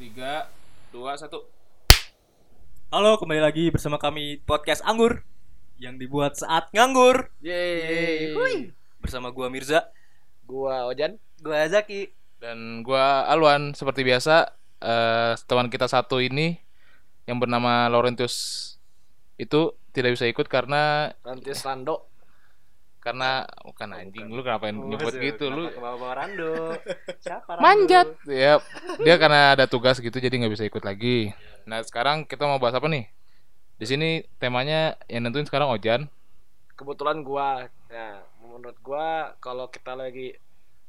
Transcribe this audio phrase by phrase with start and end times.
[0.00, 0.48] Tiga,
[0.96, 1.44] dua, satu.
[2.88, 5.20] Halo, kembali lagi bersama kami podcast Anggur
[5.76, 8.32] yang dibuat saat nganggur Yeay.
[8.96, 9.92] bersama gua Mirza.
[10.48, 11.20] Gua Ojan.
[11.44, 12.16] Gua Zaki.
[12.40, 16.56] Dan gua Alwan seperti biasa eh teman kita satu ini
[17.28, 18.80] yang bernama Laurentius
[19.36, 22.08] itu tidak bisa ikut karena Rantis Lando.
[23.00, 26.76] Karena bukan anjing lu kenapa nyebut gitu lu ke bawah Rando.
[27.24, 27.64] Siapa Rando?
[27.64, 28.60] manjat ya
[29.00, 31.32] dia karena ada tugas gitu jadi nggak bisa ikut lagi
[31.64, 33.08] nah sekarang kita mau bahas apa nih
[33.80, 36.12] di sini temanya yang nentuin sekarang Ojan
[36.80, 37.68] Kebetulan gua.
[37.92, 40.32] Ya, menurut gua kalau kita lagi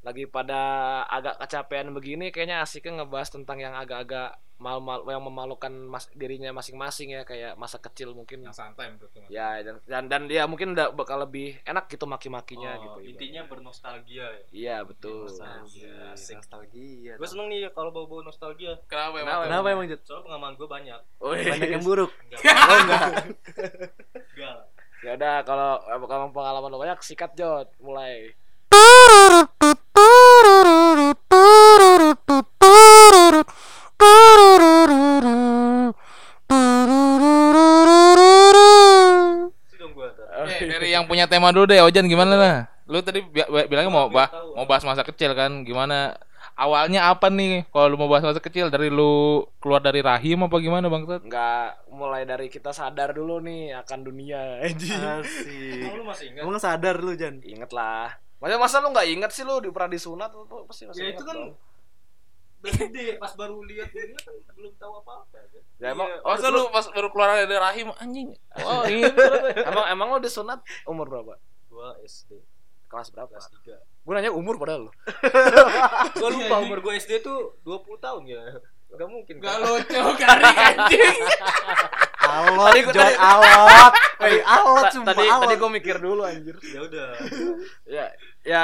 [0.02, 0.60] lagi pada
[1.06, 7.10] agak kecapean begini kayaknya asiknya ngebahas tentang yang agak-agak mal-mal yang memalukan mas, dirinya masing-masing
[7.10, 11.18] ya kayak masa kecil mungkin santai menurut ya dan dan, dan dia mungkin udah bakal
[11.18, 14.42] lebih enak gitu maki-makinya Oh, gitu intinya bernostalgia ya.
[14.54, 16.14] iya betul Nostalgia.
[16.14, 17.18] Asik nostalgia.
[17.18, 18.78] Gue seneng nih kalau bau-bau nostalgia.
[18.86, 19.50] kenapa Kenapa?
[19.50, 20.02] Kenapa emang Jet?
[20.06, 21.00] Soalnya pengalaman gue banyak.
[21.18, 21.46] Wih.
[21.50, 22.12] Banyak yang buruk.
[22.22, 22.42] Enggak.
[22.70, 23.10] Oh enggak.
[24.38, 24.58] Enggak.
[25.02, 25.72] ya udah kalau
[26.06, 28.30] kalau pengalaman lo banyak sikat Jot mulai
[40.62, 42.56] dari yang punya tema dulu deh Ojan gimana lah
[42.88, 46.18] lu tadi bi- bi- bilangnya mau bah mau bahas masa kecil kan gimana
[46.60, 50.58] awalnya apa nih kalau lu mau bahas masa kecil dari lu keluar dari rahim apa
[50.60, 55.88] gimana bang nggak mulai dari kita sadar dulu nih akan dunia Asik.
[55.88, 56.42] Emang lu masih ingat?
[56.44, 57.40] Emang sadar lu Jan?
[57.42, 60.84] inget lah masa masa lu nggak inget sih lu di pernah disunat lu tuh pasti
[60.84, 61.54] masih Ya itu kan dong.
[62.62, 65.34] Udah gede pas baru lihat ini kan belum tahu apa-apa.
[65.34, 65.62] kan.
[65.78, 69.10] ya, emang oh oh, lu pas baru keluar dari rahim anjing oh iya
[69.70, 72.38] emang emang lu disunat umur berapa Gua SD
[72.86, 73.74] kelas berapa kelas 3.
[73.74, 74.92] gue nanya umur padahal lu
[76.16, 78.42] Gua lupa umur gua SD tuh 20 tahun ya.
[78.92, 79.36] Enggak mungkin.
[79.40, 79.64] Gak kan?
[79.64, 81.18] lucu garing anjing
[82.22, 83.94] Alot, Tadi gua- tadi- alot.
[84.20, 85.42] Hei, alot sumpah tadi alot.
[85.42, 87.08] tadi gue mikir dulu anjir Ya udah.
[87.88, 88.06] ya
[88.44, 88.62] ya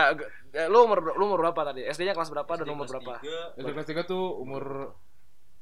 [0.49, 1.81] ya, lu umur lu umur berapa tadi?
[1.83, 3.13] SD nya kelas berapa dan SD umur kelas berapa?
[3.55, 4.93] SD kelas tiga tuh umur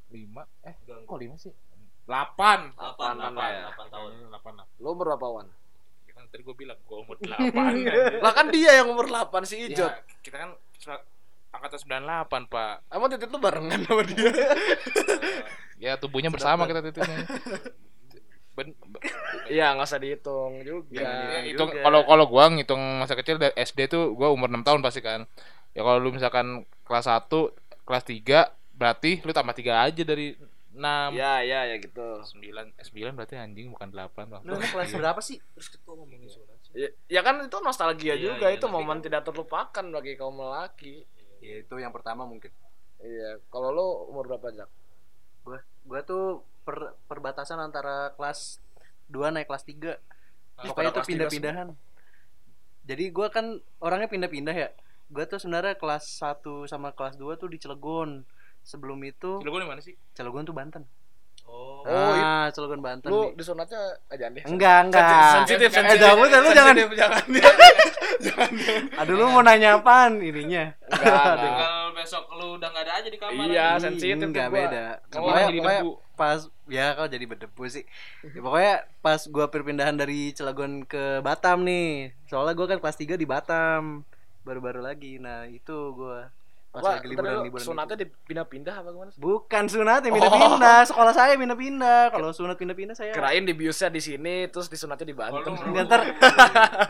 [0.09, 0.43] lima.
[0.61, 1.51] Eh Enggak, kok lima sih?
[2.05, 2.69] Delapan.
[2.73, 3.61] Delapan, Delapan delapan, ya.
[3.65, 4.09] delapan tahun.
[4.29, 4.65] delapan lah.
[4.77, 5.47] Lu umur berapa wan?
[6.15, 7.71] Kan tadi gue bilang gue umur delapan
[8.23, 9.83] lah kan dia yang umur 8 si Ijot.
[9.83, 10.55] ya, kita kan
[11.51, 12.75] angkatan sembilan delapan pak.
[12.87, 14.31] Emang titit lu barengan sama dia?
[15.75, 17.27] Ya tubuhnya bersama kita titiknya
[18.55, 19.03] ben, be-
[19.51, 21.03] iya nggak usah dihitung juga.
[21.03, 24.79] Ya, hitung kalau kalau gua ngitung masa kecil dari SD tuh gua umur 6 tahun
[24.79, 25.27] pasti kan.
[25.71, 26.47] Ya kalau lu misalkan
[26.81, 27.51] kelas 1
[27.83, 30.35] kelas 3 berarti lu tambah 3 aja dari
[30.71, 32.03] 6 ya ya ya gitu.
[32.19, 35.39] 9 eh, 9 berarti anjing bukan 8 bang Lu kelas berapa sih?
[35.53, 36.71] Terus kita ngomongin sunat sih.
[36.75, 40.35] ya, ya kan itu nostalgia Iya, juga iya, itu momen kan- tidak terlupakan bagi kaum
[40.35, 41.03] lelaki.
[41.39, 42.51] Ya itu yang pertama mungkin.
[42.97, 44.71] iya kalau lu umur berapa Jak
[45.43, 48.59] Gua gua tuh per, perbatasan antara kelas
[49.07, 49.95] 2 naik kelas 3.
[50.57, 51.67] pada Pokoknya itu pindah-pindahan.
[52.85, 53.45] Jadi gua kan
[53.79, 54.69] orangnya pindah-pindah ya.
[55.07, 58.25] Gua tuh sebenarnya kelas 1 sama kelas 2 tuh di Cilegon.
[58.65, 59.93] Sebelum itu Lu di mana sih?
[60.17, 60.81] Cilegon tuh Banten.
[61.45, 61.85] Oh.
[61.85, 63.13] Oh, ah, Cilegon Banten.
[63.13, 63.37] lu nih.
[63.37, 63.77] disunatnya
[64.09, 65.05] aja deh Enggak, enggak.
[65.37, 66.73] sensitif Eh, sensitif jangan, lu jangan.
[68.17, 68.49] jangan
[69.05, 70.73] Aduh lu mau nanya apaan ininya?
[70.89, 71.37] enggak enggak.
[71.37, 74.85] Tinggal besok lu udah gak ada aja di kamar Iya, sensitif enggak beda.
[75.13, 75.91] Kamu jadi debu.
[76.15, 77.83] Pas ya kau jadi berdebu sih.
[78.23, 82.15] Ya, pokoknya pas gua perpindahan dari Cilegon ke Batam nih.
[82.25, 84.01] Soalnya gua kan kelas 3 di Batam.
[84.47, 85.19] Baru-baru lagi.
[85.21, 86.31] Nah, itu gua
[86.75, 87.63] pas Wah, lagi ntar dulu, liburan-liburan.
[87.63, 89.19] sunatnya dipindah-pindah apa gimana sih?
[89.23, 90.79] Bukan sunat yang pindah-pindah.
[90.91, 92.01] Sekolah saya pindah-pindah.
[92.11, 93.15] Kalau sunat pindah-pindah saya.
[93.15, 95.55] Kirain di biusnya di sini terus disunatnya di Banten.
[95.55, 96.03] Kalau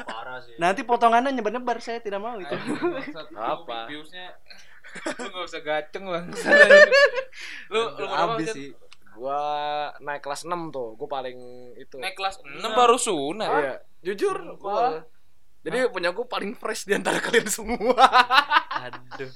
[0.09, 0.57] Parah sih.
[0.57, 2.49] nanti potongannya nyebar-nyebar saya tidak mau itu.
[3.37, 3.37] Apa?
[3.37, 3.77] Apa?
[3.85, 4.33] Viewsnya
[4.95, 6.25] lu gak usah gaceng bang.
[7.73, 8.39] lu lu Jan?
[8.47, 8.69] sih.
[9.15, 9.39] Gua
[9.97, 11.37] naik kelas 6 tuh, gua paling
[11.75, 11.95] itu.
[11.97, 13.49] Naik kelas 6 baru sunat.
[13.49, 15.03] Iya, jujur gua.
[15.61, 17.95] Jadi punya gua paling fresh di antara kalian semua.
[18.77, 19.01] Aduh.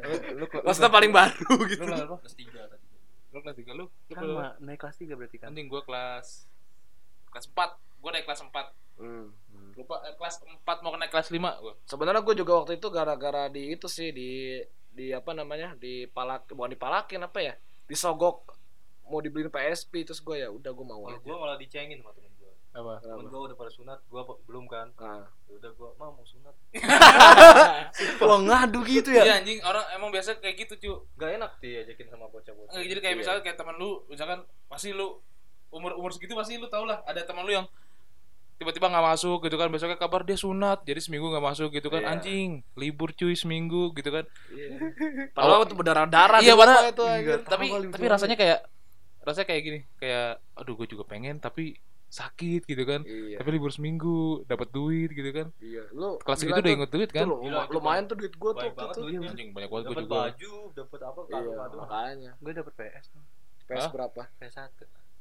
[0.00, 1.84] Lu lu lu- Maksudnya paling baru lu gitu.
[1.84, 2.16] kelas apa?
[2.18, 2.84] Kelas 3 tadi.
[3.30, 3.84] Lu kelas 3 lu.
[3.84, 4.22] Lu Kan?
[4.26, 5.48] Ma, naik kelas 3 berarti kan.
[5.48, 6.48] Anjing gua kelas
[7.28, 7.76] kelas 4.
[8.00, 8.50] Gua naik kelas 4.
[8.96, 9.28] Hmm.
[9.72, 11.72] Lupa eh, kelas 4 mau naik kelas 5 gua.
[11.84, 14.60] Sebenarnya gua juga waktu itu gara-gara di itu sih di
[14.90, 15.76] di apa namanya?
[15.76, 17.54] di palak bukan dipalakin apa ya?
[17.90, 18.54] Disogok
[19.04, 21.26] mau dibeliin PSP terus gua ya udah gua mau Kalau aja.
[21.26, 22.54] gua malah dicengin sama temen gua.
[22.70, 22.92] Apa?
[23.02, 24.86] Temen gua udah pada sunat, gua apa- belum kan.
[24.94, 26.54] Nah, Ya udah gua mau mau sunat.
[28.22, 29.22] Wah, ngadu gitu ya.
[29.24, 30.92] Iya anjing orang emang biasa kayak gitu, cu.
[31.16, 32.78] Gak enak diajakin sama bocah-bocah.
[32.78, 33.20] Eh, Jadi kayak Iya.
[33.20, 35.18] misalnya kayak teman lu, misalkan pasti lu
[35.68, 37.66] umur umur segitu pasti lu tau lah ada teman lu yang
[38.60, 41.98] tiba-tiba nggak masuk gitu kan besoknya kabar dia sunat jadi seminggu nggak masuk gitu kan
[41.98, 42.12] Iya.
[42.12, 44.76] anjing libur cuy seminggu gitu kan Iya.
[45.32, 47.04] Padahal itu berdarah-darah Iya, di padahal- rumah itu
[47.42, 48.60] tapi tapi rasanya kayak
[49.20, 53.38] rasanya kayak gini kayak aduh gue juga pengen tapi sakit gitu kan Iya.
[53.38, 55.88] tapi libur seminggu dapat duit gitu kan Iya.
[55.90, 56.74] Lu kelas gitu udah tuh.
[56.74, 58.60] inget duit Itu kan lu- Gila, itu lumayan tuh duit gua tuh.
[58.60, 59.02] Banyak banget tuh.
[59.02, 59.30] duitnya.
[59.30, 62.30] anjing banyak banget gue dapat juga baju dapat apa Iya, kado-kado makanya.
[62.36, 63.06] gue dapet PS
[63.64, 63.90] PS Hah?
[63.90, 64.22] berapa?
[64.36, 64.68] PS1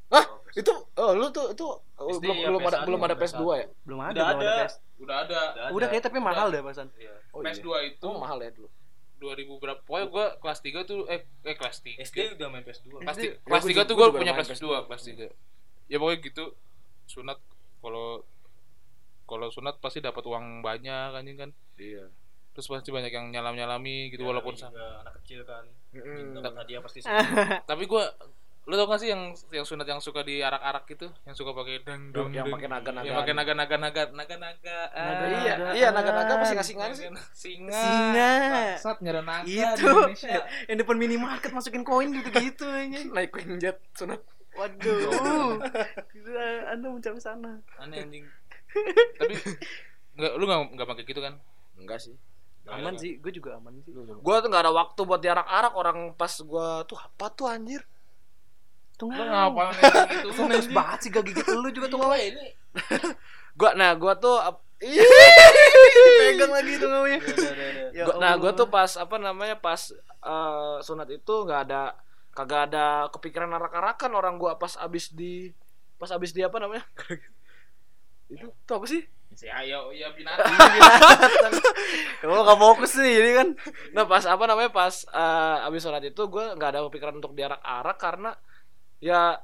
[0.09, 0.25] Hah?
[0.51, 3.23] Itu oh lu tuh itu oh, SD belum ya, belum ada PS1, belum ada PS1.
[3.31, 3.65] PS2 ya?
[3.83, 4.53] belum ada Udah belum ada.
[4.59, 5.39] PS udah ada
[5.69, 7.13] udah kayak tapi mahal deh pasan Iya.
[7.29, 8.69] Oh, PS2 itu Itu mahal ya dulu.
[9.17, 12.87] 2000 berapa pokoknya gue kelas 3 tuh eh eh kelas 3 SD udah main PS2
[12.97, 13.21] kelas SD.
[13.21, 14.87] tiga- Ya, kelas gua 3 juga- tuh gua gue punya main PS2 PS2.
[14.87, 15.27] kelas 3
[15.87, 16.43] ya pokoknya gitu
[17.05, 17.37] sunat
[17.77, 18.07] kalau
[19.25, 22.09] kalau sunat pasti dapat uang banyak anjing kan Iya.
[22.51, 25.63] terus pasti banyak yang nyalam nyalami gitu walaupun sa- juga anak kecil kan
[26.35, 26.99] dapat hadiah pasti
[27.61, 28.03] tapi gue
[28.69, 31.09] lu tau gak sih yang yang sunat yang suka di arak-arak gitu?
[31.25, 33.01] Yang suka pakai dang dong Yang pakai naga-naga.
[33.01, 37.09] yang pakai naga naga naga naga naga Naga, iya, iya naga-naga pasti ngasih ngasih sih.
[37.33, 37.73] singa.
[37.73, 38.29] Singa.
[38.77, 39.89] Bangsat, nyara naga di itu.
[39.89, 40.39] Indonesia.
[40.65, 44.21] yang depan minimarket masukin koin gitu gitu aja Naik Queen Jet sunat.
[44.51, 45.57] waduh.
[46.11, 46.29] Gitu,
[46.67, 47.57] anda mencapai sana.
[47.75, 48.25] Aneh anjing.
[49.19, 49.33] Tapi
[50.13, 51.33] nggak lu nggak nggak pakai gitu kan?
[51.73, 52.13] Enggak sih.
[52.67, 53.89] aman sih gue juga aman sih.
[54.19, 57.81] Gua tuh nggak ada waktu buat diarak-arak orang pas gua tuh apa tuh anjir.
[58.99, 60.29] Tuh lu ngapa ngapain gitu?
[60.35, 62.45] Tuh terus banget sih gak gigit lu juga tuh ngapa ini.
[63.59, 64.35] Gua nah gua tuh
[64.79, 64.95] Ih,
[66.19, 67.19] pegang lagi tuh ngapa ya
[68.07, 69.91] Gua- nah gua tuh pas apa namanya pas
[70.23, 71.95] eh, sunat itu nggak ada
[72.31, 75.51] kagak ada kepikiran arak-arakan orang gua pas abis di
[75.99, 76.83] pas abis di apa namanya?
[78.31, 79.03] Itu tuh apa sih?
[79.35, 80.47] Si ayo ya binatang.
[82.19, 83.47] Kamu gak fokus nih jadi kan.
[83.95, 87.97] Nah pas apa namanya pas eh, abis sunat itu gua nggak ada kepikiran untuk diarak-arak
[87.99, 88.31] karena
[88.99, 89.39] ya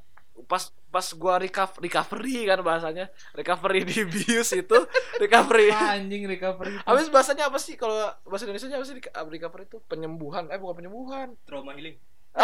[0.45, 3.11] pas pas gua recover, recovery kan bahasanya.
[3.35, 4.77] Recovery di bius itu.
[5.23, 5.67] Recovery.
[5.71, 7.75] Anjing recovery abis bahasanya apa sih?
[7.75, 8.95] Kalau bahasa Indonesia apa sih?
[8.99, 10.47] Di- recovery itu penyembuhan.
[10.47, 11.35] Eh bukan penyembuhan.
[11.43, 11.99] Trauma healing.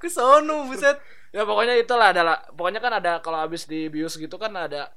[0.00, 0.98] Ke sono buset.
[1.32, 4.92] Ya pokoknya itulah adalah pokoknya kan ada kalau habis di bius gitu kan ada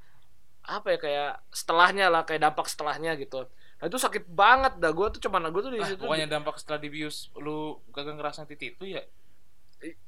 [0.66, 3.48] apa ya kayak setelahnya lah kayak dampak setelahnya gitu.
[3.80, 4.92] Nah itu sakit banget dah.
[4.92, 8.44] Gue tuh cuman gue tuh di Ah, situ pokoknya dampak setelah dibius lu kagak ngerasa
[8.44, 9.02] titik itu ya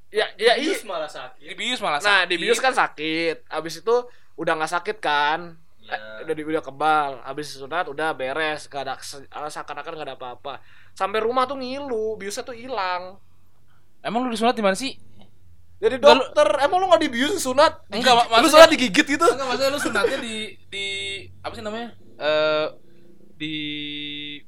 [0.08, 0.72] ya ya iya.
[0.72, 1.44] Bius malah sakit.
[1.52, 2.28] Dibius malah nah sakit.
[2.30, 3.48] di bius kan sakit.
[3.48, 3.96] Habis itu
[4.36, 5.56] udah nggak sakit kan?
[5.84, 5.98] Ya.
[6.24, 7.12] Udah di udah kebal.
[7.24, 8.68] Habis sunat udah beres.
[8.68, 10.60] Gak ada eh, seakan-akan gak ada apa-apa.
[10.92, 12.16] Sampai rumah tuh ngilu.
[12.16, 13.20] Biusnya tuh hilang.
[14.04, 14.96] Emang lu disunat di mana sih?
[15.78, 16.48] Jadi Enggak, lu- dokter.
[16.60, 17.86] Emang lu nggak dibius sunat?
[17.88, 19.26] Enggak, mak- lu maksudnya- sunat digigit gitu?
[19.30, 20.36] Enggak maksudnya lu sunatnya di
[20.68, 20.86] di
[21.40, 21.90] apa sih namanya?
[22.18, 22.68] Eh
[23.38, 23.56] di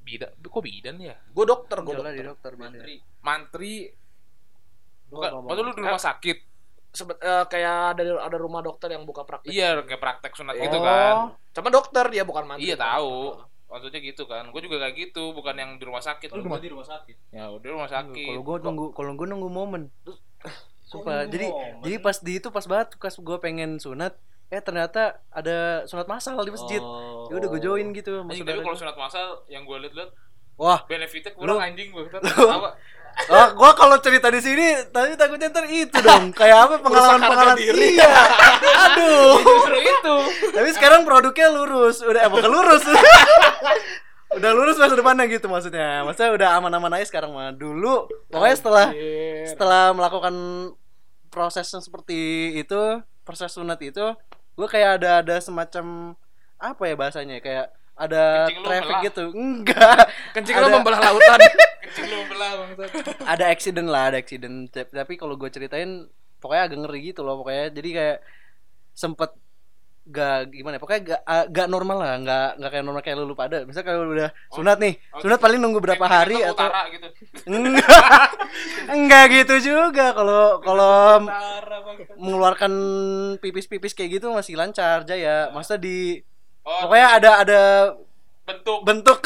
[0.01, 1.13] bidan kok bidan ya?
[1.29, 2.51] Gue dokter gue Jalan di dokter.
[2.51, 2.95] dokter mantri.
[3.21, 3.73] Mantri
[5.09, 6.37] bukan maksud lu di rumah sakit?
[6.89, 10.73] Sebe- eh, kayak ada ada rumah dokter yang buka praktek iya kayak praktek sunat gitu
[10.73, 10.81] Oh.
[10.81, 11.15] kan.
[11.51, 12.65] Sama dokter dia bukan mantri.
[12.65, 13.37] iya tahu.
[13.67, 14.49] Maksudnya gitu kan.
[14.49, 16.29] Gue juga kayak gitu bukan yang di rumah sakit.
[16.31, 17.13] Lu gua di rumah sakit?
[17.29, 18.25] Ya udah di rumah sakit.
[18.27, 19.81] kalau gue nunggu kalau gue nunggu momen.
[20.83, 21.81] Sumpah jadi momen?
[21.83, 24.17] jadi pas di itu pas banget pas gue pengen sunat
[24.49, 26.81] eh ternyata ada sunat massal di masjid.
[26.81, 27.29] Oh.
[27.29, 30.09] ya udah gue join gitu tapi kalau sunat masal yang gue liat-liat
[30.57, 30.81] wah.
[30.83, 32.01] benefitnya kurang Lu- anjing gue
[32.49, 32.73] apa
[33.27, 36.31] ah, gue kalau cerita di sini tapi takutnya ntar itu dong.
[36.31, 37.99] Kayak apa pengalaman pengalaman harga diri.
[37.99, 38.11] iya.
[38.87, 39.43] Aduh.
[39.43, 40.15] Justru itu.
[40.55, 41.99] Tapi sekarang produknya lurus.
[41.99, 42.83] Udah eh bukan lurus.
[44.39, 46.05] Udah lurus masa depannya gitu maksudnya.
[46.05, 47.49] Maksudnya udah aman-aman aja sekarang mah.
[47.49, 48.87] Dulu pokoknya setelah
[49.49, 50.35] setelah melakukan
[51.33, 54.05] prosesnya seperti itu proses sunat itu
[54.53, 56.13] gue kayak ada ada semacam
[56.61, 57.41] apa ya bahasanya?
[57.41, 59.03] Kayak ada Kencing traffic belah.
[59.03, 59.23] gitu.
[59.35, 60.03] Enggak.
[60.31, 61.39] Kencing ada- lo membelah lautan.
[61.89, 62.89] kecil lu belah bangsat
[63.25, 64.71] ada accident lah ada accident.
[64.71, 66.07] Tapi- kalau gue ceritain
[66.39, 67.75] pokoknya agak ngeri gitu loh pokoknya.
[67.75, 68.17] Jadi kayak
[68.95, 69.31] sempet
[70.09, 73.37] gak gimana ya, pokoknya gak, ah, gak normal lah gak, gak kayak normal kayak lu
[73.37, 73.61] pada.
[73.61, 77.07] Misal kalau udah sunat nih oh, sunat paling nunggu berapa Kayak hari atau utara gitu.
[77.45, 78.29] Enggak
[78.97, 80.17] enggak gitu juga.
[80.17, 81.21] Kalau kalau
[82.17, 82.71] mengeluarkan
[83.37, 85.49] pipis-pipis kayak gitu masih lancar jaya.
[85.53, 85.97] Maksudnya di
[86.69, 87.61] oh pokoknya ada ada
[88.45, 88.79] bentuk.
[88.85, 89.19] bentuk.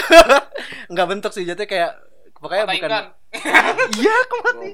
[0.91, 1.91] Nggak bentuk sih jatuhnya kayak
[2.39, 2.91] pokoknya mata bukan
[3.97, 4.69] iya kemati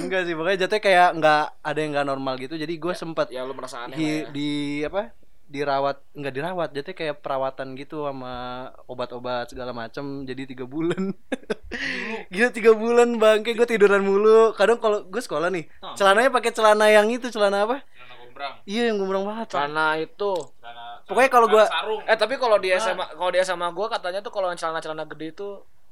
[0.00, 2.54] enggak sih pokoknya jatuhnya kayak nggak ada yang nggak normal gitu.
[2.56, 4.32] Jadi gue sempet Ya lu merasa aneh di, ya.
[4.32, 4.50] di
[4.88, 5.12] apa
[5.48, 11.12] dirawat nggak dirawat jatuhnya kayak perawatan gitu sama obat-obat segala macam jadi tiga bulan.
[12.32, 14.56] Gila tiga bulan bangke gue tiduran mulu.
[14.56, 15.68] Kadang kalau gue sekolah nih
[16.00, 17.84] celananya pakai celana yang itu celana apa?
[17.84, 18.54] Celana gombrang.
[18.64, 19.46] Iya yang gombrang banget.
[19.52, 20.32] Karena itu.
[20.64, 23.86] Celana Pokoknya kalau celana gua- sarung eh tapi kalau di SMA kalau di SMA gua
[23.88, 25.48] katanya tuh kalau celana-celana gede itu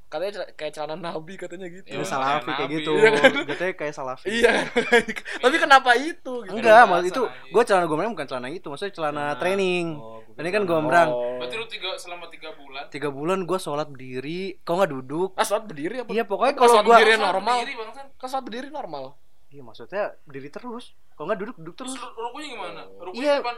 [0.06, 1.88] katanya kayak celana nabi katanya gitu.
[1.88, 2.92] Ya, salafi kayak gitu.
[2.94, 3.32] Iya kan?
[3.42, 4.26] Jatuhnya kayak salafi.
[4.30, 4.52] Iya.
[5.42, 6.32] Tapi kenapa itu?
[6.44, 6.52] Gitu.
[6.52, 9.87] Enggak, maksud itu gue celana gombrang bukan celana itu, maksudnya celana Celana- training.
[9.96, 11.08] Oh, gua Ini kan celana- gombrang.
[11.11, 11.37] Oh.
[11.37, 12.85] Berarti lu tiga selama tiga bulan.
[12.87, 15.30] Tiga bulan gue sholat berdiri, kok nggak duduk?
[15.35, 16.08] Ah, sholat berdiri apa?
[16.08, 17.56] Iya pokoknya kalau sholat gue, berdiri Sholat normal.
[17.56, 18.06] berdiri, Bangsan.
[18.14, 19.04] Kan sholat berdiri normal.
[19.49, 20.85] iya maksudnya berdiri terus.
[21.12, 22.14] Kalau nggak duduk duduk Terus terus.
[22.14, 22.82] rukunya gimana?
[23.00, 23.35] Rukunya Iya.
[23.40, 23.56] depan.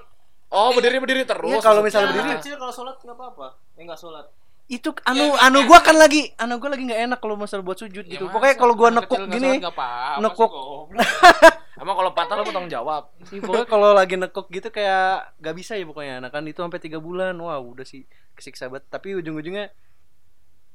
[0.48, 1.52] Oh, berdiri berdiri terus.
[1.52, 2.40] Iya, kalau misalnya berdiri.
[2.40, 3.46] kecil kalau sholat nggak apa-apa.
[3.76, 4.26] Eh nggak sholat.
[4.68, 5.68] Itu anu Iya, anu iya.
[5.68, 8.28] gue kan lagi, anu gue lagi nggak enak kalau masalah buat sujud Ya gitu.
[8.28, 9.60] Pokoknya kalau gue anak nekuk gini,
[10.20, 10.50] nekuk.
[11.78, 13.12] Emang kalau patah lu mau tanggung jawab.
[13.32, 16.20] Iya, pokoknya kalau lagi nekuk gitu kayak gak bisa ya pokoknya.
[16.20, 18.04] Nah kan itu sampai tiga bulan, wah udah sih
[18.36, 18.88] kesiksa banget.
[18.92, 19.72] Tapi ujung-ujungnya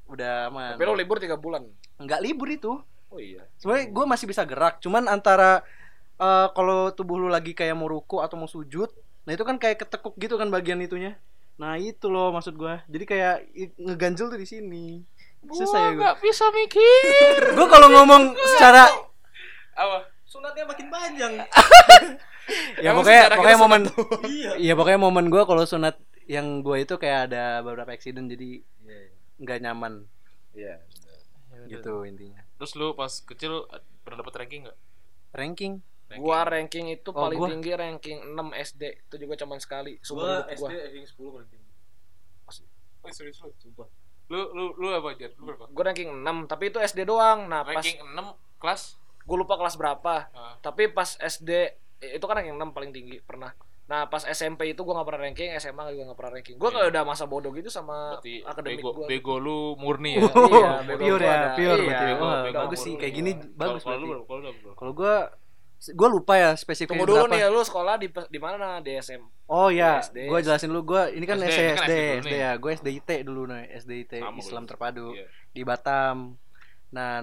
[0.10, 0.78] udah aman.
[0.78, 1.66] Tapi lu libur 3 bulan.
[2.02, 2.72] Nggak libur itu.
[3.14, 3.46] Oh iya.
[3.62, 5.62] Sebenarnya gue masih bisa gerak, cuman antara
[6.18, 8.90] eh, kalau tubuh lu lagi kayak mau ruku atau mau sujud,
[9.24, 11.16] nah itu kan kayak ketekuk gitu kan bagian itunya.
[11.56, 12.76] Nah itu loh maksud gue.
[12.90, 13.36] Jadi kayak
[13.78, 14.86] ngeganjel tuh di sini.
[15.44, 16.00] Ya gue.
[16.00, 17.52] nggak bisa mikir.
[17.60, 18.88] Gue kalau ngomong secara
[19.76, 20.08] Apa?
[20.24, 21.34] Sunatnya makin panjang.
[22.84, 23.82] ya Emang pokoknya secara pokoknya kita momen
[24.40, 24.52] iya.
[24.56, 26.00] Iya pokoknya momen gue kalau sunat
[26.32, 28.64] yang gue itu kayak ada beberapa accident jadi
[29.44, 30.08] nggak nyaman
[30.56, 30.80] Iya.
[31.68, 32.40] gitu intinya.
[32.56, 33.68] Terus lu pas kecil
[34.08, 34.80] pernah dapet ranking nggak?
[35.36, 35.74] Ranking
[36.14, 36.22] Ranking.
[36.22, 38.84] Gua ranking itu Oh, paling gua- tinggi ranking 6 SD.
[39.04, 39.94] Itu juga cuman sekali.
[39.96, 40.70] Gua Seumur SD gua.
[40.80, 41.72] ranking 10 paling tinggi.
[43.02, 43.52] Oh, serius lu?
[43.58, 43.88] Sumpah.
[44.26, 45.28] Lu lu lu apa aja?
[45.36, 45.66] Lu berapa?
[45.68, 47.46] Gua ranking 6, tapi itu SD doang.
[47.46, 48.82] Nah, pas Ranking 6 kelas.
[49.22, 50.16] gua lupa kelas berapa.
[50.30, 50.56] Ah.
[50.60, 51.52] Tapi pas SD
[52.10, 53.52] itu kan ranking 6 paling tinggi pernah.
[53.84, 56.56] Nah, pas SMP itu gua gak pernah ranking, SMA juga gak pernah ranking.
[56.56, 56.74] Gua Iya.
[56.74, 59.08] kalau udah masa bodoh gitu sama Berarti akademik bego, gua.
[59.08, 60.24] bego lu murni ya.
[60.24, 62.60] Iya, bego pure ya, pure Iya, bego, bego.
[62.64, 64.24] bagus sih kayak gini bagus Kalau lu?
[64.74, 65.16] Kalau gue
[65.86, 67.36] gue lupa ya spesifiknya Tunggu dulu berapa.
[67.36, 68.80] nih, lu sekolah di di mana?
[68.80, 69.20] Di SM.
[69.46, 73.10] Oh ya, gue jelasin dulu gue ini kan SD, SD kan SD, ya, gue SDIT
[73.22, 74.64] dulu nih, SDIT Sama Islam.
[74.64, 75.28] Terpadu Iya.
[75.52, 76.40] di Batam.
[76.90, 77.20] Nah,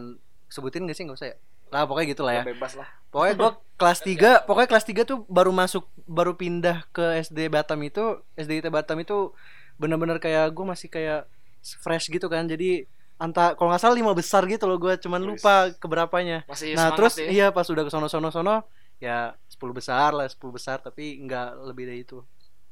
[0.47, 1.37] sebutin gak sih nggak usah ya?
[1.71, 2.43] Lah pokoknya gitu lah ya.
[2.43, 2.89] Bebas lah.
[3.09, 3.51] Pokoknya gue
[3.81, 8.03] kelas 3 Pokoknya kelas 3 tuh baru masuk Baru pindah ke SD Batam itu
[8.35, 9.35] SDIT Batam itu
[9.77, 11.27] Bener-bener kayak Gue masih kayak
[11.63, 12.87] Fresh gitu kan Jadi
[13.21, 16.41] Anta, kalau nggak salah lima besar gitu loh gue cuman lupa keberapanya.
[16.49, 17.29] Masih nah terus ya.
[17.29, 18.65] iya pas udah ke sono sono sono
[18.97, 22.21] ya 10 besar lah 10 besar tapi nggak lebih dari itu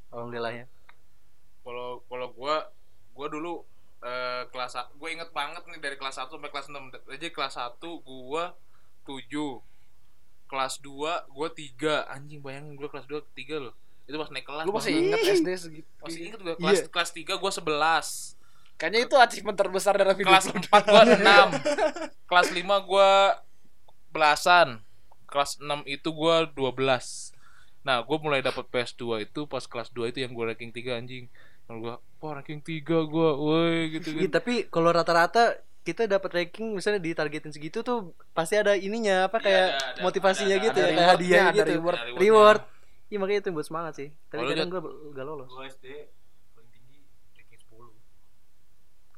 [0.09, 0.64] alhamdulillah ya
[1.61, 2.69] Kalau kalau gua
[3.12, 3.61] gua dulu
[4.00, 7.81] eh, kelas gue inget banget nih dari kelas 1 sampai kelas 6 aja kelas 1
[8.05, 8.57] gua
[9.05, 9.61] 7
[10.49, 13.75] kelas 2 gua 3 anjing bayangin gua kelas 2 3 loh.
[14.09, 15.88] Itu pas naik kelas Lu masih inget SD segitu.
[16.00, 16.88] masih inget gua kelas Iya.
[16.88, 18.38] kelas 3 gua 11
[18.78, 20.62] Kayaknya itu achievement terbesar dalam hidup kelas lu.
[20.62, 21.18] 4 gua 6
[22.30, 23.08] kelas 5 gua
[24.08, 24.68] belasan.
[25.26, 27.35] Kelas 6 itu gua 12
[27.82, 31.26] nah gua mulai dapat PS2 itu pas kelas 2 itu yang gua ranking 3 anjing.
[31.64, 36.30] Kalau gua wah ranking 3 gua woi gitu Iya, gitu tapi kalau rata-rata kita dapat
[36.30, 40.66] ranking misalnya ditargetin segitu tuh pasti ada ininya apa Iya, kayak ada, ada, motivasinya ada,
[40.68, 41.70] gitu ada ya kayak rewardnya, hadiah ada gitu.
[41.80, 41.99] reward.
[41.99, 42.61] Ada reward.
[43.08, 44.08] Iya makanya itu yang buat semangat sih.
[44.28, 44.80] Tapi kadang gue
[45.16, 45.49] gak lolos.
[45.49, 45.87] Gua SD
[46.52, 46.99] paling tinggi
[47.32, 47.88] ranking 10.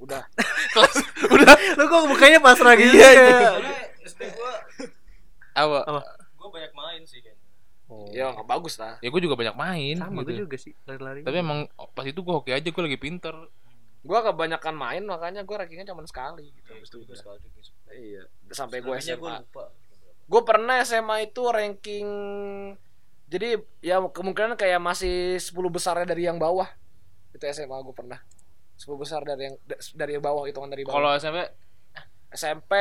[0.00, 0.24] Udah.
[0.74, 0.96] kelas
[1.28, 3.50] udah lu kok mukanya pasrah gitu Iya, ya
[4.08, 4.52] SD gua
[5.52, 6.00] apa Apa?
[6.40, 7.38] gua banyak main sih kayaknya.
[8.14, 8.96] Ya nggak bagus lah.
[9.02, 10.46] ya gue juga banyak main sama gue gitu.
[10.46, 13.34] juga sih lari-lari tapi emang pas itu gue hoki aja gue lagi pinter
[14.00, 16.72] Gua kebanyakan main makanya gua rankingnya cuma sekali gitu.
[16.72, 18.00] Terus juga sekali ranking 10.
[18.00, 18.22] Iya.
[18.48, 19.44] Sampai gua SMA.
[19.44, 19.68] lupa.
[20.24, 22.08] Gue pernah SMA itu ranking
[23.28, 26.64] jadi ya kemungkinan kayak masih 10 besarnya dari yang bawah.
[27.36, 28.18] Itu SMA gue pernah.
[28.80, 30.96] 10 besar dari yang da- dari bawah hitungan dari bawah.
[30.96, 31.38] kalau SMP
[32.30, 32.72] SMP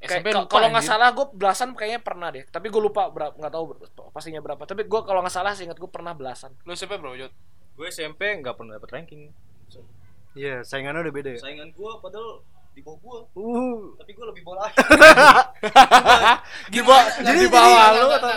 [0.00, 2.42] SMP kayak kalau nggak salah gue belasan kayaknya pernah deh.
[2.42, 3.64] Tapi gue lupa berapa nggak tahu
[4.10, 4.64] pastinya berapa.
[4.64, 6.56] Tapi gue kalau nggak salah sih ingat gue pernah belasan.
[6.64, 7.30] lu SMP bro Jod
[7.76, 9.28] Gue SMP nggak pernah dapet ranking.
[10.30, 12.46] iya saingannya udah beda ya Saingan gua padahal
[12.80, 13.92] di bawah gua, uh.
[14.00, 14.64] Tapi gua lebih bola.
[16.72, 18.32] di bawah jadi di bawah lu atau-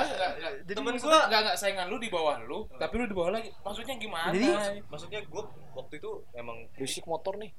[0.68, 3.50] jadi Temen gua- nggak nggak saingan lu di bawah lu tapi lu di bawah lagi.
[3.64, 4.36] Maksudnya gimana?
[4.36, 7.56] Jadi- Maksudnya gua waktu itu emang Berisik motor nih.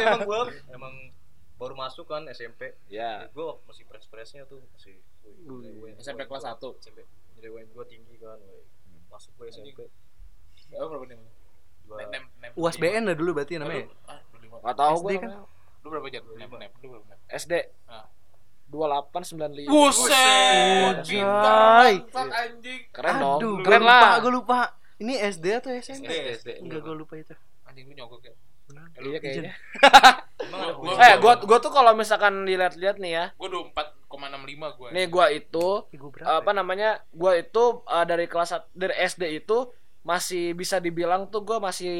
[0.00, 0.94] emang gua emang
[1.60, 2.72] baru masuk kan SMP.
[2.88, 3.28] Ya.
[3.30, 4.96] Gue masih pres-presnya tuh masih
[6.00, 7.04] SMP gua- kelas 1 SMP
[7.42, 8.64] UN gue tinggi kan wih.
[9.10, 9.82] masuk gue SMP
[10.72, 11.18] oh, berapa nih?
[12.54, 13.90] UASBN lah dulu berarti namanya?
[13.90, 15.30] Lu- ah, tahu gue kan?
[15.82, 17.52] Lu berapa Jod nem nem lu berapa nem SD
[17.86, 18.06] Ah.
[18.72, 19.68] 2895.
[19.68, 22.80] Buset, bangsat, anjing.
[22.88, 23.36] Keren dong.
[23.36, 24.16] aduh gue Keren lupa lah.
[24.16, 24.58] gue lupa
[24.96, 26.48] ini SD atau SMP SD, SD.
[26.64, 27.34] enggak gue lupa itu
[27.68, 28.32] Anjing lu nyogok ya.
[28.98, 29.52] Iya kayaknya.
[30.82, 33.24] Eh, gua gua tuh kalau misalkan dilihat-lihat nih ya.
[33.38, 33.70] Gua
[34.10, 34.88] 24,65 gua.
[34.90, 35.66] Nih gua itu
[36.20, 36.98] apa namanya?
[37.14, 39.70] Gua itu uh, dari kelas dari SD itu
[40.02, 41.94] masih bisa dibilang tuh gua masih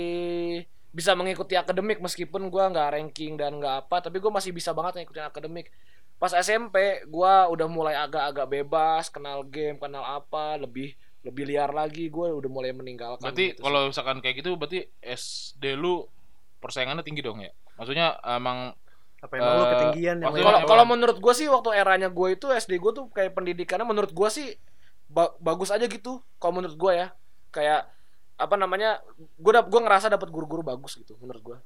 [0.92, 5.00] bisa mengikuti akademik meskipun gua nggak ranking dan nggak apa tapi gua masih bisa banget
[5.00, 5.72] ngikutin akademik.
[6.16, 6.76] Pas SMP
[7.08, 12.46] gua udah mulai agak-agak bebas kenal game kenal apa lebih lebih liar lagi gua udah
[12.46, 16.04] mulai meninggalkan Berarti gitu kalau misalkan kayak gitu berarti SD lu
[16.58, 17.50] persaingannya tinggi dong ya?
[17.74, 18.76] Maksudnya emang
[19.18, 22.78] Apa emang lu Eh, ketinggian kalau kalau menurut gue sih waktu eranya gue itu SD
[22.78, 24.58] gue tuh kayak pendidikannya menurut gue sih
[25.06, 26.18] ba- bagus aja gitu.
[26.36, 27.14] Kalau menurut gue ya
[27.50, 27.86] kayak
[28.42, 31.58] apa namanya gue dap gue ngerasa dapat guru-guru bagus gitu menurut gue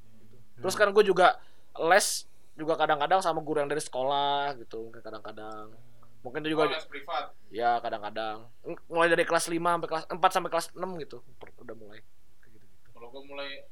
[0.60, 1.40] terus kan gue juga
[1.80, 5.72] les juga kadang-kadang sama guru yang dari sekolah gitu mungkin kadang-kadang
[6.20, 7.32] mungkin itu juga privat.
[7.48, 11.18] ya kadang-kadang Ng- mulai dari kelas 5 sampai kelas 4 sampai kelas 6 gitu
[11.62, 12.00] udah mulai.
[12.90, 13.64] Kalau gua mulai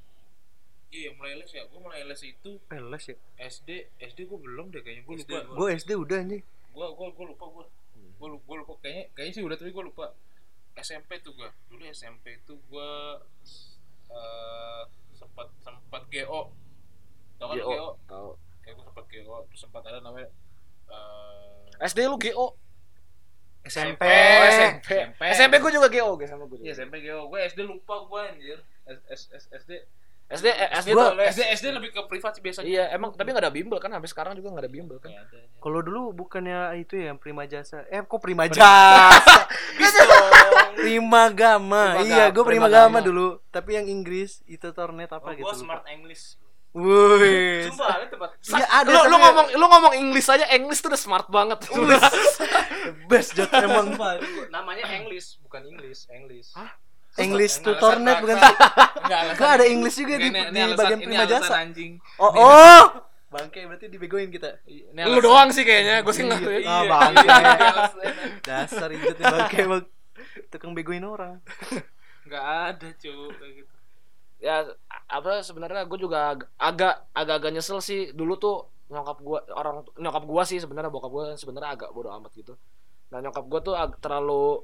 [0.95, 1.67] Iya, mulai les ya.
[1.67, 3.17] Gua mulai les itu Eh, les ya.
[3.51, 5.03] SD, SD gua belum deh kayaknya.
[5.03, 5.59] Gua lupa.
[5.59, 6.43] Gue SD udah anjing.
[6.71, 7.65] Gua gua gua lupa gua.
[8.15, 10.07] Gua lupa, gua lupa kayaknya kayaknya sih udah tapi gua lupa.
[10.79, 11.51] SMP tuh gua.
[11.71, 13.21] Dulu SMP itu gua
[14.11, 14.83] eh
[15.15, 16.41] sempat sempat GO.
[17.39, 17.89] Tau kan GO, GO?
[18.07, 18.31] tahu
[18.65, 20.29] Ya gua sempat GO, terus sempat ada namanya
[20.91, 22.59] eh SD lu GO
[23.65, 24.05] SMP.
[24.05, 24.89] Oh, SMP.
[24.93, 25.23] SMP.
[25.33, 27.33] SMP gue juga GO guys sama gue Iya, SMP GO.
[27.33, 28.61] Gua SD lupa gua anjir.
[28.85, 29.89] S, S, S, SD
[30.27, 31.21] SD eh, SD Gua- tuh.
[31.23, 32.65] SD SD lebih ke privat sih biasanya.
[32.65, 35.11] Iya, emang tapi nggak ada bimbel kan sampai sekarang juga nggak ada bimbel kan.
[35.11, 35.39] Ada.
[35.55, 37.85] Kalau dulu bukannya itu ya prima jasa.
[37.87, 39.13] Eh kok prima jasa?
[40.75, 41.85] prima gama.
[41.95, 42.99] Prima iya, Ga- gue prima Prima gama Gama.
[43.03, 43.29] dulu.
[43.49, 45.45] Tapi yang Inggris itu tornet apa Oh, gitu.
[45.45, 45.61] gua lupa.
[45.61, 46.41] smart English.
[46.75, 47.71] Wih.
[47.71, 48.91] Sumpah, itu tempat Iya ada.
[48.91, 51.71] lu, lu tapi- ngomong lu ngomong English aja, English tuh udah smart banget.
[53.09, 53.95] best jod emang.
[53.95, 54.19] Sumpah,
[54.51, 56.51] namanya English, bukan English, English.
[56.51, 56.75] Hah?
[57.17, 58.55] English tutornet bukan sih?
[59.05, 61.55] Enggak ada English juga di, di bagian prima jasa.
[61.61, 61.99] anjing.
[62.17, 62.83] Oh, oh.
[63.29, 64.63] Bangke berarti dibegoin kita.
[65.05, 66.39] Lu doang sih kayaknya, gue sih nggak.
[66.39, 66.59] Iya.
[66.59, 67.67] Iya, Ah, iya, bangke.
[68.41, 69.83] Dasar idutnya bangke emang.
[70.49, 71.43] Tukang begoin orang.
[72.23, 73.75] Enggak ada, cu, kayak gitu.
[74.39, 74.67] Ya
[75.09, 80.23] apa sebenarnya gue juga ag- agak agak-agak nyesel sih dulu tuh nyokap gua orang nyokap
[80.23, 82.53] gua sih sebenarnya bokap gua sebenarnya agak bodoh amat gitu.
[83.09, 84.61] Nah nyokap gua tuh ag- terlalu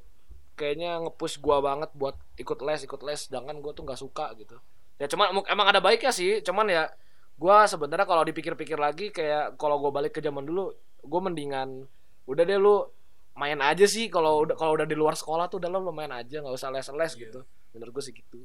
[0.60, 4.60] kayaknya nge-push gua banget buat ikut les ikut les sedangkan gua tuh nggak suka gitu.
[5.00, 6.92] Ya cuman emang ada baiknya sih, cuman ya
[7.40, 11.88] gua sebenarnya kalau dipikir-pikir lagi kayak kalau gua balik ke zaman dulu, gua mendingan
[12.28, 12.84] udah deh lu
[13.32, 16.12] main aja sih kalau udah kalau udah di luar sekolah tuh udah lo lu main
[16.12, 17.40] aja nggak usah les-les gitu.
[17.72, 18.44] Menurut gua sih gitu.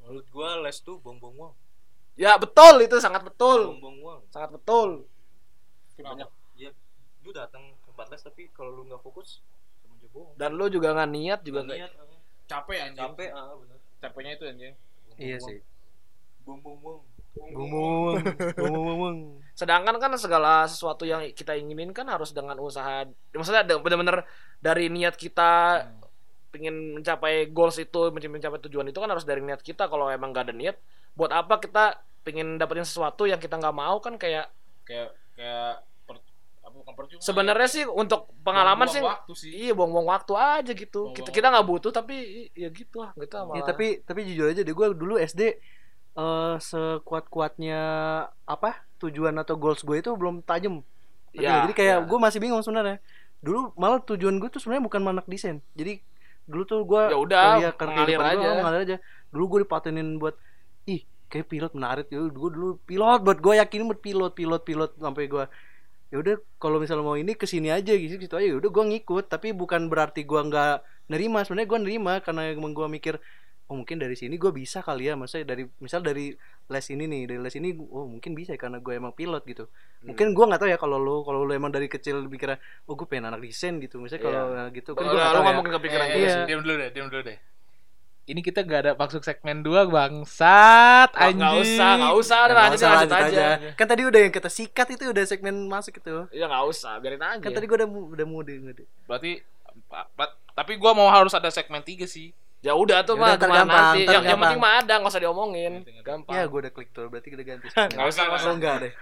[0.00, 1.54] Menurut gua les tuh bong-bong uang.
[2.16, 3.76] Ya betul itu sangat betul.
[3.76, 4.20] Bong-bong uang.
[4.32, 5.04] Sangat betul.
[6.00, 6.26] Banyak.
[6.56, 6.70] Ya,
[7.22, 9.44] lu datang ke tempat les tapi kalau lu nggak fokus
[10.14, 10.38] bohong.
[10.38, 12.18] Dan lu juga nggak niat juga Nggak niat, ah.
[12.46, 13.00] Capek anjing.
[13.02, 13.78] capek ah bener.
[13.98, 14.74] Capeknya itu anjing.
[15.18, 15.58] Iya sih.
[16.46, 17.00] Bong-bong uang.
[17.34, 18.22] Ngomong,
[18.62, 24.22] ngomong, sedangkan kan segala sesuatu yang kita inginin kan harus dengan usaha maksudnya bener-bener
[24.62, 25.82] dari niat kita
[26.54, 30.30] pengen mencapai goals itu mencapai mencapai tujuan itu kan harus dari niat kita kalau emang
[30.30, 30.78] gak ada niat
[31.18, 34.46] buat apa kita pengen dapetin sesuatu yang kita nggak mau kan kayak
[34.86, 35.82] Kayak kayak
[36.84, 37.20] bukan percuma.
[37.20, 39.50] sebenarnya sih untuk pengalaman sih Buang-buang waktu sih.
[39.50, 42.16] iya buang-buang waktu aja gitu Buang-buang kita kita nggak butuh tapi
[42.52, 45.56] ya gitu lah kita Ya, malah tapi tapi jujur aja deh gue dulu SD
[46.14, 47.80] eh sekuat kuatnya
[48.44, 50.84] apa tujuan atau goals gue itu belum tajam.
[51.34, 52.06] Ya, jadi kayak ya.
[52.06, 53.02] gue masih bingung sebenarnya.
[53.42, 55.58] Dulu malah tujuan gue tuh sebenarnya bukan manak desain.
[55.74, 55.98] Jadi
[56.46, 58.58] dulu tuh gue Ya udah, kuliah, karena mengalir kehidupan gua aja.
[58.62, 58.96] mengalir aja.
[59.28, 60.34] Dulu gue dipatenin buat
[60.86, 62.22] ih kayak pilot menarik ya.
[62.22, 65.44] Gue dulu pilot buat gue yakinin buat pilot pilot pilot sampai gue
[66.14, 68.46] ya udah kalau misalnya mau ini ke sini aja gitu gitu aja.
[68.46, 69.26] Ya udah gue ngikut.
[69.26, 70.74] Tapi bukan berarti gue nggak
[71.10, 71.42] nerima.
[71.42, 73.18] Sebenarnya gue nerima karena emang gue mikir
[73.64, 75.18] oh mungkin dari sini gue bisa kali ya.
[75.18, 76.30] Maksudnya dari misal dari
[76.70, 79.66] les ini nih dari les ini oh mungkin bisa ya karena gue emang pilot gitu.
[80.06, 83.10] Mungkin gue nggak tahu ya kalau lu kalau lu emang dari kecil mikirnya oh gue
[83.10, 83.98] pengen anak desain gitu.
[83.98, 85.52] Misalnya kalau gitu kan gue nggak tahu ya.
[85.58, 86.36] mungkin kepikiran Eh, gitu Iya.
[86.46, 87.38] Diam dulu deh, diam dulu deh.
[88.24, 91.36] Ini kita gak ada masuk segmen 2 bangsat anjing.
[91.36, 94.48] nggak usah nggak usah udah lanjut usah, lanjut lanjut aja kan tadi udah yang kita
[94.48, 97.88] sikat itu udah segmen masuk itu ya nggak usah biarin aja kan tadi gue udah
[97.88, 99.44] udah muda ngede Berarti
[99.84, 102.32] pa- pa- tapi gua mau harus ada segmen 3 sih.
[102.60, 104.00] Ya udah tuh Ya mah gimana gampang, nanti.
[104.06, 105.72] Yang, yang penting mah ada, nggak usah diomongin.
[106.00, 106.32] Gampang.
[106.32, 108.48] ya gue udah klik tuh berarti udah ganti Nggak usah, nggak usah.
[108.48, 108.92] oh enggak deh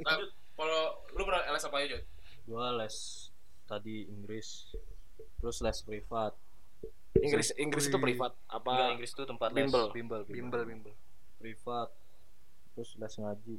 [0.00, 0.16] Nah,
[0.54, 2.04] Kalau lu pernah LS apa aja, Jod?
[2.46, 2.96] Gua les
[3.66, 4.72] tadi Inggris.
[5.36, 6.32] Terus les privat.
[7.20, 8.70] Inggris Inggris itu privat apa?
[8.70, 9.66] Enggak, Inggris itu tempat les.
[9.66, 9.84] Bimbel.
[9.92, 10.94] Bimbel, bimbel bimbel
[11.36, 11.88] Privat.
[12.72, 13.56] Terus les ngaji.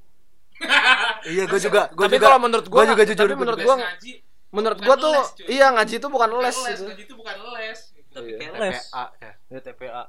[1.33, 3.75] iya gue juga gue tapi juga kalau menurut gua, gua juga jujur, tapi menurut gua
[3.81, 4.13] ngaji.
[4.51, 5.45] menurut gua tuh les, cuy.
[5.57, 6.83] iya ngaji itu bukan les les, gitu.
[6.85, 7.79] ngaji itu bukan les.
[8.11, 8.37] Tapi Iya.
[8.37, 8.77] kayak les.
[8.83, 10.03] TPA ya Ya TPA.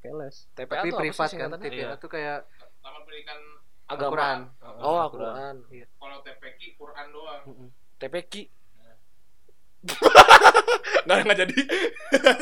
[0.00, 0.36] Kayak les.
[0.50, 1.48] TPA tapi privat kan?
[1.54, 1.88] TPA Iya.
[2.00, 2.38] tuh kayak
[2.80, 3.38] Taman Pendidikan
[3.84, 4.08] Agama.
[4.08, 4.38] Al-Quran.
[4.80, 5.54] Oh, Al-Quran.
[5.60, 5.86] Al-Quran.
[6.00, 7.42] kalau TPQ Quran doang.
[8.00, 8.32] TPQ.
[11.04, 11.56] Nggak nggak jadi.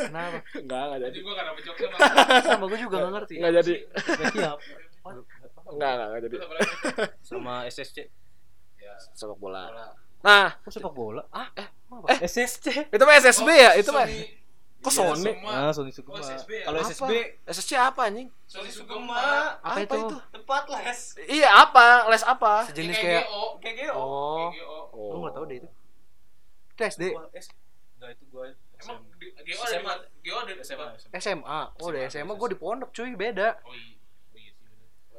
[0.07, 1.11] kenapa Nggak nggak jadi.
[1.11, 3.74] Jadi gua gak dapet jokesnya sama gue juga nggak ngerti Nggak jadi.
[4.33, 4.59] Siap.
[5.72, 6.37] Enggak, enggak, enggak jadi
[7.24, 7.96] sama SSC.
[8.78, 9.66] Ya, sepak bola.
[9.66, 9.87] bola.
[10.22, 11.22] Nah, Oh, sepak bola.
[11.35, 11.50] Ah,
[12.09, 12.88] Eh, SSC.
[12.88, 14.07] itu mah SSB ya, itu mah.
[14.83, 15.31] Kok Iya, Sony?
[15.31, 15.50] Suma.
[15.55, 16.14] Ah, Sony Sukma.
[16.14, 16.64] Oh, SSB ya?
[16.66, 16.88] Kalau Apa?
[16.90, 17.11] SSB
[17.46, 18.28] SSC apa anjing?
[18.50, 19.14] Sony Sugema.
[19.62, 19.98] Apa itu?
[20.35, 21.00] tempat les.
[21.31, 21.87] Iya, apa?
[22.11, 22.66] Les apa?
[22.66, 23.42] sejenis Kayak kayak GO.
[23.62, 23.94] GGO.
[23.94, 24.46] Oh.
[24.50, 24.78] GGO.
[25.14, 25.68] lu nggak tahu deh itu.
[26.73, 27.47] Itu SD, Gua S.
[27.95, 28.45] Enggak itu gua.
[28.75, 29.93] Emang di- ada SMA.
[30.21, 30.87] GO ada di SMA.
[31.15, 31.61] SMA.
[31.77, 33.61] Oh, udah SMA gue di pondok cuy, beda.
[33.63, 33.95] Oh iya.
[34.27, 34.51] Oh iya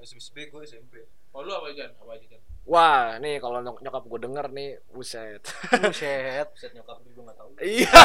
[0.03, 1.05] sih SSB gua SMP.
[1.31, 1.95] Oh lu apa Jan?
[1.95, 2.41] Apa aja Jan?
[2.63, 5.43] Wah, nih kalau nyok nyokap gue denger nih, buset.
[5.79, 6.47] Buset.
[6.53, 7.49] Set nyokap lu juga enggak tahu.
[7.59, 7.91] Iya.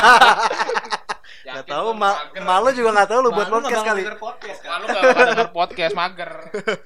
[1.38, 2.42] Gak Yakin tahu, ma mager.
[2.42, 4.00] malu juga gak tahu lu buat podcast kali.
[4.02, 4.70] denger podcast kan.
[4.74, 6.32] Malu gak denger podcast mager.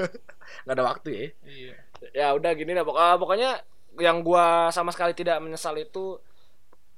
[0.67, 1.27] Gak ada waktu ya.
[1.43, 1.75] Iya.
[2.13, 2.85] Ya udah gini dah.
[2.85, 3.51] Eh, pokoknya
[3.97, 6.21] yang gua sama sekali tidak menyesal itu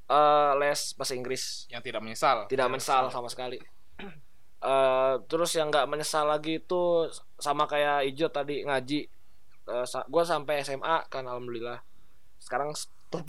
[0.06, 1.64] eh, les bahasa Inggris.
[1.68, 2.36] Yang tidak menyesal.
[2.46, 3.58] Tidak menyesal sama sekali.
[4.64, 7.04] Eh, terus yang nggak menyesal lagi itu
[7.36, 9.04] sama kayak Ijo tadi ngaji.
[9.68, 11.84] Eh, sa- gua sampai SMA kan alhamdulillah.
[12.40, 13.28] Sekarang stop.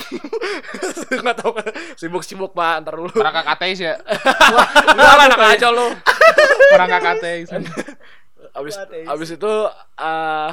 [1.12, 1.52] Nggak tahu
[2.00, 3.12] sibuk-sibuk pak ntar dulu.
[3.12, 4.00] Perangkat ateis ya.
[4.96, 5.92] Lah enak aja lu.
[6.72, 7.48] Perangkat ateis.
[8.56, 9.52] abis abis itu
[10.00, 10.52] eh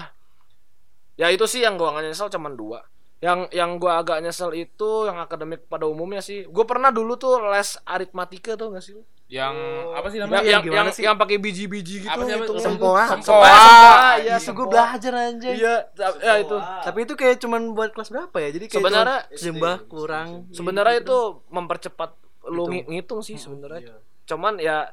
[1.14, 2.82] ya itu sih yang gua nggak nyesel cuman dua
[3.22, 7.38] yang yang gua agak nyesel itu yang akademik pada umumnya sih gue pernah dulu tuh
[7.46, 8.98] les aritmatika tuh gak sih?
[9.30, 9.54] Yang
[9.94, 10.44] apa sih yang namanya?
[10.44, 11.02] yang gimana yang, sih?
[11.02, 13.02] yang pakai biji-biji gitu Apa sih, hitung- Sempoa.
[13.06, 13.46] sempoa Sempoa.
[13.46, 15.52] sempoa, Iya, ya Itu gue belajar anjay.
[15.54, 15.74] iya
[16.18, 18.48] ya itu Tapi itu kayak cuman buat kelas berapa ya?
[18.50, 20.28] Jadi kayak Sebenarnya sejembah kurang.
[20.50, 21.06] sebenarnya Gitu.
[21.06, 22.10] itu mempercepat
[22.44, 22.68] lu Hitung.
[22.68, 23.96] ngi- ngitung sih sebenarnya Iya.
[24.26, 24.90] cuman ya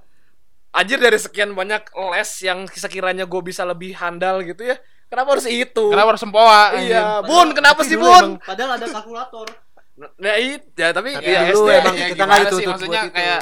[0.71, 1.81] anjir dari sekian banyak
[2.13, 4.77] les yang sekiranya gue bisa lebih handal gitu ya
[5.09, 6.61] kenapa harus itu Kenapa harus sempoa?
[6.77, 9.47] iya bun kenapa sih bun emang- Padahal ada kalkulator.
[10.15, 11.75] Nah, it, ya tapi Tapi ya dulu SD.
[11.75, 13.11] emang ya, kita nggak sih dituntut maksudnya itu.
[13.11, 13.41] kayak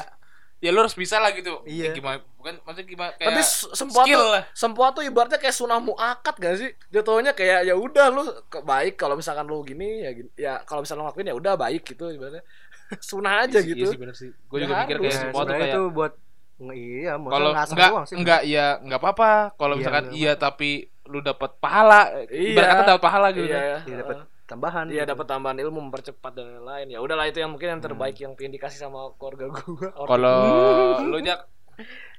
[0.58, 1.53] ya lu harus bisa lah gitu.
[1.63, 1.84] Iya.
[1.84, 3.41] Ya, gimana bukan maksudnya gimana kayak tapi
[3.75, 4.43] sempoa skill tuh, lah.
[4.51, 6.69] sempoa tuh ibaratnya kayak sunah muakat gak sih?
[6.89, 8.23] Jatuhnya kayak ya udah lu
[8.60, 10.30] baik kalau misalkan lu gini ya gini.
[10.34, 12.41] ya kalau misalkan lu ngelakuin ya udah baik gitu ibaratnya.
[13.06, 13.77] sunah aja Iya sih, gitu.
[13.80, 14.30] Iya sih bener sih.
[14.43, 16.13] Gue Ya juga mikir kayak Ya, sempoa tuh kayak itu buat
[16.73, 18.15] iya, mau kalau ngasah enggak doang sih.
[18.17, 20.71] enggak ya enggak apa-apa kalau Iya, misalkan iya tapi
[21.08, 22.52] lu dapat pahala Iya.
[22.52, 23.63] ibarat kata dapat pahala gitu Iya, kan.
[23.63, 23.78] ya.
[23.84, 24.86] Iya, dapat tambahan.
[24.86, 25.12] Iya gitu.
[25.12, 26.88] dapat tambahan ilmu mempercepat dan lain-lain.
[26.89, 29.89] Ya udahlah itu yang mungkin yang terbaik yang pengen dikasih sama keluarga gua.
[30.10, 30.38] kalau
[31.10, 31.48] lu jak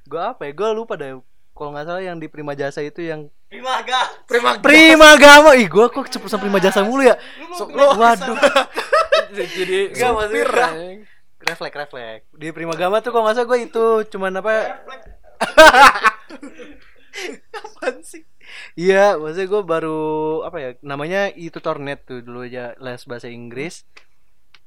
[0.04, 0.52] Gue apa ya?
[0.52, 1.20] Gue lupa deh.
[1.50, 4.06] Kalau nggak salah yang di Prima Jasa itu yang Primaga.
[4.24, 5.52] Prima Prima Gama.
[5.52, 7.18] Ih, gue kok cepet sama Prima Jasa mulu ya?
[7.54, 8.36] So- Waduh.
[9.34, 10.08] jadi supir
[10.46, 10.98] maksudnya- anjing.
[11.38, 14.50] refleks refleks di Prima Gama tuh kalau nggak salah gue itu cuman apa
[17.50, 18.22] Apaan sih
[18.74, 20.00] iya maksudnya gue baru
[20.42, 23.82] apa ya namanya itu Tornet tuh dulu aja les bahasa Inggris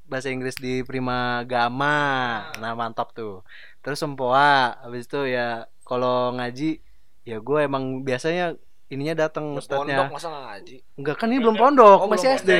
[0.06, 1.98] bahasa Inggris di Prima Gama
[2.60, 3.42] nah mantap tuh
[3.80, 6.84] terus sempoa habis itu ya kalau ngaji
[7.24, 8.58] ya gue emang biasanya
[8.92, 10.76] ininya datang Pondok ustadznya masa nggak ngaji?
[11.00, 12.52] enggak kan ini belum pondok Oh, masih belum SD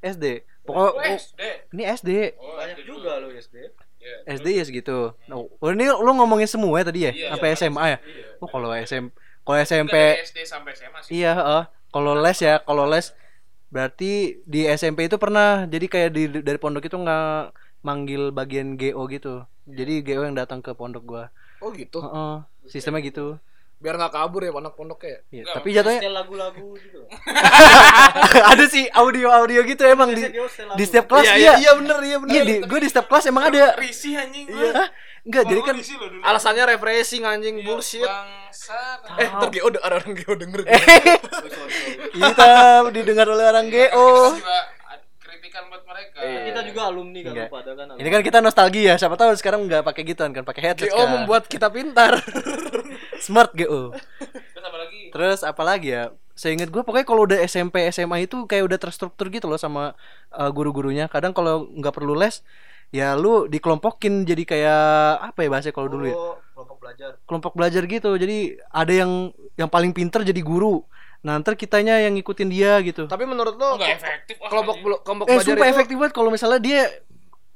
[0.00, 0.24] SD
[0.62, 1.40] pokok Oh, SD.
[1.74, 3.56] ini SD Oh, Banyak SD juga lu SD.
[4.00, 4.16] Iya.
[4.40, 5.12] SD ya segitu.
[5.28, 7.56] Nah, oh, ini lu ngomongin semua ya tadi ya, Iya, sampai iya.
[7.60, 7.98] SMA ya.
[8.00, 8.26] Iya.
[8.40, 11.10] Oh, kalau SM kalau SMP Dari SD sampai SMA sih.
[11.16, 11.62] iya, heeh.
[11.90, 13.10] Kalau les ya, kalau les
[13.70, 19.06] berarti di SMP itu pernah jadi kayak di dari pondok itu nggak manggil bagian GO
[19.06, 19.42] gitu.
[19.64, 21.24] Jadi GO yang datang ke pondok gua.
[21.58, 21.98] Oh gitu.
[21.98, 22.34] Heeh.
[22.66, 23.38] Sistemnya gitu.
[23.80, 25.24] Biar nggak kabur ya anak pondoknya.
[25.32, 27.00] Iya, Nggak, tapi jatuhnya lagu-lagu gitu.
[28.52, 30.20] ada sih audio-audio gitu emang di
[30.76, 31.40] di setiap kelas Iya, iya.
[31.40, 32.32] iya, iya bener, iya bener.
[32.36, 33.72] Iya, di gue di setiap kelas emang ada.
[33.80, 34.84] Risih anjing Iya.
[35.20, 35.76] Enggak, jadi kan
[36.24, 38.04] Alasannya refreshing anjing Iya, bullshit.
[38.04, 38.98] Bangsat.
[39.20, 40.60] Eh, ntar GO ada orang GO denger.
[40.64, 40.80] eh
[42.16, 42.48] kita
[42.90, 44.08] didengar oleh orang GO.
[44.32, 46.18] Ad- kritikan buat mereka.
[46.24, 46.40] Iya.
[46.48, 47.48] Kita juga alumni kan Enggak.
[47.52, 47.86] pada kan.
[47.94, 50.88] Ini kan kita nostalgia, siapa tahu sekarang nggak pakai gituan kan, pakai headset.
[50.88, 51.08] GO kan.
[51.20, 52.16] membuat kita pintar.
[53.24, 53.92] smart GO.
[53.92, 55.00] Terus apa lagi?
[55.12, 56.04] Terus apa lagi ya?
[56.32, 59.92] Seingat gue pokoknya kalau udah SMP SMA itu kayak udah terstruktur gitu loh sama
[60.32, 61.04] uh, guru-gurunya.
[61.04, 62.40] Kadang kalau nggak perlu les,
[62.90, 64.84] ya lu dikelompokin jadi kayak
[65.30, 66.16] apa ya bahasa kalau dulu ya?
[66.18, 67.10] Oh, kelompok belajar.
[67.24, 68.10] Kelompok belajar gitu.
[68.18, 70.82] Jadi ada yang yang paling pinter jadi guru.
[71.20, 73.04] Nah, ntar kitanya yang ngikutin dia gitu.
[73.04, 74.34] Tapi menurut lo Enggak ke- efektif.
[74.40, 74.74] Kelompok
[75.04, 76.80] kelompok Eh, belajar sumpah itu efektif banget kalau misalnya dia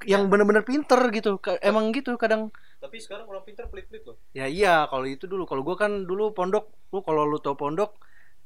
[0.05, 1.41] yang bener-bener pinter gitu.
[1.59, 4.21] Emang gitu kadang Tapi sekarang orang pintar pelit-pelit loh.
[4.29, 5.49] Ya iya, kalau itu dulu.
[5.49, 7.97] Kalau gua kan dulu pondok, lu kalau lu tau pondok,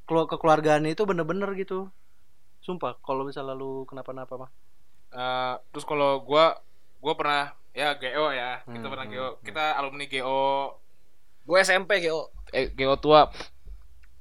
[0.08, 1.92] kalau kekeluargaan itu bener-bener gitu.
[2.64, 4.50] Sumpah, kalau misalnya lu kenapa-napa mah.
[5.12, 6.56] Eh, terus kalau gua
[7.02, 7.42] gua pernah
[7.80, 8.50] ya GO ya.
[8.72, 9.26] Kita Hmm, pernah hmm, GO.
[9.42, 9.44] hmm.
[9.46, 10.40] Kita alumni GO
[11.48, 12.30] gue SMP GO.
[12.52, 13.30] eh, GO tua.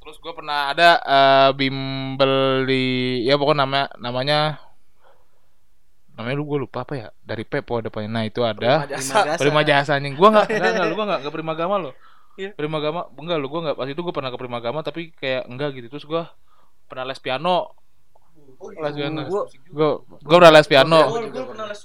[0.02, 2.34] Terus gua pernah ada eh, bimbel
[2.70, 2.84] di
[3.28, 4.40] ya pokoknya namanya namanya
[6.16, 9.40] namanya lu gue lupa apa ya dari Pepo depannya nah itu ada Prima jasa.
[9.40, 11.92] Prima anjing gua nggak nggak nggak lu gua nggak nggak prima gama lo
[12.40, 12.56] Iya.
[12.56, 15.88] Primagama enggak lu gua enggak pas itu gua pernah ke Primagama tapi kayak enggak gitu
[15.92, 16.32] terus gua
[16.90, 17.76] pernah les piano.
[18.60, 19.22] Les piano.
[19.26, 21.00] Gua Gua gua pernah les piano.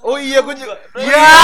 [0.03, 0.75] Oh iya gue juga.
[0.97, 1.23] Iya.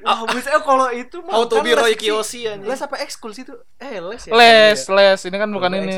[0.00, 2.68] Ah, bisa kalau itu mah Auto kan Biro Kiyoshi anjing.
[2.68, 3.52] Les apa ekskul sih itu?
[3.76, 4.32] Eh, les ya.
[4.32, 5.20] Les, les.
[5.24, 5.96] Ini kan bukan ini.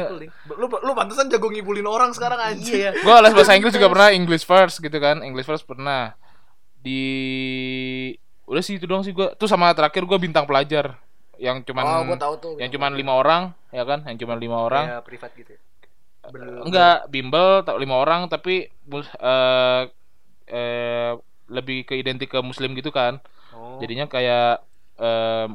[0.55, 2.79] Lu lu pantesan jago ngibulin orang sekarang anjing.
[2.79, 2.91] Iya.
[3.03, 5.23] Gua les bahasa Inggris juga pernah, English first gitu kan.
[5.23, 6.15] English first pernah.
[6.79, 7.03] Di
[8.47, 9.35] udah sih itu doang sih gua.
[9.35, 10.99] Tuh sama terakhir gua bintang pelajar
[11.39, 12.55] yang cuman Oh, gua tahu tuh.
[12.59, 15.55] yang cuman lima orang ya kan yang cuman lima orang Ya, privat gitu.
[15.55, 15.61] ya.
[16.63, 19.83] Enggak bimbel tak lima orang tapi eh
[20.47, 21.13] eh,
[21.49, 23.19] lebih ke identik ke muslim gitu kan
[23.53, 23.77] Oh.
[23.79, 24.65] jadinya kayak
[24.97, 25.47] eh,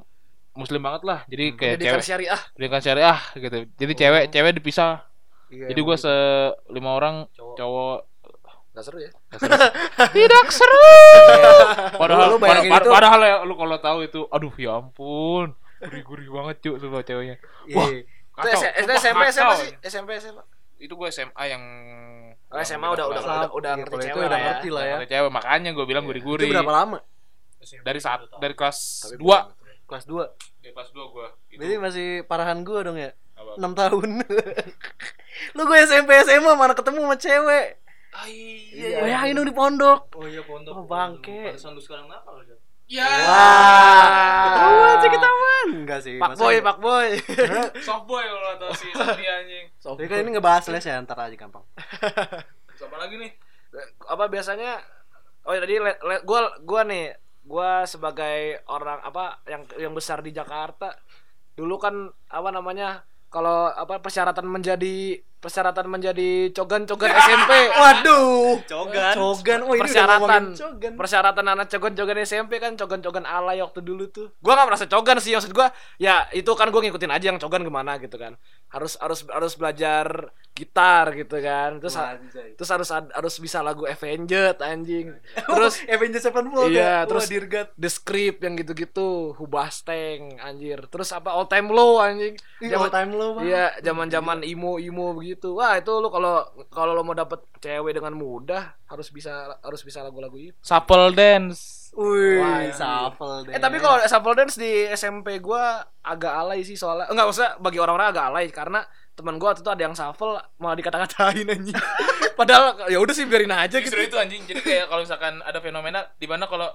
[0.53, 2.41] muslim banget lah jadi kayak Pendidikan cewek syariah.
[2.51, 4.93] pendidikan syariah gitu jadi cewek cewek dipisah
[5.47, 6.05] Iya, jadi gua gitu.
[6.05, 6.15] se
[6.69, 7.55] lima orang Cowok.
[7.55, 7.97] cowok
[8.69, 9.11] Gak seru ya?
[10.13, 10.85] tidak seru
[11.95, 16.55] padahal Lu bayangin itu- padahal ya lu kalau tahu itu aduh ya ampun gurih-gurih banget
[16.59, 17.73] cuy semua ceweknya Iya.
[17.73, 18.61] Wah, Itu kacau.
[18.93, 19.49] SMP kacau.
[19.57, 19.71] sih?
[19.81, 20.43] SMP SMA.
[20.77, 21.63] Itu gue SMA yang
[22.47, 24.47] Oh, SMA udah udah Kelas- udah, udah iya, ngerti cewek udah lah ya.
[24.47, 24.95] ngerti lah ya.
[24.95, 26.49] Ada cewek makanya gue bilang Itu gurih-gurih.
[26.49, 26.97] berapa lama?
[27.59, 29.85] Dari saat dari kelas Tapi 2.
[29.85, 30.23] Kelas 2.
[30.57, 31.27] Dari kelas 2 gue.
[31.53, 33.11] Berarti masih parahan gua dong ya?
[33.33, 33.51] Apa?
[33.55, 34.09] 6 tahun.
[35.55, 37.67] Lu gue SMP SMA mana ketemu sama cewek?
[38.09, 39.99] Ah, Iya, bayangin dong di pondok.
[40.13, 40.73] Oh iya pondok.
[40.73, 41.51] Oh, bangke.
[41.51, 42.55] Pantesan lu sekarang nakal aja.
[42.87, 43.03] Ya.
[43.03, 45.67] Wah, ketahuan sih ketahuan.
[45.75, 46.15] Enggak sih.
[46.15, 47.09] Pak boy, Pak boy.
[47.87, 49.67] Soft boy kalau atau si Satria anjing.
[49.75, 51.67] Tapi kan ini ngebahas les ya, ntar aja gampang.
[52.79, 53.31] Siapa lagi nih?
[54.07, 54.79] apa biasanya
[55.47, 55.75] oh ya tadi
[56.23, 57.13] gua gua nih
[57.47, 60.95] gua sebagai orang apa yang yang besar di Jakarta
[61.57, 68.57] dulu kan apa namanya kalau apa persyaratan menjadi persyaratan menjadi cogan-cogan SMP Waduh.
[68.63, 69.13] Cogan.
[69.13, 69.59] Cogan.
[69.61, 70.93] Oh, ini udah persyaratan cogan.
[70.93, 75.31] persyaratan anak cogan-cogan SMP kan cogan-cogan alay waktu dulu tuh gua nggak merasa cogan sih
[75.31, 78.33] maksud gua ya itu kan gua ngikutin aja yang cogan gimana gitu kan
[78.67, 82.17] harus harus harus belajar gitar gitu kan terus ha-
[82.57, 86.93] terus harus harus bisa lagu Avenged anjing terus Avengers Sevenfold Iya, ya?
[87.05, 87.67] terus Wah, Dirgat.
[87.75, 90.81] The Script yang gitu-gitu, Hubasteng anjir.
[90.87, 92.35] Terus apa All Time Low anjing.
[92.57, 93.31] Ih, Zaman- all time low.
[93.37, 95.51] Iya, zaman-zaman imo-imo begitu.
[95.51, 99.99] Wah, itu lu kalau kalau lo mau dapet cewek dengan mudah harus bisa harus bisa
[99.99, 100.55] lagu-lagu itu.
[100.63, 101.91] Supple dance.
[101.97, 103.51] Wih, Wah, shuffle deh.
[103.51, 107.11] Eh tapi kalau shuffle dance di SMP gua agak alay sih soalnya.
[107.11, 108.79] Enggak maksudnya bagi orang-orang agak alay karena
[109.17, 111.75] teman gua waktu itu ada yang shuffle malah dikata-katain anjing.
[112.39, 113.91] Padahal ya udah sih biarin aja gitu.
[113.91, 114.45] Justru itu anjing.
[114.47, 116.71] Jadi kayak kalau misalkan ada fenomena di mana kalau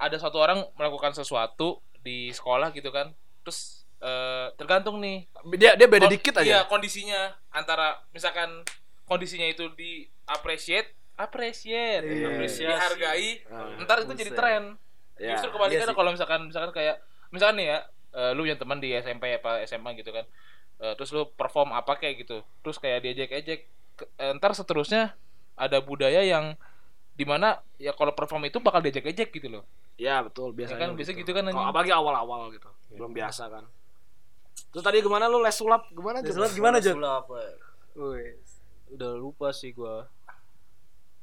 [0.00, 3.12] ada satu orang melakukan sesuatu di sekolah gitu kan.
[3.42, 6.58] Terus eh, tergantung nih Dia dia beda Kon- dikit Iya, aja.
[6.66, 8.60] kondisinya antara misalkan
[9.04, 12.26] kondisinya itu di appreciate, appreciate, Iya.
[12.28, 14.62] apresiasi, dihargai, Ah, ntar itu jadi tren.
[15.16, 15.32] Ya.
[15.32, 15.96] Justru kebalikannya iya sih.
[15.96, 16.96] kalau misalkan misalkan kayak
[17.30, 17.78] misalkan nih ya,
[18.12, 20.26] eh, lu yang teman di SMP apa SMA gitu kan.
[20.76, 22.44] eh, terus lu perform apa kayak gitu.
[22.60, 23.60] Terus kayak diejek-ejek
[23.96, 25.16] ke- eh, ntar seterusnya
[25.54, 26.52] ada budaya yang
[27.10, 29.64] di mana ya kalau perform itu bakal diejek-ejek gitu loh.
[29.96, 30.84] Ya betul biasanya.
[30.84, 32.68] kan, biasa gitu kan, Kalau apalagi awal-awal gitu.
[32.92, 33.64] Belum biasa kan.
[34.66, 36.96] Terus tadi gimana lu les sulap gimana Les sulap gimana, Jod?
[36.96, 37.24] Sulap.
[37.94, 38.36] Wih.
[38.88, 40.04] Udah lupa sih gua.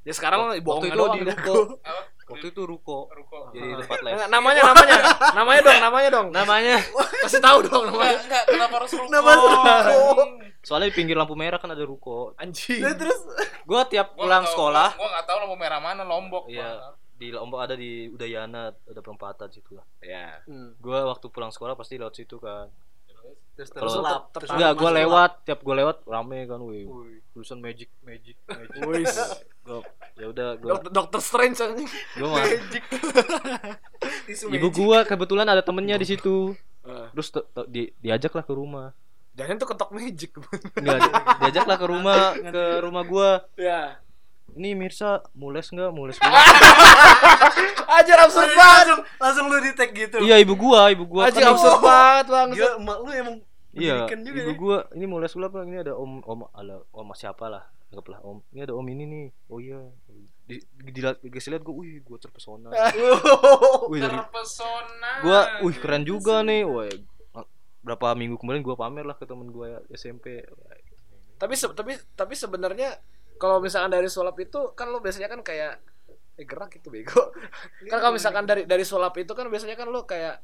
[0.02, 1.54] Ya sekarang Waktu bohong itu di ruko.
[1.80, 2.02] Apa?
[2.26, 2.98] Waktu itu ruko.
[3.08, 3.38] Ruko.
[3.50, 4.12] Jadi tempat les.
[4.14, 4.96] Nggak, namanya namanya
[5.32, 6.76] namanya dong namanya dong Namanya.
[7.22, 9.06] kasih tahu dong Enggak, namanya enggak, kenapa harus ruko?
[9.06, 10.24] Kenapa harus ruko?
[10.60, 12.36] Soalnya di pinggir lampu merah kan ada ruko.
[12.36, 13.16] anjing Nah, terus
[13.62, 16.44] Gua tiap Gua pulang tahu- sekolah, Gua enggak tahu lampu merah mana Lombok.
[16.46, 16.68] iya,
[17.14, 19.84] di Lombok ada di Udayana, ada perempatan situ lah.
[19.98, 20.76] ya Hmm.
[20.78, 22.68] Gua waktu pulang sekolah pasti lewat situ kan.
[23.54, 26.84] Terus terus ter- Terus Enggak, masuk lewat, tiap gua lewat rame kan, wih.
[26.84, 27.18] Wih.
[27.30, 28.74] Tulisan magic, magic, magic.
[28.76, 29.82] Gua
[30.14, 32.44] ya udah gua dokter dokter strange anjing gua mah.
[34.26, 34.74] Tisu Ibu magic.
[34.76, 36.54] gua kebetulan ada temennya di situ.
[36.82, 38.90] Eh, Terus te- te- di, diajaklah ke rumah.
[39.34, 40.30] jangan tuh ketok magic
[40.78, 43.30] Enggak, di- diajaklah ke rumah ke rumah gua.
[43.56, 43.98] ya
[44.54, 45.90] Ini Mirsa mules enggak?
[45.90, 46.30] Mules gua.
[47.94, 50.18] ajar absurd Langsung, banget langsung, langsung lu di tag gitu.
[50.20, 53.36] iya, ibu gua, ibu gua ajar kan absurd banget bang Gila, emak lu emang
[53.74, 54.56] Iya, juga ibu ya.
[54.56, 55.66] gua ini mulai sulap bang.
[55.66, 58.38] Ini ada om om ala om siapa lah, anggaplah om.
[58.48, 59.26] Ini ada om ini nih.
[59.48, 59.82] Oh iya.
[60.44, 62.70] Di di dikasih lihat gua, wih, gua terpesona.
[63.90, 65.10] wih, dari Terpesona.
[65.20, 66.62] gua, wih keren juga nih.
[66.62, 66.86] Wah,
[67.82, 70.46] berapa minggu kemudian gua pamer lah ke temen gua ya, SMP.
[71.34, 72.94] tapi se- tapi tapi sebenarnya
[73.36, 75.78] kalau misalkan dari sulap itu kan lo biasanya kan kayak
[76.34, 77.30] eh gerak gitu bego
[77.90, 80.42] kan kalau misalkan dari dari sulap itu kan biasanya kan lo kayak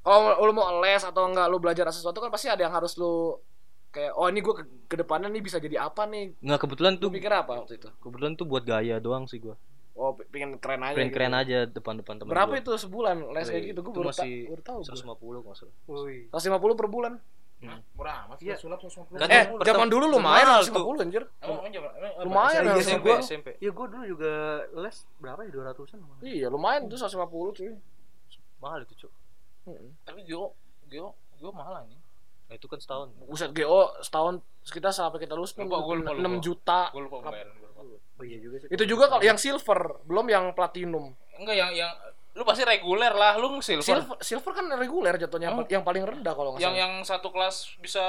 [0.00, 3.44] kalau lo mau les atau enggak lo belajar sesuatu kan pasti ada yang harus lo
[3.90, 7.02] kayak oh ini gue ke, ke depannya nih bisa jadi apa nih Nggak kebetulan lu
[7.02, 9.58] tuh pikir apa waktu itu kebetulan tuh buat gaya doang sih gua.
[10.00, 10.96] Oh, pengen keren aja.
[10.96, 11.42] keren keren gitu.
[11.44, 12.62] aja depan-depan teman Berapa gua.
[12.62, 13.80] itu sebulan les kayak gitu?
[13.84, 14.80] Gue baru, ta- masih baru tahu.
[14.80, 16.16] 150 nggak salah Woi.
[16.32, 17.12] 150 per bulan.
[17.60, 18.56] Hah, murah amat Iya.
[18.56, 19.20] sih sulap 150.
[19.20, 21.22] Kan eh, zaman dulu lumayan mahal 150 anjir.
[21.38, 23.18] Emang emang zaman- emang- Lumayan Iya, ya, iya, SMP gua.
[23.20, 24.32] SMP Iya, gue dulu juga
[24.78, 25.50] les berapa ya?
[25.52, 26.00] 200-an.
[26.20, 27.72] Iya, lumayan tuh 150 cuy.
[28.58, 29.12] mahal itu cuk
[29.66, 29.88] Mm-mm.
[30.02, 30.52] Tapi Gio,
[30.86, 31.96] Gio, Gio mahal anjing.
[32.44, 36.20] nah, itu kan setahun Buset GO setahun kita sampai kita lulus Lupa, gua lupa, 6
[36.20, 36.40] lupa.
[36.40, 36.80] juta.
[36.90, 37.32] Gue lupa lupa.
[38.14, 38.68] Oh iya juga sih.
[38.68, 41.16] Itu juga kalau yang silver, belum yang platinum.
[41.34, 41.88] Enggak yang yang
[42.30, 43.82] lu pasti reguler lah, lu silver.
[43.82, 45.66] Silver, silver kan reguler jatuhnya Oh.
[45.66, 46.82] yang paling rendah kalau nggak yang salah.
[46.82, 48.04] yang satu kelas bisa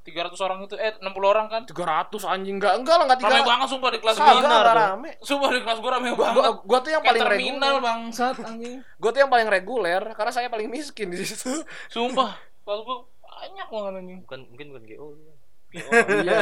[0.00, 1.62] 300 orang itu eh 60 orang kan.
[1.64, 1.76] 300
[2.24, 3.46] anjing enggak enggak lah enggak Rame 300.
[3.46, 4.32] banget sumpah di kelas gua.
[4.34, 5.10] enggak rame.
[5.20, 6.34] Sumpah di kelas gua rame banget.
[6.34, 7.84] gua, gua tuh yang Kayak paling terminal reguler.
[7.84, 8.76] bangsat anjing.
[8.96, 11.60] Gua tuh yang paling reguler karena saya paling miskin di situ.
[11.88, 14.18] Sumpah, kelas gua banyak banget anjing.
[14.24, 15.36] bukan mungkin bukan GO lu kan.
[15.68, 16.36] Iya.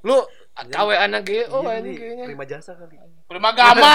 [0.00, 0.16] Lu
[0.56, 2.24] KWA-nya GO Iya, anjing nih, kayaknya.
[2.26, 2.96] Terima jasa kali.
[3.22, 3.92] Prima agama.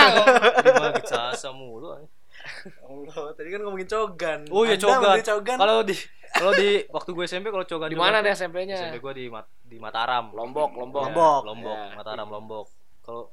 [0.62, 2.13] lima jasa mulu anjing.
[2.82, 4.39] Allah, tadi kan ngomongin cogan.
[4.47, 5.58] oh iya cogan cogan.
[5.58, 5.95] kalau di
[6.32, 8.75] kalau di waktu gue SMP kalau cogan Di mana nih SMP-nya?
[8.75, 11.01] SMP gue di Mat- di Mataram Lombok, Lombok.
[11.01, 11.41] Ya, Lombok.
[11.45, 11.95] Lombok Ya.
[11.95, 12.65] Mataram Lombok
[13.01, 13.23] kalau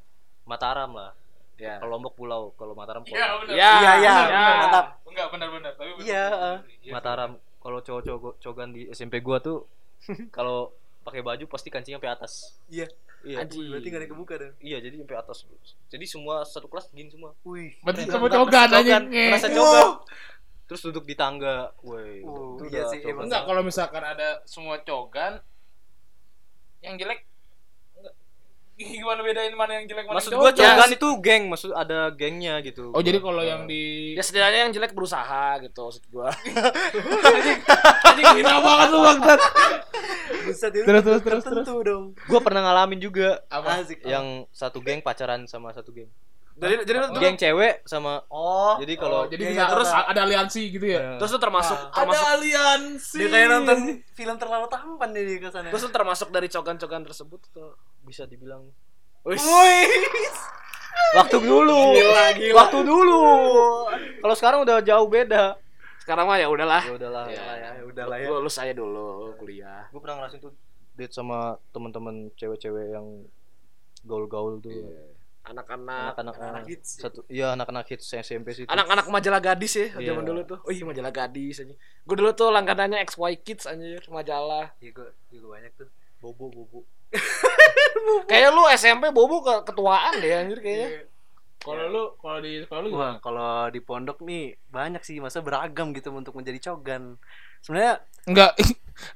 [0.45, 1.11] Mataram lah
[1.55, 1.79] Ya.
[1.79, 3.53] kalau Lombok pulau kalau Mataram pulau Iya, benar.
[3.53, 4.45] Ya, Iya, iya, ya.
[4.59, 4.87] mantap.
[5.05, 6.05] Enggak benar-benar, tapi benar.
[6.05, 6.59] Iya, eh.
[6.83, 6.93] Iya.
[6.93, 9.65] Mataram kalau cowok-cowok cogan di SMP gua tuh
[10.31, 10.71] kalau
[11.03, 12.33] pakai baju pasti kancingnya sampai atas
[12.67, 12.87] Iya.
[13.23, 13.71] Iya Anjing.
[13.71, 14.51] Berarti gak ada yang kebuka dan.
[14.59, 15.39] iya jadi sampai atas
[15.89, 17.75] jadi semua satu kelas gini semua Wih.
[17.83, 19.05] Berarti semua cogan anjing.
[19.11, 19.89] merasa cogan
[20.67, 23.05] terus duduk di tangga woi Oh, itu iya sih.
[23.05, 25.43] Enggak, kalau misalkan ada semua cogan
[26.81, 27.29] yang jelek.
[29.01, 30.75] gimana bedain mana yang jelek mana maksud yang gua cogan?
[30.75, 34.73] cogan itu geng maksud ada gengnya gitu Oh, jadi kalau yang di Ya setidaknya yang
[34.73, 36.29] jelek berusaha gitu maksud gua.
[38.09, 39.41] anjing hina banget lu bangsat.
[40.43, 42.05] Terus, terus, terus, tertentu dong.
[42.27, 43.85] gua pernah ngalamin juga Apa?
[43.85, 44.03] Asik.
[44.03, 46.11] yang satu geng pacaran sama satu geng
[46.53, 48.77] Jadi jadi lu geng cewek sama Oh.
[48.77, 51.17] jadi Kalau kalau jadi Iya, bisa terus ada aliansi gitu ya.
[51.17, 51.91] terus lu termasuk Ah.
[51.95, 53.17] termasuk aliansi.
[53.17, 53.79] Dia kayak nonton
[54.11, 55.71] film terlalu tampan di kesannya.
[55.71, 57.73] terus lu termasuk dari cogan-cogan tersebut tuh.
[58.03, 58.69] bisa dibilang
[59.23, 59.39] Wih.
[61.15, 62.55] waktu dulu Gila, gila.
[62.59, 63.23] waktu dulu
[64.19, 65.57] kalau sekarang udah jauh beda
[65.99, 66.83] Sekarang mah ya udahlah.
[66.83, 68.27] ya udahlah Ya, ya, udahlah ya.
[68.29, 69.87] Lulus aja dulu kuliah.
[69.87, 70.51] gue pernah ngerasain tuh
[70.93, 73.07] date sama teman-teman cewek-cewek yang
[74.03, 74.75] gaul-gaul tuh
[75.43, 77.03] Anak-anak anak-anak anak eh, hits.
[77.03, 80.09] satu iya anak-anak hits SMP sih anak-anak majalah gadis ya Iya.
[80.09, 80.59] zaman dulu tuh.
[80.63, 81.75] Oh iya majalah gadis aja.
[82.03, 84.71] Gue dulu tuh langganannya XY Kids anjir majalah.
[84.79, 85.89] Iya, gua juga banyak tuh.
[86.19, 86.87] bobo bobo
[88.31, 91.11] Kayak lu SMP bobo ke ketuaan deh anjir kayaknya.
[91.59, 93.19] Kalau lu kalau di kalau lu Wah, gimana?
[93.19, 97.19] kalau di pondok nih banyak sih masa beragam gitu untuk menjadi cogan.
[97.61, 98.55] Sebenarnya Enggak.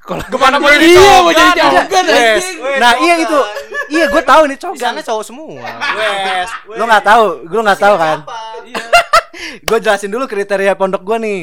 [0.00, 2.44] Kalau Ke mana mau jadi Iya, mau jadi cogan Wes.
[2.46, 2.58] anjing.
[2.78, 3.38] Nah, iya itu.
[3.86, 4.78] Iya, gue tahu nih di cogan.
[4.78, 5.62] sana cowok semua
[5.94, 8.18] Wes, lo nggak tahu, gue nggak tahu kan.
[8.66, 8.82] iya
[9.68, 11.42] gue jelasin dulu kriteria pondok gue nih.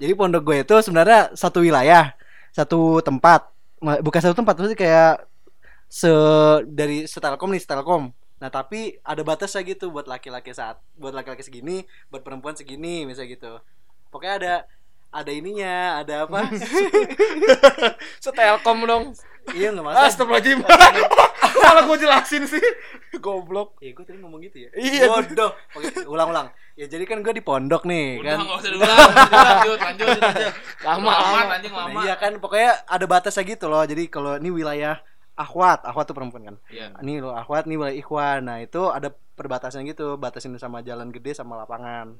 [0.00, 2.14] Jadi pondok gue itu sebenarnya satu wilayah,
[2.50, 3.50] satu tempat,
[4.00, 5.12] bukan satu tempat, maksudnya kayak
[5.90, 6.08] se
[6.70, 8.02] dari setelkom nih setelkom.
[8.40, 13.36] Nah tapi ada batasnya gitu buat laki-laki saat, buat laki-laki segini, buat perempuan segini, misalnya
[13.36, 13.52] gitu.
[14.08, 14.54] Pokoknya ada
[15.10, 16.46] ada ininya, ada apa?
[18.24, 19.04] Setelkom dong.
[19.50, 20.06] iya nggak masalah.
[20.06, 20.58] Astagfirullahaladzim.
[21.66, 22.62] Malah gue jelasin sih.
[23.18, 23.82] Goblok.
[23.82, 24.70] Iya gue tadi ngomong gitu ya.
[24.78, 25.10] Iya.
[25.10, 25.50] Bodoh.
[25.74, 26.54] Oke, ulang-ulang.
[26.78, 28.40] Ya jadi kan gue di pondok nih Udah kan.
[28.46, 28.96] enggak usah diulang.
[28.96, 30.52] Lanjut, lanjut, lanjut.
[30.86, 31.90] Lama, lama lama.
[31.90, 33.82] Nah, iya kan pokoknya ada batasnya gitu loh.
[33.82, 35.02] Jadi kalau ini wilayah
[35.34, 36.56] akhwat, akhwat tuh perempuan kan.
[36.70, 36.94] Iya.
[37.02, 38.40] Ini loh akhwat, ini wilayah ikhwan.
[38.46, 42.14] Nah, itu ada perbatasan gitu, batasin sama jalan gede sama lapangan.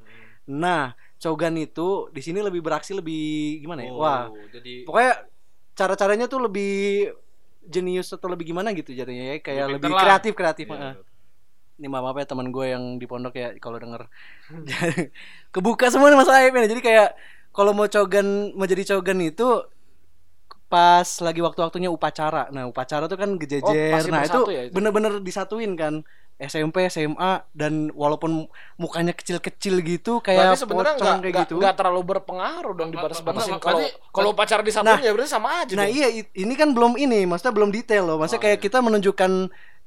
[0.48, 3.92] Nah, cogan itu di sini lebih beraksi lebih gimana ya?
[3.92, 5.12] Wah, Oh, jadi pokoknya
[5.76, 6.72] cara-caranya tuh lebih
[7.68, 9.36] jenius atau lebih gimana gitu jadinya ya?
[9.44, 10.94] Kayak Lebih lebih kreatif kreatif heeh.
[11.80, 14.04] ini maaf maaf ya teman gue yang di pondok ya kalau denger.
[15.54, 17.08] Kebuka semua nih mas aibnya jadi kayak
[17.56, 19.64] kalau mau cogan mau jadi cogan itu
[20.70, 22.46] pas lagi waktu-waktunya upacara.
[22.54, 23.90] Nah upacara tuh kan Oh, gejejer.
[23.90, 24.74] pasti nah itu ya itu?
[24.76, 25.94] bener-bener disatuin kan
[26.40, 28.48] SMP SMA dan walaupun
[28.80, 33.12] mukanya kecil-kecil gitu kayak Berarti sebenarnya nggak kayak nggak gitu nggak terlalu berpengaruh dong Enggak,
[33.12, 35.96] dibatas-batasin enggak, kalau kalau pacar di Nah, ya berarti sama aja Nah dong.
[36.00, 38.16] iya ini kan belum ini, maksudnya belum detail loh.
[38.16, 38.64] Maksudnya Oh, kayak iya.
[38.64, 39.30] kita menunjukkan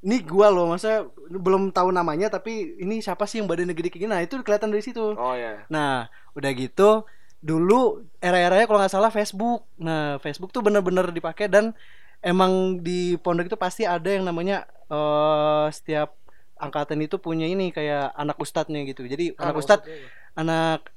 [0.03, 4.03] ini gua loh, maksudnya belum tahu namanya tapi ini siapa sih yang badannya gede kayak
[4.05, 4.11] gini.
[4.13, 5.17] Nah, itu kelihatan dari situ.
[5.17, 5.65] Oh ya.
[5.73, 6.05] Nah,
[6.37, 7.03] udah gitu
[7.43, 9.67] dulu era-eranya kalau nggak salah Facebook.
[9.75, 11.75] Nah, Facebook tuh bener-bener dipakai dan
[12.23, 16.15] emang di pondok itu pasti ada yang namanya eh setiap
[16.63, 19.03] angkatan itu punya ini kayak anak ustadznya gitu.
[19.03, 19.87] Jadi anak ustadz
[20.33, 20.87] anak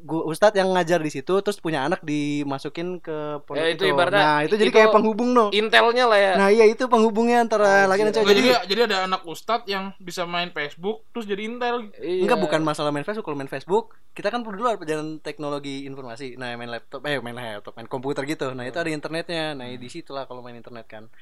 [0.00, 4.24] gua ustadz yang ngajar di situ terus punya anak dimasukin ke pondok Ya, itu ibaratnya
[4.24, 6.32] nah itu jadi itu- kayak penghubung no Intelnya lah ya.
[6.40, 10.24] nah iya itu penghubungnya antara laki dan cewek jadi jadi ada anak ustadz yang bisa
[10.24, 11.92] main Facebook terus jadi intel.
[12.00, 12.24] Iya.
[12.24, 16.40] Enggak bukan masalah main Facebook, kalau main Facebook kita kan dulu ada pelajaran teknologi informasi.
[16.40, 18.56] Nah, main laptop eh main laptop, main komputer gitu.
[18.56, 19.52] Nah, itu ada internetnya.
[19.52, 21.12] Nah, di situ lah kalau main internet kan.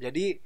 [0.00, 0.40] Jadi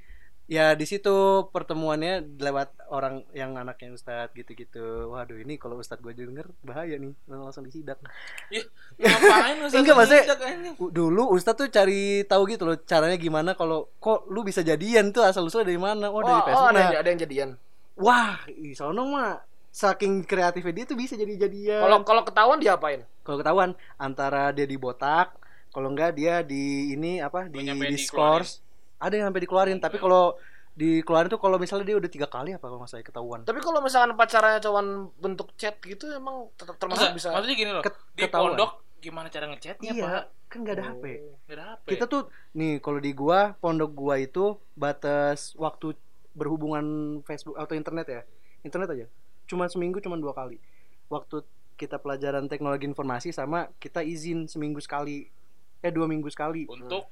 [0.49, 1.13] ya di situ
[1.53, 5.13] pertemuannya lewat orang yang anaknya ustadz gitu-gitu.
[5.13, 8.01] Waduh, ini kalau ustadz gue denger bahaya nih, langsung disidak.
[8.49, 8.65] Ih,
[8.97, 9.77] ngapain ustadz?
[9.77, 10.25] Enggak, maksudnya-
[10.89, 15.21] Dulu ustadz tuh cari tahu gitu loh caranya gimana kalau kok lu bisa jadian tuh
[15.21, 16.09] asal usulnya dari mana?
[16.09, 16.65] Oh, Oh, dari oh, Facebook.
[16.67, 17.49] ada, Nah, yang- ada yang jadian.
[17.93, 21.79] Wah, ih, sono mah saking kreatifnya dia tuh bisa jadi jadian.
[21.79, 23.05] Kalau kalau ketahuan diapain?
[23.21, 25.29] kalau ketahuan antara dia dibotak
[25.69, 28.57] kalau enggak dia di ini apa di nyampe di scores
[28.99, 30.35] ada yang sampai dikeluarin tapi kalau
[30.71, 33.79] dikeluarin tuh kalau misalnya dia udah tiga kali apa kalau nggak salah ketahuan Tapi kalau
[33.79, 34.85] misalkan pacarnya cuman
[35.15, 37.27] bentuk chat gitu emang ter- termasuk Enggak, bisa.
[37.31, 37.83] maksudnya gini loh.
[37.83, 38.53] Ket- di ketahuan.
[38.53, 40.23] pondok gimana cara ngechatnya, iya Pak?
[40.45, 41.03] kan nggak ada HP
[41.45, 41.85] Nggak ada HP.
[41.89, 42.21] kita tuh
[42.51, 45.95] nih kalau di gua pondok gua itu batas waktu
[46.33, 46.83] berhubungan
[47.21, 48.21] Facebook atau internet ya
[48.61, 49.05] internet aja
[49.45, 50.59] cuma seminggu cuma dua kali
[51.07, 51.43] waktu
[51.73, 55.27] kita pelajaran teknologi informasi sama kita izin seminggu sekali
[55.79, 57.07] eh dua minggu sekali untuk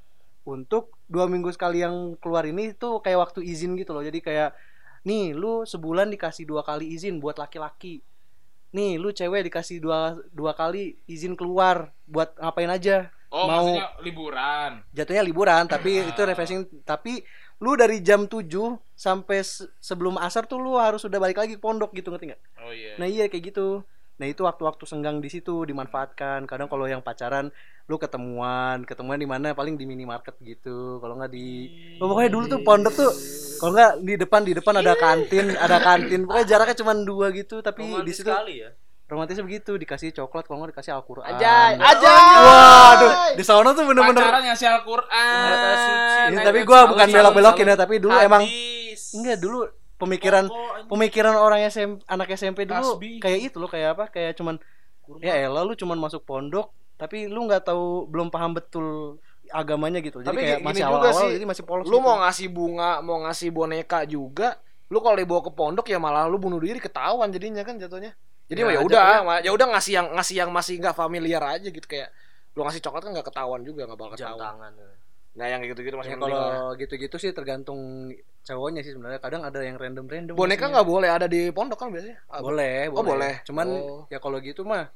[0.48, 4.00] untuk dua minggu sekali yang keluar ini tuh kayak waktu izin gitu loh.
[4.00, 4.56] Jadi kayak
[5.04, 8.00] nih lu sebulan dikasih dua kali izin buat laki-laki.
[8.72, 13.12] Nih lu cewek dikasih dua dua kali izin keluar buat ngapain aja?
[13.28, 14.72] Oh mau- maksudnya liburan.
[14.96, 16.64] jatuhnya liburan tapi itu refreshing.
[16.84, 17.20] Tapi
[17.60, 18.48] lu dari jam 7
[18.94, 22.42] sampai se- sebelum asar tuh lu harus udah balik lagi ke pondok gitu ngerti nggak?
[22.62, 22.96] Oh iya.
[22.96, 23.84] nah iya kayak gitu.
[24.18, 26.46] Nah itu waktu-waktu senggang di situ dimanfaatkan.
[26.46, 27.52] Kadang kalau yang pacaran
[27.88, 32.46] lu ketemuan ketemuan di mana paling di minimarket gitu kalau nggak di Oh, pokoknya dulu
[32.46, 33.12] tuh pondok tuh
[33.58, 37.60] kalau nggak di depan di depan ada kantin ada kantin pokoknya jaraknya cuma dua gitu
[37.60, 38.76] tapi di situ sekali ya.
[39.08, 42.36] romantisnya begitu dikasih coklat kalau nggak dikasih Al-Quran Ajay, Wah, ajay.
[42.38, 46.28] waduh di sana tuh bener-bener Pacaran ngasih Al-Qur'an.
[46.28, 49.02] Ini Naik tapi salon, bukan belok-belokin ya tapi dulu emang Hadis.
[49.14, 49.60] enggak dulu
[49.96, 50.90] pemikiran Pokok, anjing.
[50.92, 53.18] pemikiran orang SMP anak SMP dulu Tasbih.
[53.18, 54.60] kayak itu loh kayak apa kayak cuman
[55.18, 56.68] ya elah lu cuman masuk pondok
[56.98, 59.18] tapi lu nggak tahu belum paham betul
[59.54, 62.04] agamanya gitu jadi Tapi kayak masih awal-awal sih, jadi masih polos Lu gitu.
[62.04, 64.60] mau ngasih bunga, mau ngasih boneka juga,
[64.92, 68.12] lu kalau dibawa ke pondok ya malah lu bunuh diri ketahuan jadinya kan jatuhnya.
[68.48, 71.68] Jadi Ya, ya udah, ma- ya udah ngasih yang ngasih yang masih nggak familiar aja
[71.68, 72.12] gitu kayak
[72.60, 74.40] lu ngasih coklat kan nggak ketahuan juga nggak bakal ketahuan.
[74.52, 74.72] tangan.
[74.76, 74.90] ya.
[75.38, 76.44] Nah yang gitu-gitu masih Ya, kalau
[76.76, 78.10] gitu-gitu sih tergantung
[78.42, 82.18] cowoknya sih sebenarnya kadang ada yang random-random Boneka nggak boleh ada di pondok kan biasanya?
[82.32, 83.44] Ah, boleh Oh, boleh.
[83.46, 84.04] cuman Oh.
[84.10, 84.90] ya kalau gitu mah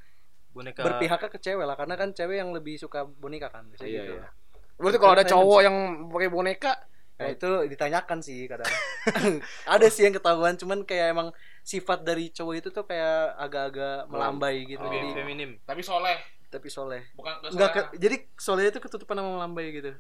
[0.52, 4.02] Boneka berpihaknya ke cewek lah karena kan cewek yang lebih suka boneka kan biasanya Iya,
[4.02, 4.28] gitu iya.
[4.76, 5.66] Berarti kalau ada cowok sih.
[5.66, 5.78] yang
[6.10, 6.74] pakai boneka,
[7.16, 8.66] Nah itu ditanyakan sih kadang.
[9.70, 11.30] ada sih yang ketahuan, cuman kayak emang
[11.62, 14.82] sifat dari cowok itu tuh kayak agak-agak melambai gitu.
[14.82, 14.89] Oh.
[14.89, 15.49] Jadi feminim.
[15.62, 16.18] Tapi soleh,
[16.49, 17.06] tapi soleh.
[17.14, 17.86] bukan Enggak soleh.
[17.86, 19.93] ke- jadi soleh itu ketutupan sama melambai gitu.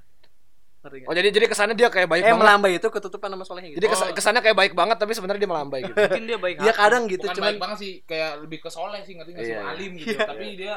[0.81, 2.41] Oh jadi jadi kesannya dia kayak baik eh banget.
[2.41, 3.77] melambai itu ketutupan sama solehnya gitu.
[3.77, 4.13] Jadi kesa- Oh.
[4.13, 5.93] kesannya kayak baik banget tapi sebenarnya dia melambai gitu.
[6.09, 6.79] Mungkin dia baik Iya hati.
[6.79, 9.53] kadang gitu, bukan cuman baik banget sih, kayak lebih ke soleh sih ngerti nggak sih
[9.53, 9.69] Iya, iya.
[9.69, 10.17] alim gitu.
[10.17, 10.75] Tapi dia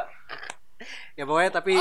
[1.14, 1.74] ya pokoknya tapi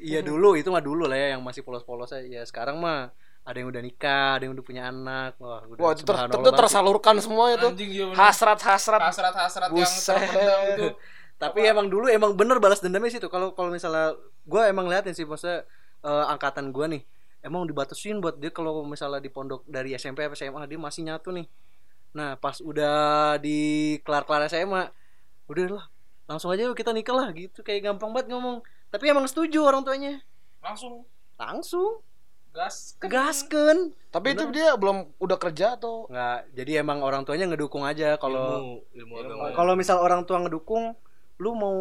[0.00, 2.24] iya dulu itu mah dulu lah ya yang masih polos-polos aja.
[2.24, 5.36] Ya sekarang mah ada yang udah nikah, ada yang udah punya anak.
[5.36, 7.68] Wah, udah Wah, itu, ter- itu tersalurkan semua itu.
[7.78, 8.08] iya.
[8.10, 9.00] Hasrat-hasrat.
[9.02, 10.16] hasrat-hasrat yang Buset.
[10.16, 10.88] terpendam itu.
[11.36, 15.12] tapi emang dulu emang bener balas dendamnya sih tuh kalau kalau misalnya gue emang liatin
[15.12, 15.64] sih maksudnya
[16.00, 17.02] eh, angkatan gue nih
[17.40, 21.32] emang dibatasin buat dia kalau misalnya di pondok dari SMP apa SMA dia masih nyatu
[21.32, 21.46] nih.
[22.16, 24.92] Nah pas udah di kelar kelar SMA
[25.50, 25.86] udah lah
[26.30, 27.66] langsung aja yuk kita nikah lah gitu.
[27.66, 28.62] Kayak gampang banget ngomong.
[28.90, 30.22] Tapi emang setuju orang tuanya.
[30.62, 31.02] Langsung.
[31.34, 32.04] Langsung.
[32.50, 36.10] Gas gasken Tapi itu dia belum udah kerja atau?
[36.10, 39.54] Nggak jadi emang orang tuanya ngedukung aja kalau ilmu, ilmu agama.
[39.54, 40.98] kalau misal orang tua ngedukung
[41.38, 41.78] lu mau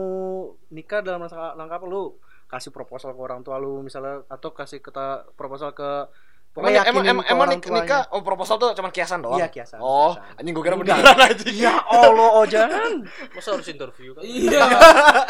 [0.69, 1.85] nikah dalam rangka, rangka apa?
[1.89, 6.09] Lu kasih proposal ke orang tua lu misalnya atau kasih kita proposal ke
[6.49, 9.37] Emang, pokoknya emang, yakinin emang, emang orang nik- nikah oh proposal tuh cuma kiasan doang.
[9.37, 10.33] Iya, kiasan, Oh, kiasan.
[10.35, 10.97] anjing gue kira Enggak.
[10.97, 11.55] beneran anjing.
[11.55, 12.91] ya Allah oh jangan
[13.37, 14.25] Masa harus interview kan?
[14.25, 14.61] iya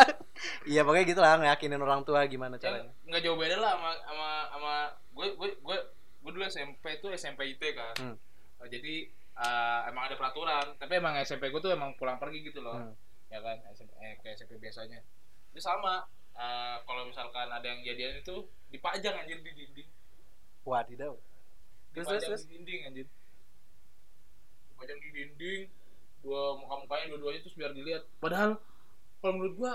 [0.66, 3.90] iya pokoknya gitu lah ngeyakinin orang tua gimana yang caranya nggak jauh beda lah sama
[4.00, 4.74] sama sama
[5.12, 5.78] gue gue gue
[6.20, 8.16] gue dulu SMP itu SMP IT kan Hmm.
[8.56, 8.96] Oh, jadi
[9.36, 12.96] eh, emang ada peraturan tapi emang SMP gue tuh emang pulang pergi gitu loh Hmm.
[13.28, 15.04] ya kan SMP, eh, kayak SMP biasanya
[15.52, 16.08] itu sama
[16.40, 19.90] eh, kalau misalkan ada yang jadian itu dipajang anjir di dinding.
[20.64, 21.14] Wadidaw.
[21.92, 22.42] Terus terus dipajang terus?
[22.48, 23.08] di dinding anjir
[24.80, 25.62] dipajang di dinding
[26.24, 28.04] dua muka-mukanya dua-duanya terus biar dilihat.
[28.24, 28.56] Padahal
[29.20, 29.74] kalau menurut gua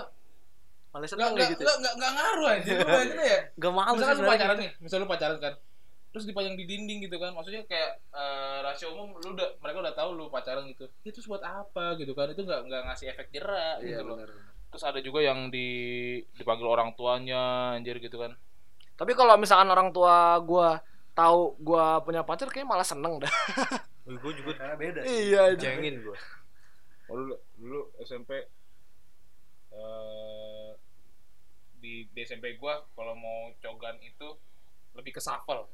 [0.95, 3.39] nggak kayak gitu nggak nggak nggak ngaruh anjir lu bayangin ya.
[3.59, 4.63] Gak mau misalkan lu pacaran gitu.
[4.63, 5.53] nih misal lu pacaran kan
[6.15, 9.93] terus dipajang di dinding gitu kan maksudnya kayak eh, rasio umum lu udah mereka udah
[9.93, 10.87] tahu lu pacaran gitu.
[11.03, 12.31] Itu buat apa gitu kan?
[12.31, 14.17] Itu nggak nggak ngasih efek jerak Iya gitu loh.
[14.17, 14.54] benar.
[14.75, 15.67] Terus ada juga yang di
[16.35, 18.35] dipanggil orang tuanya anjir gitu kan
[18.93, 23.31] Tapi kalau misalkan orang tua gua tahu gua punya pacar kayak malah seneng dah.
[24.19, 25.31] Gue juga Karena beda sih.
[25.31, 26.17] iya jengin gue.
[27.07, 28.35] Oh, dulu dulu SMP
[29.71, 30.69] eh
[31.75, 34.27] di, di SMP gua kalau mau cogan itu
[34.91, 35.67] lebih ke shuffle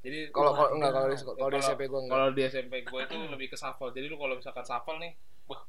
[0.00, 2.12] jadi Kalau kalau enggak kalau di kalau di kalau- SMP gua enggak.
[2.12, 5.14] kalau di SMP gua itu lebih ke shuffle jadi lu kalau misalkan shuffle nih
[5.46, 5.62] wah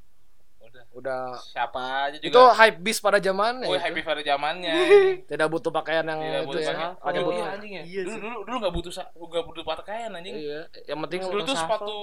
[0.64, 3.66] udah Udah siapa aja itu juga hype beast pada zamannya.
[3.66, 3.76] Itu.
[3.76, 4.74] happy pada zamannya
[5.30, 6.68] Tidak butuh pakaian yang Tidak itu butuh ya.
[6.70, 6.92] pakaian.
[6.98, 7.36] Ada Oh, butuh.
[7.36, 7.82] iya, anjing ya.
[7.82, 10.34] Iya dulu dulu dulu nggak butuh nggak butuh pakaian anjing.
[10.34, 11.98] Iya, yang penting dulu tuh sepatu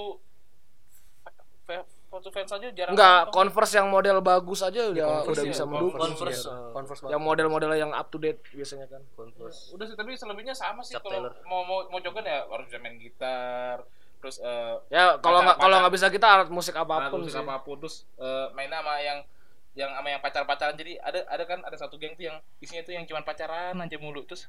[1.64, 2.92] sepatu fans aja jarang.
[2.92, 3.22] enggak.
[3.30, 5.72] Converse yang model bagus aja udah Converse udah ya, bisa Converse.
[5.72, 6.00] mendukung.
[6.02, 6.36] Converse.
[6.36, 6.50] sih.
[6.50, 7.00] uh, Converse.
[7.08, 9.00] Yang model-model yang up to date biasanya kan.
[9.16, 9.72] Converse.
[9.72, 13.00] Udah sih tapi selebihnya sama sih kalau mau mau mau joget ya harus bisa main
[13.00, 13.80] gitar.
[14.22, 15.82] Terus eh Ya kalau nggak Pacar- kalau pacar.
[15.82, 17.42] nggak bisa kita alat musik alat apa pun musik sih.
[17.42, 19.18] apa pun terus eh, main sama yang
[19.72, 22.92] yang sama yang pacar-pacaran jadi ada ada kan ada satu geng tuh yang isinya tuh
[22.92, 24.46] yang cuma pacaran aja mulu terus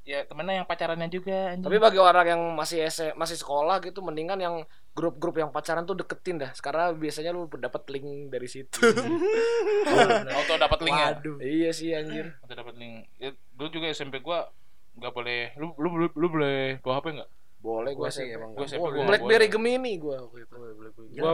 [0.00, 1.60] ya temennya yang pacarannya juga anjing.
[1.62, 4.54] Tapi bagi orang yang masih S- masih sekolah gitu mendingan yang
[4.90, 6.50] grup-grup yang pacaran tuh deketin dah.
[6.50, 8.80] Sekarang biasanya lu dapat link dari situ.
[10.30, 12.32] auto dapat link ya iya sih anjir.
[12.42, 13.06] Atau dapat link.
[13.16, 14.48] Ya, dulu juga SMP gua
[14.96, 17.30] nggak boleh lu lu lu, lu boleh bawa HP nggak?
[17.60, 18.32] Boleh Gua gua sih sih.
[18.32, 18.72] emang Boleh.
[18.72, 19.52] gua Blackberry boleh.
[19.52, 20.54] Gemini gua waktu itu.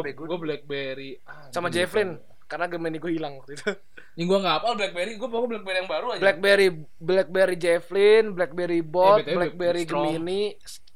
[0.02, 0.22] Bego.
[0.26, 1.76] gua BlackBerry ah, Sama lupa.
[1.76, 2.10] Javelin
[2.46, 3.70] karena Gemini gua hilang waktu itu.
[4.16, 6.20] Ini gua nggak hafal BlackBerry, gua bawa BlackBerry yang baru aja.
[6.20, 10.02] Blackberry Blackberry Javelin, Blackberry Bot, Eh, Blackberry Strom.
[10.04, 10.42] Gemini,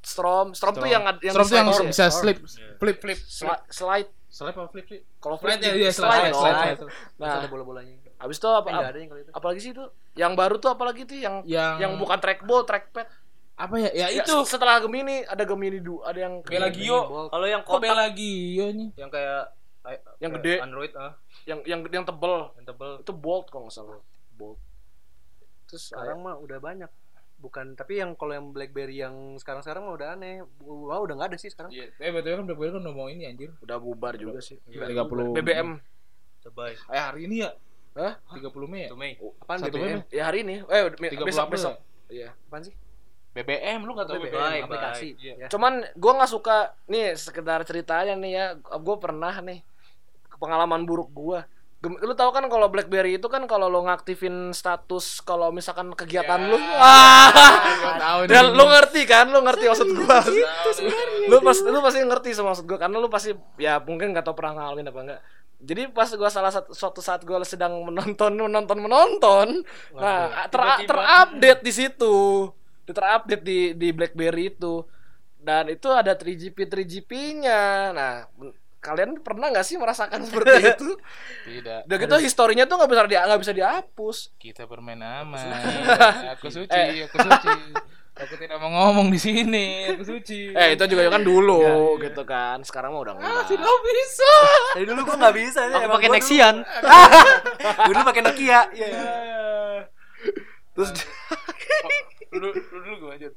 [0.00, 0.46] Strom.
[0.50, 2.38] Strom tuh yang yang Strom tuh yang slide- bisa slip,
[2.80, 3.50] flip, flip, slip.
[3.50, 4.10] Sli- slide.
[4.30, 5.00] Slide apa flip sih?
[5.18, 6.92] Kalau flip Slide ya, iya, slide, slide, slide, slide.
[7.18, 7.94] Nah, ada bola-bolanya.
[8.16, 8.68] habis itu apa?
[8.70, 9.30] Eh, itu.
[9.32, 9.84] apalagi sih itu?
[10.14, 13.10] Yang baru tuh apalagi tuh yang Yang yang bukan trackball, trackpad.
[13.60, 13.90] Apa ya?
[13.92, 14.36] Ya Ya, itu.
[14.44, 17.28] setelah Gemini ada Gemini du, ada yang Belagio.
[17.28, 18.88] Kalau yang kotak Belagio nih?
[18.96, 19.52] yang kayak
[20.16, 20.54] Yang kayak gede.
[20.60, 21.12] Android ah,
[21.44, 22.52] yang yang yang tebel.
[22.54, 22.90] yang tebel.
[23.00, 24.00] Itu Bolt kok nggak salah.
[24.32, 24.60] Bolt.
[25.66, 26.90] Terus Sekarang mah udah banyak.
[27.40, 30.44] Bukan, tapi yang kalau yang BlackBerry yang sekarang-sekarang mah udah aneh.
[30.60, 31.72] Wah, udah nggak ada sih sekarang.
[31.72, 33.56] Iya, eh betul kan BlackBerry kan udah mau ini anjir.
[33.58, 34.60] udah bubar juga sih.
[34.68, 35.80] Iya, 30 BBM.
[36.40, 36.68] Coba.
[36.68, 37.50] Eh hari ini ya?
[37.96, 38.20] Hah?
[38.30, 38.88] 30 Mei ya?
[38.92, 39.12] Itu Mei.
[39.40, 40.00] Apaan Satu BBM?
[40.12, 40.60] Ya hari ini.
[40.60, 41.72] Eh 30 besok April besok.
[41.72, 41.80] ya?
[42.12, 42.28] Iya.
[42.44, 42.74] Apaan sih?
[43.30, 44.62] BBM lu gak tau BBM, BBM?
[44.66, 45.08] Aplikasi.
[45.22, 45.34] Iya.
[45.36, 45.48] Ya.
[45.48, 48.46] Cuman gue nggak suka nih sekedar ceritanya nih ya.
[48.58, 49.62] Gue pernah nih
[50.42, 51.40] pengalaman buruk gue.
[51.80, 56.50] Lu tahu kan kalau BlackBerry itu kan kalau lo ngaktifin status kalau misalkan kegiatan Ya.
[56.52, 57.32] lu, ah,
[57.96, 60.20] tahu dan lu ngerti kan, lu ngerti maksud gua.
[60.20, 60.36] Tahu
[61.32, 64.36] lu pasti lu pasti ngerti sama maksud gua karena lu pasti ya mungkin nggak tau
[64.36, 65.20] pernah ngalamin apa enggak.
[65.60, 69.48] Jadi pas gua salah satu suatu saat gua sedang menonton menonton menonton,
[69.96, 72.16] nah ter terupdate di situ,
[72.90, 74.84] terupdate di di BlackBerry itu
[75.36, 77.60] dan itu ada 3GP 3GP-nya.
[77.90, 78.12] Nah,
[78.78, 80.90] kalian pernah nggak sih merasakan seperti itu?
[81.44, 81.80] Tidak.
[81.84, 84.16] Udah gitu historinya tuh nggak bisa di nggak bisa dihapus.
[84.36, 85.40] Kita bermain aman.
[86.36, 87.04] Aku suci, Eh.
[87.04, 87.54] aku suci.
[88.20, 89.88] Aku tidak mau ngomong di sini.
[89.90, 90.52] Aku suci.
[90.52, 92.02] Eh itu juga kan dulu Iya, iya.
[92.04, 92.60] gitu kan.
[92.60, 93.32] Sekarang mah udah enggak.
[93.32, 94.32] Ah, tidak bisa.
[94.76, 95.60] Dari dulu gua nggak bisa.
[95.66, 96.54] Aku emang pakai Nexian.
[96.60, 96.84] dulu-
[97.80, 98.60] Gua dulu pakai Nokia.
[98.70, 98.88] Iya.
[100.70, 100.90] Terus
[102.30, 103.28] Dulu dulu dulu gua aja.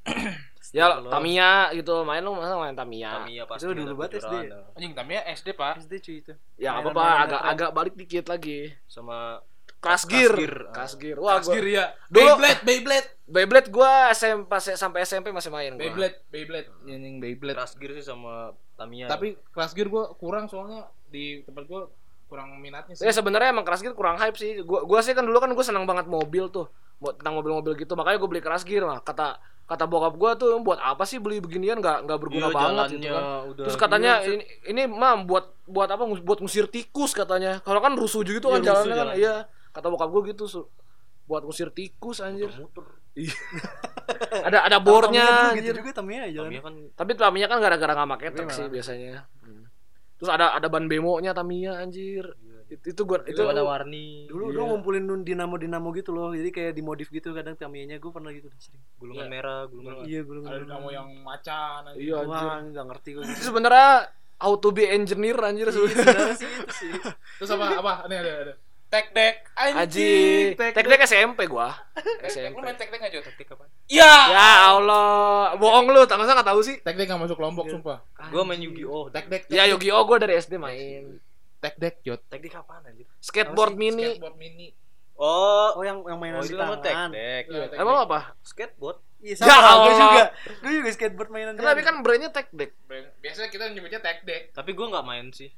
[0.70, 3.22] ya Tamiya gitu main lu masa main Tamiya.
[3.22, 3.66] Tamiya pasti.
[3.66, 4.34] Itu dulu banget SD.
[4.78, 5.74] Anjing tamnya SD, Pak.
[5.82, 6.32] SD cuy itu.
[6.56, 8.70] Ya apa apa Mainan-mainan agak agak balik dikit lagi.
[8.86, 9.42] Sama
[9.80, 10.34] Kelas Kelas gear.
[10.36, 10.56] gear.
[10.76, 11.16] Kelas gear.
[11.16, 11.84] Wah Kasgir ya.
[12.12, 13.08] Dulu- Beyblade, Beyblade.
[13.24, 15.80] Beyblade gua SMP pas sampai SMP masih main gua.
[15.80, 16.68] Beyblade, Beyblade.
[16.84, 17.56] Anjing Beyblade.
[17.56, 19.08] Kelas gear sih sama Tamiya.
[19.08, 21.88] Tapi kelas gear gua kurang soalnya di tempat gua
[22.30, 23.02] kurang minatnya sih.
[23.02, 24.62] Ya sebenarnya emang keras gear kurang hype sih.
[24.62, 26.70] Gua gua sih kan dulu kan gua senang banget mobil tuh.
[26.96, 27.92] Buat tentang mobil-mobil gitu.
[27.92, 29.02] Makanya gua beli keras gear lah.
[29.02, 32.86] Kata kata bokap gua tuh buat apa sih beli beginian nggak nggak berguna Iya, banget
[32.92, 33.24] gitu kan.
[33.50, 37.58] udah Terus katanya Iya, ini ini mah buat buat apa buat ngusir tikus katanya.
[37.60, 38.98] Kalau kan rusuh gitu kan Iya, rusuh jalannya kan.
[39.10, 39.18] jalannya.
[39.18, 39.34] Iya.
[39.70, 40.70] Kata bokap gua gitu su-
[41.26, 42.50] buat ngusir tikus anjir.
[43.10, 43.34] Iya.
[44.30, 46.46] ada ada bornya gitu juga Tamiya jalan.
[46.46, 49.26] Tamiya kan Tapi Tamiya kan gara-gara nggak pakai truk sih biasanya.
[50.20, 52.28] Terus ada ada ban bemonya Tamiya anjir.
[52.70, 54.30] Itu, itu gua itu itu ada warni.
[54.30, 54.54] Dulu Iya.
[54.54, 56.30] dulu ngumpulin nun- dinamo-dinamo gitu loh.
[56.30, 58.78] Jadi kayak dimodif gitu kadang Tamiya-nya gue pernah gitu sering.
[58.94, 59.32] Gulungan Iya.
[59.32, 61.80] merah, gulungan Iya, gue ada kamu yang macan.
[61.98, 62.46] Iya anjir.
[62.46, 63.22] Wah, enggak ngerti gue.
[63.26, 63.90] Itu sebenarnya
[64.38, 65.98] how to be engineer anjir sebenarnya.
[65.98, 66.90] Sebenarnya sih itu sih.
[67.42, 67.92] Terus apa apa?
[68.06, 68.54] Ini ada ada.
[68.90, 70.10] Tek dek Aji,
[70.58, 71.70] teknik SMP gua.
[71.94, 72.58] Lu SMP.
[72.58, 73.30] main tek dek aja tuh.
[73.30, 73.70] Taktik apa?
[73.86, 74.14] Ya.
[74.28, 76.82] Ya Allah, bohong lu, tak masa nggak tahu sih.
[76.82, 78.02] Tek dek enggak masuk kelompok sumpah.
[78.28, 79.06] Gua main Yu-Gi-Oh.
[79.08, 79.46] Tek dek.
[79.46, 81.22] Ya Yu-Gi-Oh gua dari SD main.
[81.60, 82.18] tek dek jot.
[82.26, 83.06] Taktik apaan anjir?
[83.20, 84.16] Skateboard mini.
[84.16, 84.72] Skateboard mini.
[85.14, 87.12] Oh, Oh, yang yang mainan oh di tangan.
[87.12, 88.06] Iya, tek Emang dek.
[88.08, 88.18] apa?
[88.42, 88.98] Skateboard.
[89.20, 89.52] Iya, Ya sama.
[89.52, 90.00] Gue Allah.
[90.00, 90.24] juga.
[90.64, 91.52] Gue juga skateboard mainan.
[91.54, 92.72] Kan tapi kan brandnya Tech Deck.
[93.20, 94.50] Biasanya kita nyebutnya tek dek.
[94.50, 95.52] Tapi gua nggak main sih.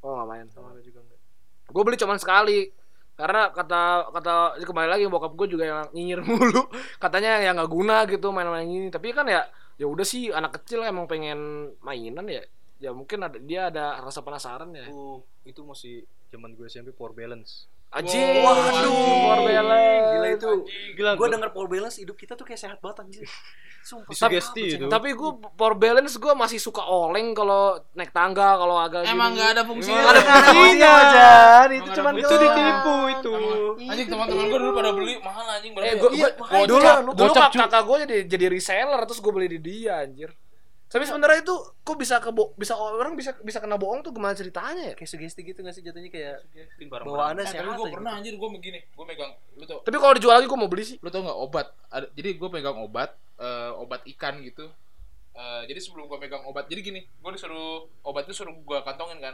[0.00, 0.44] Oh nggak main.
[0.48, 1.11] Sama gue juga enggak.
[1.72, 2.70] Gue beli cuman sekali.
[3.12, 6.64] karena kata kata kembali lagi bokap gue juga yang nyinyir mulu
[6.96, 9.44] katanya ya nggak guna gitu main-main ini tapi kan ya
[9.76, 12.40] ya udah sih anak kecil emang pengen mainan ya
[12.80, 17.12] ya mungkin ada dia ada rasa penasaran ya Oh, itu masih zaman gue SMP power
[17.12, 17.68] balance.
[17.92, 18.88] Anjing, Waduh.
[18.88, 20.08] power balance.
[20.08, 20.50] Gila itu.
[20.96, 23.28] Gila, Gue denger power balance hidup kita tuh kayak sehat banget anjir.
[23.82, 24.08] Sumpah.
[24.08, 24.84] Disugesti Apa, itu.
[24.86, 29.42] Tapi gue power balance gue masih suka oleng kalau naik tangga kalau agak Emang gini.
[29.42, 29.98] nggak ada fungsinya.
[29.98, 33.32] Nggak ada Fungsinya Jan, itu ada Itu ditipu itu.
[33.82, 36.10] Anjing teman-teman gue dulu pada beli mahal anjing berapa Eh, gue
[36.64, 40.30] dulu dulu kakak gue jadi jadi reseller terus gue beli di dia anjir.
[40.92, 44.82] Tapi sebenarnya itu kok bisa ke bisa orang bisa bisa kena bohong tuh gimana ceritanya
[44.82, 44.94] ya?
[44.94, 46.44] kayak sugesti gitu gak sih jatuhnya kayak
[46.84, 47.64] bawaannya Eh, sehat.
[47.64, 47.94] tapi gue aja.
[47.94, 50.84] pernah anjir gue begini, gue megang, lu tau, Tapi kalau dijual lagi gue mau beli
[50.84, 50.96] sih.
[50.98, 51.66] lu tau nggak obat?
[51.88, 54.68] Ada, jadi gue pegang obat, eh, obat ikan gitu.
[55.32, 59.16] Eh, jadi sebelum gue megang obat, jadi gini, gue disuruh obat itu suruh gue kantongin
[59.18, 59.32] kan.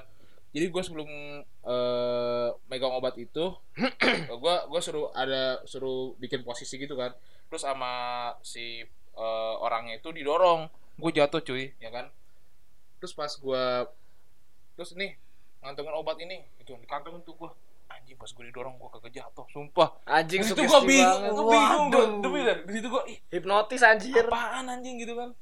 [0.49, 1.11] Jadi gue sebelum
[1.43, 3.51] eh, megang obat itu,
[4.33, 7.11] gue gue suruh ada suruh bikin posisi gitu kan.
[7.47, 7.91] Terus sama
[8.41, 8.81] si
[9.13, 12.11] eh, orangnya itu didorong, gue jatuh cuy, ya kan.
[12.99, 13.65] Terus pas gue,
[14.75, 15.15] terus nih
[15.61, 17.51] ngantongin obat ini, itu dikantongin tuh gue
[17.89, 21.87] anjing pas gue didorong gue kagak jatuh sumpah Anjing di sugesti gue bingung gue bingung
[21.89, 24.23] gue demi dah di situ gue Hipnotis anjir.
[24.23, 25.33] apaan anjing gitu kan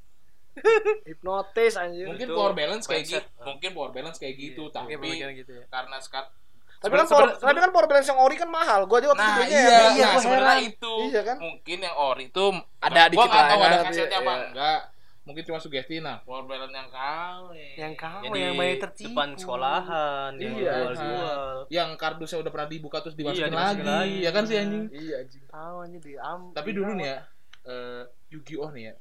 [1.04, 2.06] Hipnotis anjir.
[2.06, 5.52] mungkin Itu power balance kayak gitu mungkin power balance kayak gitu Oke, tapi pemikiran gitu
[5.52, 5.64] ya.
[5.68, 6.30] karena sekarang
[6.76, 8.80] Tapi kan power, tapi kan power balance yang ori kan mahal.
[8.84, 11.36] Gua aja waktu nah itu belinya iya, yang- iya, nah sebenarnya itu Iya kan?
[11.40, 12.44] mungkin yang ori itu
[12.78, 14.46] Ada gua dikit nggak lah, tahu ya ada kasetnya apa Iya.
[14.46, 14.80] enggak
[15.26, 19.10] mungkin cuma sugesti nah balance yang KW Yang kau Jadi yang banyak tertipu.
[19.10, 21.42] depan sekolahan, yang Iya, jual-jual.
[21.68, 23.90] yang kardusnya udah pernah dibuka terus dimasukin Iya, dimasukin lagi.
[24.06, 24.16] lagi.
[24.22, 25.42] ya kan sih anjing Iya anjing.
[25.44, 26.40] Tahu aja di am.
[26.52, 27.18] tapi dulu nih ya
[27.64, 28.94] eh Yu-Gi-Oh nih ya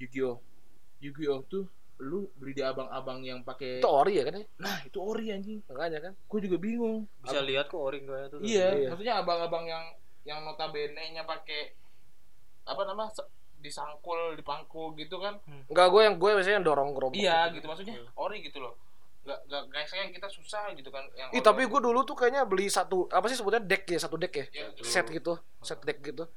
[0.00, 0.36] Yu-Gi-Oh
[1.00, 1.64] Yu-Gi-Oh tuh
[1.96, 4.44] lu beli di abang-abang yang pakai Itu ori ya kan ya?
[4.58, 6.12] nah itu ori anjing Makanya kan.
[6.18, 8.36] gue juga bingung Bisa lihat kok oring gue itu.
[8.42, 8.88] iya, Iya.
[8.90, 9.84] maksudnya abang-abang yang
[10.24, 11.70] yang notabene nya pakai
[12.64, 13.06] apa nama
[13.64, 15.40] disangkul dipangku gitu kan.
[15.72, 17.16] Enggak gue yang gue biasanya yang dorong gerobak.
[17.16, 17.64] iya gitu.
[17.64, 18.76] Maksudnya ori gitu loh.
[19.24, 22.44] Nggak nggak guys yang kita susah gitu kan yang Ih tapi gue dulu tuh kayaknya
[22.44, 24.44] beli satu apa sih sebutnya deck ya satu deck ya?
[24.52, 26.28] Ya, set gitu set deck gitu.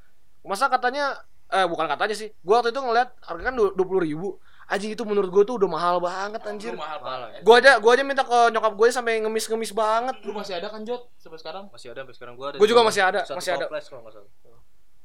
[0.47, 1.19] Masa katanya
[1.51, 2.31] eh bukan katanya sih.
[2.39, 4.39] Gue waktu itu ngeliat harga kan dua puluh ribu.
[4.67, 6.75] Anjing itu menurut gue tuh udah mahal banget Lu anjir.
[6.75, 7.39] mahal banget.
[7.39, 10.15] Gue aja gue aja minta ke nyokap gue sampai ngemis ngemis banget.
[10.27, 11.07] Lu masih ada kan Jot?
[11.15, 11.71] Sampai sekarang?
[11.71, 12.59] Masih ada sampai sekarang gua ada.
[12.59, 13.63] Gua juga masih ada, satu masih ada.
[13.67, 14.31] toples kalau nggak salah.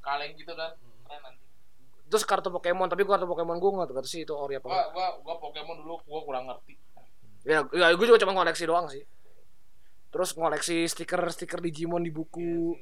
[0.02, 0.70] kaleng gitu kan.
[1.06, 1.46] Keren nanti
[2.12, 5.06] terus kartu Pokemon tapi kartu Pokemon gue nggak tahu sih itu ori apa gua gua
[5.18, 6.76] gua Pokemon dulu gua kurang ngerti
[7.42, 9.00] ya, ya gue juga cuma koleksi doang sih
[10.08, 12.76] terus ngoleksi stiker stiker Digimon di buku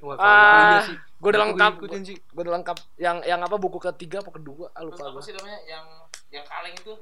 [0.00, 0.96] Wah, kalau ah iya sih.
[0.96, 2.16] gue udah lengkap ikutin sih.
[2.16, 5.22] gue udah lengkap yang yang apa buku ketiga apa kedua ah, terus lupa apa gue
[5.26, 5.84] sih namanya yang
[6.30, 6.94] yang kaleng itu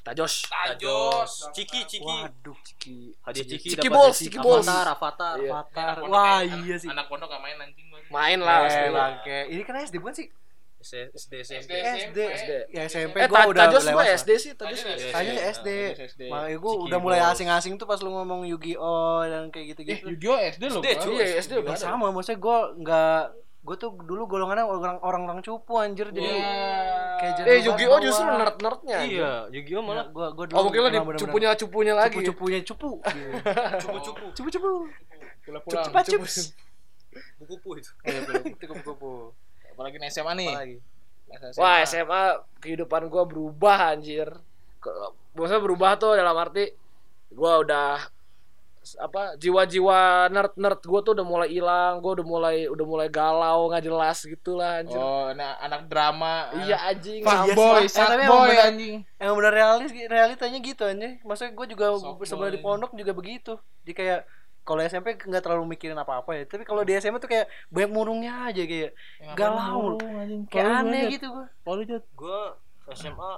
[0.00, 2.08] Tajos tajos Ciki, ciki.
[2.08, 2.56] Waduh.
[2.64, 3.68] Ciki Hadiah ciki.
[3.68, 4.64] Ciki dapat balls, ciki balls.
[4.64, 5.34] Avatar, avatar.
[5.36, 5.50] Iya.
[5.52, 5.94] Avatar.
[6.08, 6.88] Wah, iya sih.
[6.88, 8.00] anak pondok gak main anjing gua.
[8.08, 8.80] main lah Eh, pasti.
[8.90, 9.38] bangke.
[9.52, 10.26] Ini kan SD bukan sih?
[10.80, 11.72] SD, SD, SD, SMP.
[11.76, 12.18] SD.
[12.34, 12.50] SD.
[12.70, 14.04] Ya SMP eh gua ta- udah Tajos gue.
[14.16, 15.68] SD sih Tajos Tajos Iya, iya, SD.
[16.26, 20.04] Makanya gue Ciki udah mulai asing-asing tuh pas lu ngomong Yu-Gi-Oh dan kayak Eh, gitu-gitu.
[20.08, 20.80] Yu-Gi-Oh SD loh.
[20.80, 21.14] SD, cuy.
[21.14, 23.20] iya SD udah Ya sama, maksudnya gue nggak
[23.60, 27.20] gue tuh dulu golongannya orang orang-orang cupu anjir jadi Wah.
[27.20, 28.00] kayak jadi eh Yu-Gi-Oh bawah.
[28.02, 31.92] justru nerd nerdnya Iya, Yu-Gi-Oh malah malah gue gue oh mungkin lo di cupunya cupunya
[31.92, 33.28] lagi cupu-cupunya cupu gitu.
[33.78, 34.24] cupu-cupu.
[34.32, 34.70] cupu-cupu
[35.42, 35.84] Pulang-pulang.
[35.84, 36.56] cepat cups
[37.36, 37.90] Buku-buku itu.
[38.48, 39.36] itu kupu-kupu
[39.80, 40.52] Apalagi nih SMA nih.
[40.52, 40.76] apa lagi
[41.56, 42.22] wah SMA
[42.60, 44.28] kehidupan gue berubah anjir.
[45.32, 46.68] Maksudnya berubah tuh dalam arti
[47.32, 47.96] gue udah
[49.00, 53.72] apa jiwa-jiwa nerd nerd gue tuh udah mulai hilang gue udah mulai udah mulai galau
[53.72, 55.00] nggak jelas gitu lah anjir.
[55.00, 56.52] Oh, anak, anak drama.
[56.60, 57.24] iya anjing.
[57.24, 57.96] Iya Fuckboy, sih.
[57.96, 58.94] Eh, tapi sad emang boy bener- anjing.
[59.16, 61.24] emang bener realis realitanya gitu anjir.
[61.24, 61.84] Maksudnya gue juga
[62.28, 63.56] sebenarnya di pondok juga begitu.
[63.80, 64.20] Jadi kayak
[64.70, 68.46] kalau SMP nggak terlalu mikirin apa-apa ya tapi kalau di SMA tuh kayak banyak murungnya
[68.46, 69.98] aja kayak Ya, galau
[70.46, 71.10] kayak aneh aja.
[71.10, 72.02] gitu gue Kalau.
[72.14, 72.54] Gua
[72.92, 73.30] SMA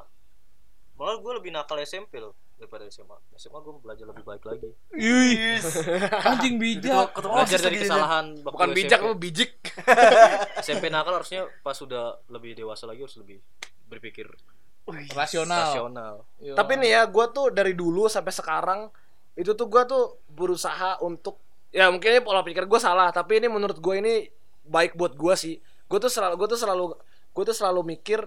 [0.94, 3.16] malah gue lebih nakal SMP loh daripada SMA.
[3.34, 4.70] SMA gue belajar lebih baik lagi.
[4.92, 5.58] Ih,
[6.28, 7.10] anjing bijak.
[7.16, 8.76] Belajar dari kesalahan bukan SMP.
[8.78, 9.52] bijak lu bijik
[10.62, 13.40] SMP nakal harusnya pas sudah lebih dewasa lagi harus lebih
[13.84, 14.28] berpikir
[15.12, 15.62] Rasional.
[15.64, 16.14] rasional.
[16.36, 16.54] Iya.
[16.54, 18.80] tapi nih ya gue tuh dari dulu sampai sekarang
[19.38, 21.40] itu tuh gue tuh berusaha untuk
[21.72, 24.14] ya mungkin ini pola pikir gue salah tapi ini menurut gue ini
[24.68, 25.54] baik buat gue sih.
[25.88, 26.84] Gue tuh selalu gue tuh selalu
[27.32, 28.20] gue tuh selalu mikir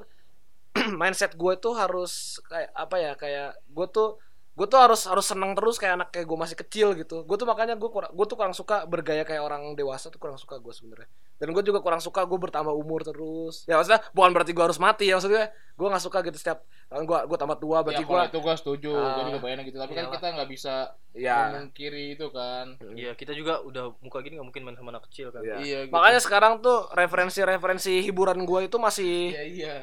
[0.99, 4.17] mindset gue tuh harus kayak apa ya kayak gue tuh
[4.55, 7.21] gue tuh harus harus seneng terus kayak anak kayak gue masih kecil gitu.
[7.23, 10.41] Gue tuh makanya gue kurang gue tuh kurang suka bergaya kayak orang dewasa tuh kurang
[10.41, 14.31] suka gue sebenarnya dan gue juga kurang suka gue bertambah umur terus ya maksudnya bukan
[14.31, 17.57] berarti gue harus mati ya maksudnya gue nggak suka gitu setiap tahun gue gue tambah
[17.57, 19.75] tua Ya, berarti kalau gue itu gue setuju, Ah, gue juga bayangin gitu.
[19.75, 20.15] Tapi kan iyalah.
[20.15, 20.73] kita nggak bisa
[21.11, 22.65] ya memungkiri itu kan.
[22.89, 25.41] Iya, kita juga udah muka gini nggak mungkin main sama anak kecil kan.
[25.41, 25.55] Iya.
[25.57, 25.79] Iya.
[25.81, 25.91] Gitu.
[25.91, 29.75] makanya sekarang tuh referensi-referensi hiburan gue itu masih Iya iya.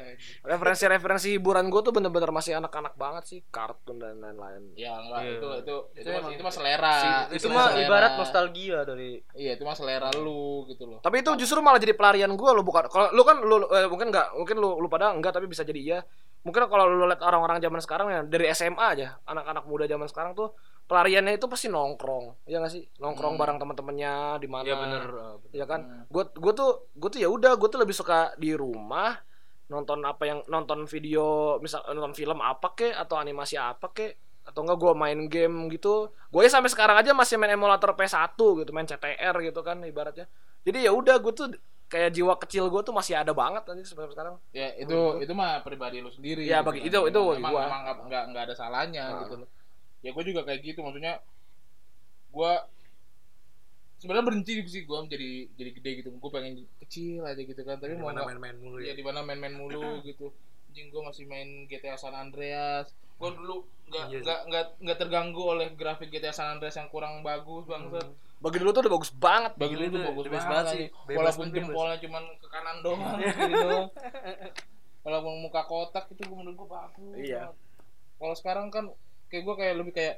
[0.43, 5.31] referensi-referensi hiburan gue tuh bener-bener masih anak-anak banget sih kartun dan lain-lain Ya enggak Iya.
[5.31, 6.95] itu itu itu, Itu mas, itu mah selera.
[7.29, 7.57] Itu selera.
[7.59, 10.99] mah ibarat nostalgia dari Iya, itu mah selera lu gitu loh.
[10.99, 14.07] tapi itu justru malah jadi pelarian gue lo bukan kalau lu kan lu eh, mungkin
[14.07, 15.99] nggak mungkin lu lu pada enggak tapi bisa jadi iya
[16.41, 20.31] mungkin kalau lu lihat orang-orang zaman sekarang ya dari SMA aja anak-anak muda zaman sekarang
[20.31, 23.41] tuh pelariannya itu pasti nongkrong ya nggak sih nongkrong Hmm.
[23.41, 25.03] bareng teman-temannya di mana Iya bener.
[25.05, 25.51] uh, bener.
[25.51, 26.03] ya kan Hmm.
[26.07, 29.15] gue gue tuh gue tuh ya udah gue tuh lebih suka di rumah
[29.65, 34.59] nonton apa yang nonton video misal nonton film apa kek atau animasi apa kek atau
[34.59, 38.69] enggak gue main game gitu gue ya sampai sekarang aja masih main emulator PS1 gitu
[38.69, 40.27] main CTR gitu kan ibaratnya
[40.61, 41.47] jadi ya udah gue tuh
[41.85, 45.61] kayak jiwa kecil gue tuh masih ada banget nanti sampai sekarang Ya itu itu mah
[45.61, 46.41] pribadi lu sendiri.
[46.41, 46.89] Iya, gitu bagi- kan.
[46.89, 47.63] itu- itu emang, gua.
[47.63, 49.19] emang nggak nggak nggak ada salahnya Ah.
[49.21, 49.49] gitu loh.
[50.01, 51.21] Ya gue juga kayak gitu maksudnya
[52.29, 52.65] gua
[53.97, 56.09] sebenarnya berhenti sih gua menjadi jadi gede gitu.
[56.11, 57.77] Gue pengen kecil aja gitu kan.
[57.77, 59.69] Tapi mau main-main mulu ya di mana main-main mulu
[60.09, 60.33] gitu.
[60.67, 62.89] Anjing gue masih main GTA San Andreas.
[63.15, 67.21] Gue dulu nggak Iya nggak nggak nggak terganggu oleh grafik GTA San Andreas yang kurang
[67.21, 68.07] bagus bangsat.
[68.37, 70.85] bagi dulu tuh udah bagus banget Bagi lu Gila, tuh itu bagus banget, banget sih.
[71.05, 71.55] Bebas Walaupun bebas.
[71.55, 73.87] jempolnya cuman ke kanan doang doang.
[75.05, 77.15] Walaupun muka kotak itu gue menurut gue bagus.
[77.17, 77.43] Iya.
[78.15, 78.85] Kalau sekarang kan
[79.27, 80.15] kayak gue kayak lebih kayak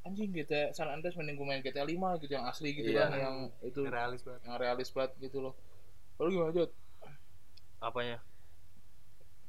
[0.00, 3.06] anjing GTA San Andreas mending gue main GTA 5 gitu yang asli gitu Iya.
[3.06, 5.54] kan yang itu realis banget yang realis banget gitu loh.
[6.16, 6.70] Lalu gimana Jod?
[7.78, 8.18] Apanya?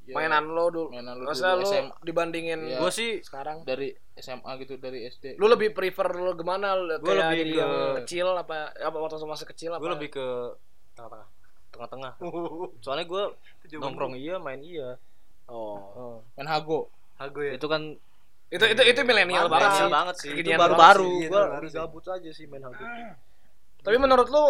[0.10, 2.78] Ya, mainan lo dulu mainan lu maksudnya dulu lo SMA dibandingin Iya.
[2.78, 5.38] Gue sih sekarang dari SMA gitu dari SD.
[5.38, 9.70] lu lebih prefer lu gimana kayak lebih ke- yang kecil apa apa waktu masih kecil
[9.72, 10.26] apa gue lebih ke
[10.94, 11.28] tengah-tengah.
[11.70, 12.12] Tengah-tengah.
[12.84, 13.24] Soalnya gue
[13.72, 14.98] nongkrong iya, main iya.
[15.46, 16.16] oh Oh.
[16.34, 16.90] main Hago.
[17.16, 17.94] Hago ya Itu kan
[18.50, 20.32] itu itu itu milenial banget sih banget sih.
[20.34, 21.06] Itu baru-baru.
[21.06, 21.30] sih.
[21.30, 22.82] Iya, Gue gabut aja sih main HP.
[23.86, 24.46] tapi menurut lu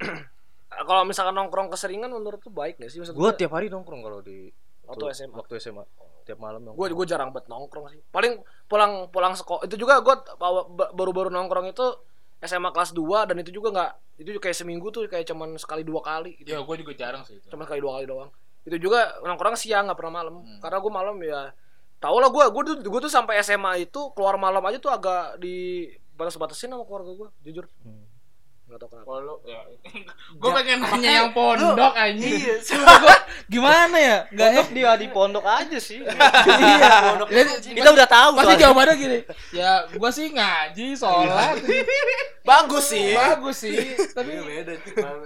[0.88, 4.20] kalau misalkan nongkrong keseringan menurut lu baik gak sih maksud Gue tiap hari nongkrong kalau
[4.20, 4.48] di
[4.90, 5.34] Waktu SMA.
[5.36, 5.84] Waktu SMA.
[6.20, 10.14] Tiap malam gue gue jarang banget nongkrong sih paling pulang pulang sekolah itu juga gue
[10.92, 11.86] baru-baru nongkrong itu
[12.38, 15.80] SMA kelas 2 dan itu juga nggak itu juga kayak seminggu tuh kayak cuman sekali
[15.80, 17.48] dua kali gitu Ya gue juga jarang sih itu.
[17.48, 18.30] cuma sekali dua kali doang
[18.62, 20.60] itu juga nongkrong siang nggak pernah malam Hmm.
[20.60, 21.40] karena gue malam ya
[21.96, 25.36] tau lah gue gue tuh gue tuh sampai SMA itu keluar malam aja tuh agak
[25.36, 28.04] di batas-batasin sama keluarga gue jujur Hmm.
[28.70, 29.60] Nggak tahu kenapa Kalau ya,
[30.38, 32.38] gue pengen nanya yang pondok anjing.
[32.38, 33.16] iya Gua
[33.50, 34.18] gimana ya?
[34.30, 35.98] Enggak Pondok dia di pondok aja sih.
[36.62, 37.18] iya.
[37.58, 39.18] Kita udah tahu Pasti jawabannya gini.
[39.50, 41.58] Ya, gua sih ngaji, sholat.
[42.40, 44.72] bagus sih Bagus sih, tapi Iya beda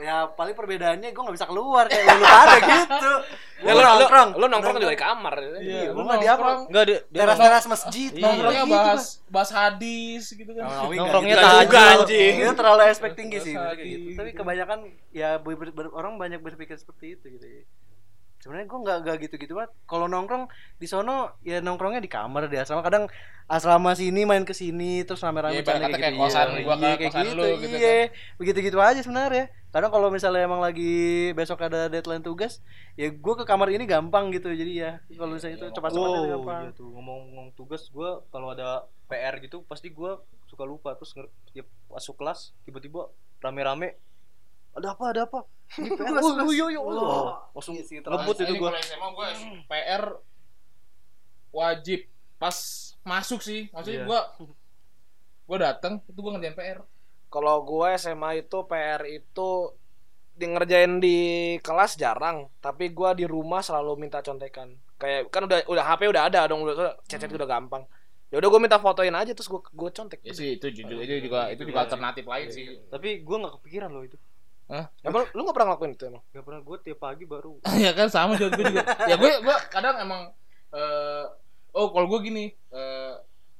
[0.02, 3.12] ya paling perbedaannya gue nggak bisa keluar kayak lu pada gitu
[3.64, 5.48] ya, lu, nongkrong lu, lu nongkrong juga di kamar ya.
[5.58, 6.48] Iya, gua lu mah di apa.
[6.68, 8.22] Enggak dia teras-teras masjid Iya.
[8.22, 10.64] nongkrongnya Gitu, bahas bahas hadis gitu kan.
[10.92, 11.44] Nongkrongnya gitu.
[11.44, 11.64] tahajud.
[11.64, 12.34] Juga, anjing.
[12.44, 14.08] Itu terlalu expect tinggi sih gitu.
[14.20, 14.78] Tapi kebanyakan
[15.10, 15.40] ya
[15.92, 17.62] orang banyak berpikir seperti itu gitu ya.
[18.44, 19.72] Sebenarnya gue nggak nggak gitu-gitu banget.
[19.88, 22.84] Kalau nongkrong di sono ya nongkrongnya di kamar di asrama.
[22.84, 23.08] Kadang
[23.48, 26.20] asrama sini main ke sini terus Iya, rame-rame ibarat bercanda kata kayak gitu.
[26.20, 27.36] kosan Iya, gua iya, kayak kosan gitu.
[27.40, 27.80] lu gitu kan.
[27.80, 27.96] iya.
[28.36, 29.44] Begitu-gitu aja sebenarnya.
[29.72, 30.92] Kadang kalau misalnya emang lagi
[31.34, 32.60] besok ada deadline tugas,
[32.94, 34.52] ya gue ke kamar ini gampang gitu.
[34.52, 36.62] Jadi ya kalau misalnya itu Iya, cepat-cepat Oh, gampang.
[36.68, 40.14] iya tuh ngomong-ngomong tugas gue kalau ada PR gitu pasti gue
[40.46, 41.16] suka lupa terus
[41.50, 43.08] ya, masuk kelas tiba-tiba
[43.42, 43.96] rame-rame
[44.74, 45.40] ada apa ada apa
[45.78, 46.80] ini PR oh, oh, iya, iya,
[47.56, 49.26] langsung iya sih, ngebut Nah, itu gue SMA gua
[49.70, 50.04] PR
[51.54, 52.00] wajib
[52.36, 52.56] pas
[53.06, 53.70] masuk sih.
[53.72, 54.06] Maksudnya Iya.
[54.06, 54.20] gua
[55.48, 56.78] gua datang itu gua ngerjain PR.
[57.32, 59.48] Kalau gue SMA itu PR itu
[60.34, 61.18] di ngerjain di
[61.62, 64.74] kelas jarang, tapi gua di rumah selalu minta contekan.
[64.98, 67.82] Kayak kan udah udah HP udah ada dong, udah chat udah gampang.
[68.30, 70.18] Ya udah gue minta fotoin aja terus gue gue contek.
[70.26, 72.66] Ya sih itu juga itu juga itu juga alternatif lain sih.
[72.90, 74.18] tapi gue nggak kepikiran loh itu
[74.64, 74.88] Hah?
[75.00, 76.22] Emang lu gak pernah ngelakuin itu emang?
[76.26, 77.52] nggak pernah gue tiap pagi baru
[77.84, 78.82] ya kan sama juga gue juga.
[79.04, 80.22] ya gue gue kadang emang
[80.70, 81.24] eh
[81.70, 83.14] oh kalau gue gini eh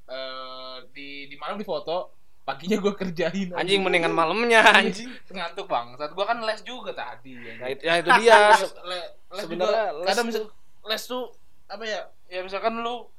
[0.05, 5.09] eh di di malam di foto paginya gue kerjain Anjing mendingan malamnya anjing.
[5.27, 8.37] ngantuk bang saat gue kan les juga tadi Nah, itu, ya itu dia.
[8.51, 10.53] les, le- les sebenarnya juga les kadang misal tuh-
[10.85, 11.23] les tuh
[11.65, 13.09] apa ya ya misalkan lu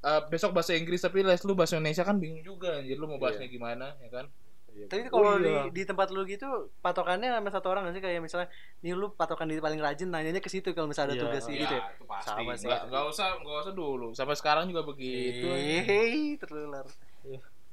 [0.00, 3.16] eh, besok bahasa Inggris tapi les lu bahasa Indonesia kan bingung juga jadi lu mau
[3.16, 4.28] bahasnya gimana ya kan
[4.84, 5.66] Tapi kalau Oh, iya.
[5.66, 6.46] di, di tempat lu gitu
[6.78, 8.50] patokannya sama satu orang sih kayak misalnya
[8.80, 11.24] nih lu patokan di paling rajin nanyanya ke situ kalau misalnya ada Iya.
[11.24, 11.74] tugas Ya, gitu.
[11.74, 11.84] ya.
[11.90, 12.66] itu pasti Sama sih.
[12.66, 16.84] nggak nggak usah nggak usah dulu sampai sekarang juga begitu Hehehe, tertular.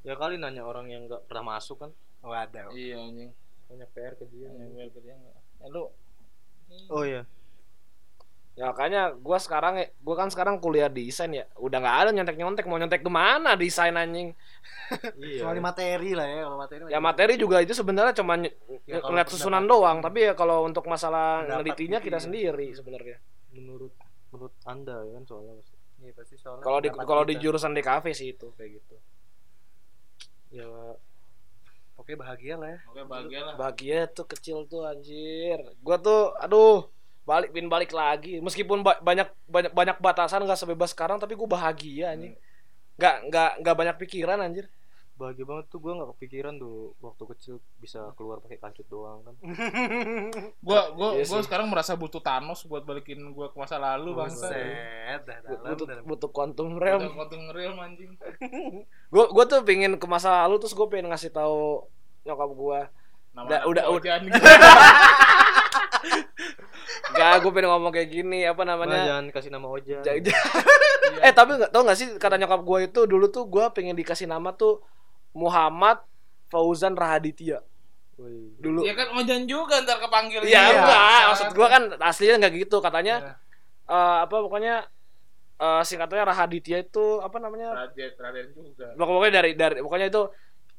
[0.02, 1.92] ya kali nanya orang yang nggak pernah masuk kan
[2.22, 2.70] Waduh.
[2.72, 3.34] iya anjing
[3.66, 5.38] banyak PR ke dia Ya, biar kerja nggak.
[5.58, 5.84] Ya, lu
[6.88, 7.26] Oh iya.
[8.62, 11.50] Ya makanya gua sekarang gua kan sekarang kuliah desain ya.
[11.58, 14.38] Udah nggak ada nyontek-nyontek, mau nyontek ke mana desain anjing.
[15.18, 15.42] Iya.
[15.42, 16.82] Kecuali materi lah ya kalau materi.
[16.94, 18.38] Ya materi juga itu sebenarnya cuma
[18.86, 22.24] Ya, ngeliat susunan doang, tapi ya kalau untuk masalah nelitinya kita ya.
[22.30, 23.18] sendiri sebenarnya.
[23.52, 23.92] menurut
[24.30, 25.76] menurut Anda ya kan soalnya pasti.
[26.06, 26.62] Iya pasti soalnya.
[26.62, 28.96] Kalau di kalau di jurusan DKV sih itu kayak gitu.
[30.54, 30.68] Ya
[31.98, 32.80] Oke bahagia lah ya.
[32.94, 33.54] oke bahagia lah.
[33.58, 35.58] Bahagia tuh kecil tuh anjir.
[35.82, 36.86] Gua tuh aduh
[37.24, 41.46] balik pin balik lagi meskipun ba- banyak banyak banyak batasan gak sebebas sekarang tapi gue
[41.46, 42.34] bahagia anjing
[42.94, 44.64] nggak nggak nggak banyak pikiran anjir
[45.14, 49.32] bahagia banget tuh gue nggak kepikiran tuh waktu kecil bisa keluar pakai kancut doang kan.
[50.60, 51.46] Gua gua Iya gua sih.
[51.46, 54.50] sekarang merasa butuh Thanos buat balikin gua ke masa lalu bangsa.
[54.50, 55.62] Buset, dah dalam.
[55.68, 56.02] butuh dalam.
[56.04, 58.10] butuh quantum Udah realm kontung real anjing.
[59.14, 61.86] gue gue tuh pengen ke masa lalu terus gue pengen ngasih tahu
[62.24, 62.80] nyokap gue
[63.32, 64.14] Nama Udah- udah- udah.
[67.12, 70.00] Gak, gue pengen ngomong kayak gini apa Nah, namanya jangan kasih nama Oja.
[70.00, 70.46] Ja- ja-
[71.26, 74.26] eh tapi nggak tau gak sih kata nyokap gue itu dulu tuh gue pengen dikasih
[74.26, 74.80] nama tuh
[75.32, 76.00] Muhammad
[76.48, 77.60] Fauzan Rahaditya
[78.16, 78.54] Wih.
[78.58, 80.40] dulu Iya kan Ojan juga ntar kepanggil.
[80.42, 81.28] Iya Iya, enggak, sangat.
[81.28, 83.34] maksud gua kan aslinya enggak gitu katanya Iya.
[83.88, 84.76] eh, apa pokoknya
[85.58, 88.88] eh, singkatnya Rahaditya itu apa namanya Raden Raden juga.
[88.96, 90.22] pokoknya dari dari pokoknya itu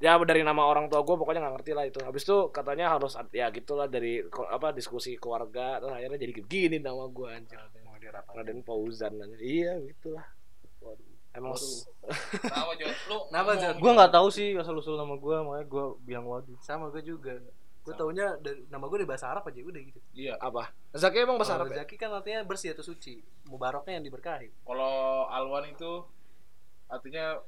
[0.02, 3.14] ya dari nama orang tua gue pokoknya nggak ngerti lah itu habis itu katanya harus
[3.30, 4.18] ya gitulah dari
[4.50, 8.34] apa diskusi keluarga terus akhirnya jadi gini nama gue anjir Mau dirapat.
[8.34, 10.26] Raden Fauzan iya gitulah
[11.32, 11.54] emang
[12.80, 12.92] Jon.
[13.08, 13.76] Lu Kenapa, Jon?
[13.80, 16.58] Gue nggak tahu sih asal usul nama gue, makanya gue bilang waduh.
[16.60, 17.36] Sama gue juga.
[17.82, 19.98] Gue taunya dari nama gue dari bahasa Arab aja udah gitu.
[20.14, 20.38] Iya.
[20.38, 21.82] apa Zaki emang bahasa Kalau Arab ya?
[21.82, 23.18] Zaki kan artinya bersih atau suci.
[23.50, 24.48] Mubaroknya yang diberkahi.
[24.62, 26.06] Kalau Alwan itu
[26.86, 27.42] artinya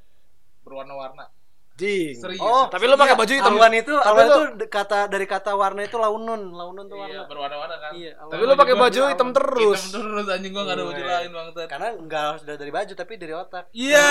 [0.66, 1.30] berwarna-warna.
[1.74, 2.14] Jing.
[2.14, 2.38] Serius.
[2.38, 3.50] Oh, tapi lu pakai baju hitam.
[3.50, 7.22] Alwan itu Tapi itu kata dari kata warna itu launun, launun tuh Iya, warna.
[7.26, 7.90] berwarna-warna kan.
[7.98, 8.12] Iya.
[8.14, 9.80] Tapi lu pakai baju hitam terus.
[9.90, 11.14] Hitam terus anjing gua enggak ada baju Iya.
[11.18, 11.66] lain bangsat.
[11.66, 13.64] Karena enggak harus dari baju tapi dari otak.
[13.74, 14.08] Iya,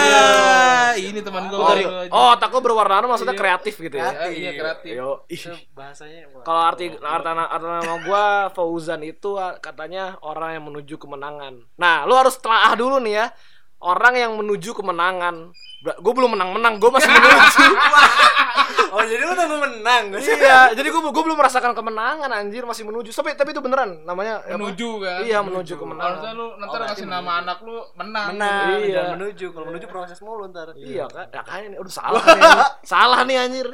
[0.99, 1.57] ini teman gua.
[1.63, 3.41] Oh, dari, oh otak lu berwarna maksudnya Iya.
[3.47, 4.11] kreatif gitu ya?
[4.11, 4.91] Ya, iya kreatif.
[4.91, 5.09] Yo,
[5.71, 6.19] bahasanya.
[6.43, 11.63] Kalau arti arti, arti nama gua Fauzan itu katanya orang yang menuju kemenangan.
[11.79, 13.27] Nah, lu harus telaah dulu nih ya.
[13.83, 15.51] Orang yang menuju kemenangan.
[15.83, 17.63] Gue belum menang-menang, gue masih menuju.
[18.93, 20.03] Oh, jadi lu nunggu menang.
[20.21, 23.09] iya, jadi gue gue belum merasakan kemenangan anjir, masih menuju.
[23.09, 24.53] Tapi tapi itu beneran namanya apa?
[24.53, 25.25] menuju kan.
[25.25, 26.13] Iya, menuju kemenangan.
[26.13, 27.03] Harusnya lu nanti Oh, menuju.
[27.09, 28.27] nama anak lu menang.
[28.37, 28.93] Menang, Iya.
[28.93, 29.45] jangan menuju.
[29.49, 30.77] Kalau menuju proses mulu ntar.
[30.77, 31.25] Iya kan?
[31.27, 32.41] Ya kan ini udah salah nih.
[32.85, 33.67] salah nih anjir.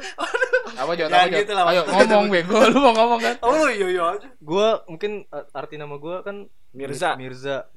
[0.72, 1.08] Apa Jod?
[1.12, 1.40] Ya, Apa Jod?
[1.44, 3.34] gitu lah, Ayo ngomong bego, lu mau ngomong kan?
[3.44, 4.28] Oh, iya iya aja.
[4.40, 6.36] Gue mungkin uh, arti nama gue kan
[6.72, 7.12] Mirza.
[7.14, 7.68] Mirza.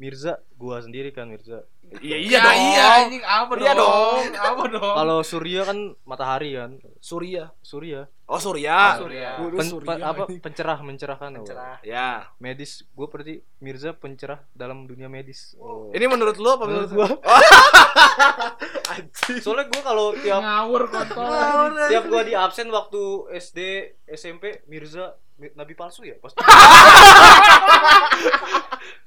[0.00, 1.62] Mirza, gue sendiri kan Mirza.
[1.92, 4.22] Iya Iya, iya anjing apa Iya dong?
[4.32, 4.94] Apa dong?
[4.94, 6.78] Kalau Surya kan matahari kan.
[6.98, 7.50] Surya.
[7.60, 8.06] Surya.
[8.24, 8.96] Oh Surya.
[8.96, 9.36] Surya.
[9.36, 9.88] Gua- Pen- Surya.
[9.90, 11.28] pe- apa pencerah mencerahkan.
[11.36, 11.44] oh.
[11.44, 11.76] Cerah.
[11.82, 12.30] Ya.
[12.38, 15.52] Medis, gue berarti Mirza pencerah dalam dunia medis.
[15.54, 15.86] Oh.
[15.90, 17.20] Ini menurut lu apa menurut Menurut gua?
[19.38, 21.68] Soalnya gue kalau tiap ngawur kotor.
[21.88, 23.00] tiap gue di absen waktu
[23.34, 23.58] SD
[24.08, 25.14] SMP Mirza Mi-
[25.50, 26.38] nabi palsu ya pasti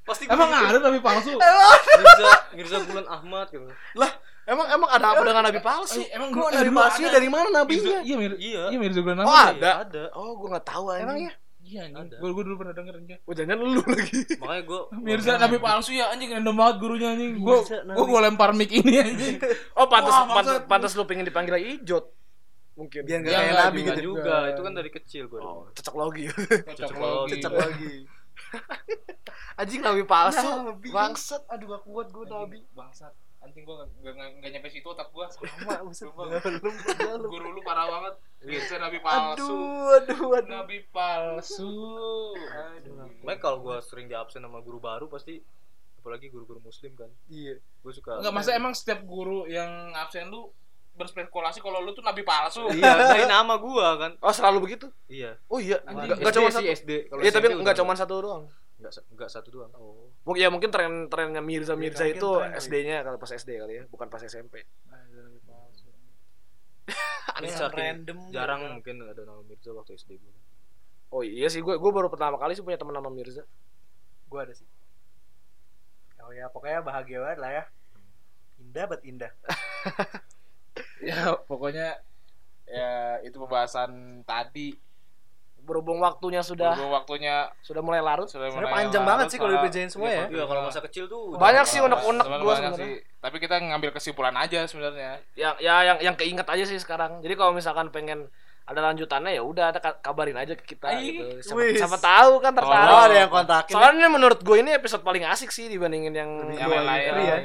[0.03, 0.65] pasti Emang gitu.
[0.67, 1.31] ada tapi palsu?
[1.99, 3.63] Mirza Mirza Bulan Ahmad gitu
[3.95, 4.11] Lah,
[4.43, 6.01] emang emang ada apa dengan nabi palsu?
[6.01, 7.99] Eh, Emang Gua nabi palsunya dari mana nabinya?
[8.01, 8.63] iya Mir, Iya.
[8.69, 9.23] iya Mirza Gunawan.
[9.23, 9.71] Oh, ada.
[9.81, 11.05] ada Oh, gua nggak tahu anjing.
[11.05, 11.33] Emang ya?
[11.63, 12.03] Iya anjing.
[12.03, 12.15] Ada.
[12.19, 13.19] Gua gua dulu pernah denger anjing.
[13.23, 14.19] Oh, jangan lu lagi.
[14.35, 17.31] makanya gue Mirza nabi palsu ya anjing random banget gurunya anjing.
[17.37, 19.35] Nabi- gua gua lempar mic ini anjing.
[19.73, 22.11] Oh, pantas pantas, pantas lu pengen dipanggil Ijot.
[22.73, 23.01] Mungkin.
[23.01, 23.91] Biar Ya, enggak kayak nabi juga.
[23.91, 24.01] gitu.
[24.09, 26.23] juga itu kan dari kecil gue Oh, cocok logi.
[26.67, 27.31] Cocok lagi.
[27.31, 27.93] Cecep lagi.
[29.55, 30.41] anjing nabi palsu.
[30.41, 30.89] Nabi.
[30.89, 31.41] Bangsat.
[31.47, 32.59] Aduh gak kuat gue nabi.
[32.71, 33.13] Bangsat.
[33.39, 35.27] Anjing gua enggak enggak nyampe situ otak gua.
[35.27, 35.91] Sama.
[35.91, 36.31] Sumpah.
[37.19, 38.13] Guru lu parah banget.
[38.41, 39.43] Mirza nabi palsu.
[39.43, 40.49] Aduh, aduh, aduh.
[40.49, 41.75] Nabi palsu.
[42.33, 42.95] Aduh.
[43.19, 45.39] makanya kalau gue sering di absen sama guru baru pasti
[45.95, 47.55] apalagi guru-guru muslim kan Iya.
[47.59, 50.51] gue suka Enggak, masa emang setiap guru yang absen lu
[50.93, 52.67] berspekulasi kalau lu tuh nabi palsu.
[52.69, 54.85] iya dari nama gue kan Oh, selalu begitu?
[55.05, 56.59] iya Oh iya, enggak enggak cuma SD satu.
[56.59, 58.43] sih SD kalau Iya, tapi enggak cuma satu doang.
[58.77, 62.29] enggak enggak satu doang oh Mungkin ya mungkin tren trennya Mirza Mirza mungkin itu.
[62.57, 64.63] SD-nya kalau pas SD kali ya, bukan pas SMP.
[67.43, 70.31] Saking random jarang mungkin ada nama Mirza waktu SD gue
[71.09, 73.39] Oh iya sih, gue gue baru pertama kali sih punya teman nama Mirza.
[74.25, 74.63] Gue ada sih.
[76.19, 77.63] Oh ya, pokoknya bahagia banget lah ya.
[78.57, 79.31] Indah banget indah.
[81.03, 81.99] Ya, pokoknya
[82.65, 83.91] ya itu pembahasan
[84.23, 84.73] tadi.
[85.59, 88.27] Berhubung waktunya sudah Berhubung waktunya sudah mulai larut.
[88.27, 90.27] sudah mulai panjang larut, banget sih kalau dikerjain semua ya.
[90.27, 92.71] iya kalau masa kecil tuh Banyak sih unek-unek sebenarnya.
[92.75, 92.93] sih.
[93.17, 95.23] Tapi kita ngambil kesimpulan aja sebenarnya.
[95.33, 97.19] Yang ya yang yang keinget aja sih sekarang.
[97.19, 98.27] Jadi kalau misalkan pengen
[98.63, 101.23] ada lanjutannya ya udah ada ka- kabarin aja ke kita Ih, gitu.
[101.45, 101.79] Siapa, wis.
[101.79, 102.95] siapa tahu kan Oh, tertarik.
[103.07, 103.73] ada yang kontakin.
[103.73, 107.37] Soalnya menurut gue ini episode paling asik sih dibandingin yang yang lain free ya?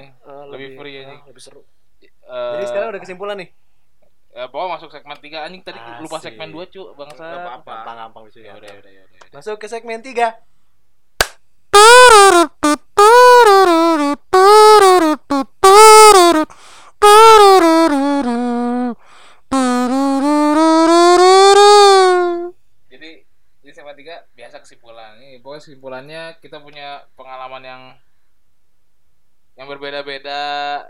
[0.48, 1.20] Lebih free anjing.
[1.24, 1.62] lebih seru.
[2.28, 3.48] Eh, Jadi sekarang udah kesimpulan nih.
[4.30, 6.30] ya, pokoknya masuk segmen 3 anjing tadi lupa Asik.
[6.30, 7.24] segmen 2 cu bangsa.
[7.24, 7.72] Nggak apa-apa.
[7.74, 9.16] Gampang-gampang bisa Ya udah, ya udah, ya udah.
[9.16, 9.34] ya udah.
[9.34, 10.36] Masuk ke segmen 3.
[22.88, 23.10] Jadi
[23.62, 25.16] di segmen 3 biasa kesimpulan.
[25.18, 27.82] Ini pokoknya kesimpulannya kita punya pengalaman yang
[29.54, 30.40] yang berbeda-beda,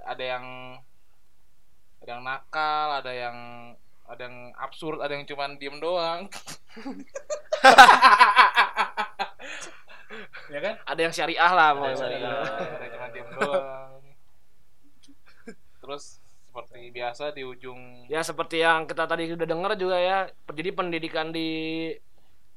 [0.05, 0.45] ada yang
[2.09, 3.37] ada yang nakal, ada yang
[4.09, 6.25] ada yang absurd, ada yang cuman diem doang.
[10.49, 10.81] ya kan?
[10.89, 12.01] Ada yang syariah lah pokoknya.
[12.01, 14.01] syariah, ada yang cuman diem doang.
[15.85, 16.17] Terus
[16.49, 20.33] seperti biasa di ujung Ya seperti yang kita tadi udah dengar juga ya.
[20.49, 21.93] Jadi pendidikan di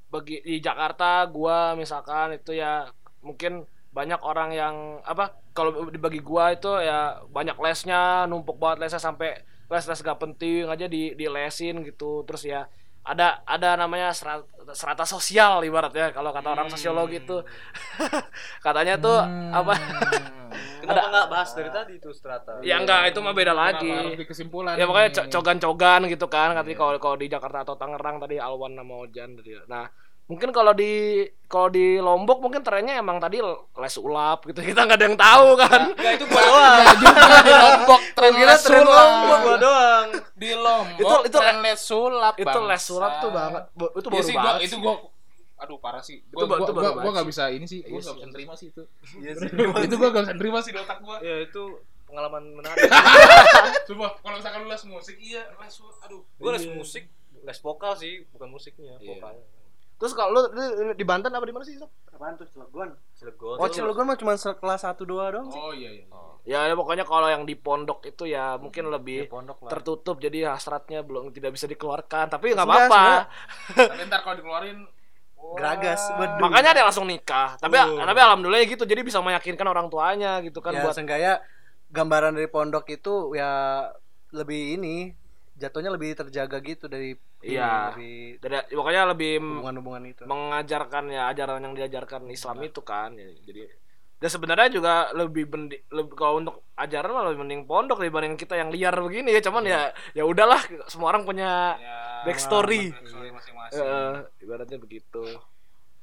[0.07, 2.87] bagi di Jakarta gua misalkan itu ya
[3.19, 9.01] mungkin banyak orang yang apa kalau dibagi gua itu ya banyak lesnya numpuk banget lesnya
[9.01, 12.23] sampai les-les gak penting aja di di lesin gitu.
[12.27, 12.67] Terus ya
[13.01, 14.45] ada ada namanya serata,
[14.77, 17.37] serata sosial ibaratnya kalau kata orang sosiologi itu.
[18.65, 19.17] Katanya tuh
[19.51, 19.73] apa?
[20.81, 22.57] Kenapa nggak bahas dari tadi itu strata?
[22.65, 23.85] ya enggak itu mah beda lagi.
[23.85, 27.75] Kenapa harus di kesimpulan ya co- cogan-cogan gitu kan katanya kalau kalau di Jakarta atau
[27.77, 29.53] Tangerang tadi Alwan sama Ojan tadi.
[29.69, 29.85] Nah
[30.31, 30.91] mungkin kalau di
[31.45, 35.47] kalau di Lombok mungkin trennya emang tadi les ulap gitu kita nggak ada yang tahu
[35.55, 36.77] kan Enggak itu gua doang.
[36.95, 38.95] Juga di Lombok tren kira les tren sulap.
[38.95, 40.05] Lombok Gua doang.
[40.33, 42.69] di Lombok Itu- itu tren les sulap itu bangsa.
[42.69, 44.79] les sulap tuh banget itu Iya baru sih, gua, banget itu sih.
[44.79, 44.93] gua
[45.61, 47.79] aduh parah sih Itu gua ba- gua, itu gua, gua banget gak bisa ini sih
[47.81, 48.15] gua Iya gak sih.
[48.17, 48.83] bisa terima sih itu
[49.17, 49.47] Iya sih.
[49.83, 51.63] itu gua gak bisa terima sih di otak gua Ya itu
[52.03, 52.87] pengalaman menarik.
[53.85, 57.03] coba kalau misalkan lu les musik iya les aduh Gua les musik,
[57.41, 59.15] les vokal sih, bukan musiknya, Iya.
[59.15, 59.45] vokalnya.
[60.01, 61.93] Terus kalau lu, lu di Banten apa di mana sih Sob?
[62.09, 62.89] Apaan tuh Cilegon?
[63.13, 63.55] Cilegon.
[63.55, 65.55] Oh, Cilegon mah cuma kelas 1 2 doang sih.
[65.55, 66.05] oh iya iya
[66.41, 69.69] ya, ya pokoknya kalau yang di pondok itu ya mungkin lebih Ya, pondok lah.
[69.69, 73.29] tertutup jadi hasratnya belum tidak bisa dikeluarkan tapi nggak apa-apa
[73.69, 74.79] tapi ntar kalau dikeluarin.
[75.51, 76.37] Geragas, waduh.
[76.37, 77.97] makanya ada yang langsung nikah tapi Uh.
[77.99, 81.41] tapi alhamdulillah gitu jadi bisa meyakinkan orang tuanya gitu kan ya, buat seenggaknya
[81.89, 83.85] gambaran dari pondok itu ya
[84.31, 85.11] lebih ini
[85.61, 87.13] jatuhnya lebih terjaga gitu dari
[87.45, 87.93] ini, Iya.
[87.93, 90.21] dari Dari, pokoknya lebih hubungan-hubungan itu.
[90.25, 93.69] mengajarkan ya ajaran yang diajarkan Islam itu kan Ya, jadi
[94.17, 98.53] dan sebenarnya juga lebih bendi, lebih kalau untuk ajaran mah lebih mending pondok dibanding kita
[98.53, 99.41] yang liar begini ya.
[99.41, 102.93] Cuman ya ya udahlah semua orang punya ya, backstory.
[102.93, 103.81] backstory masing-masing.
[103.81, 104.13] Eh,
[104.45, 105.25] ibaratnya begitu.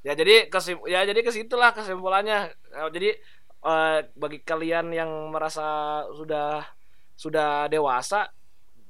[0.03, 2.51] Ya jadi kesim ya jadi ke situlah kesimpulannya.
[2.91, 3.15] Jadi
[3.63, 5.67] eh, bagi kalian yang merasa
[6.11, 6.67] sudah
[7.15, 8.35] sudah dewasa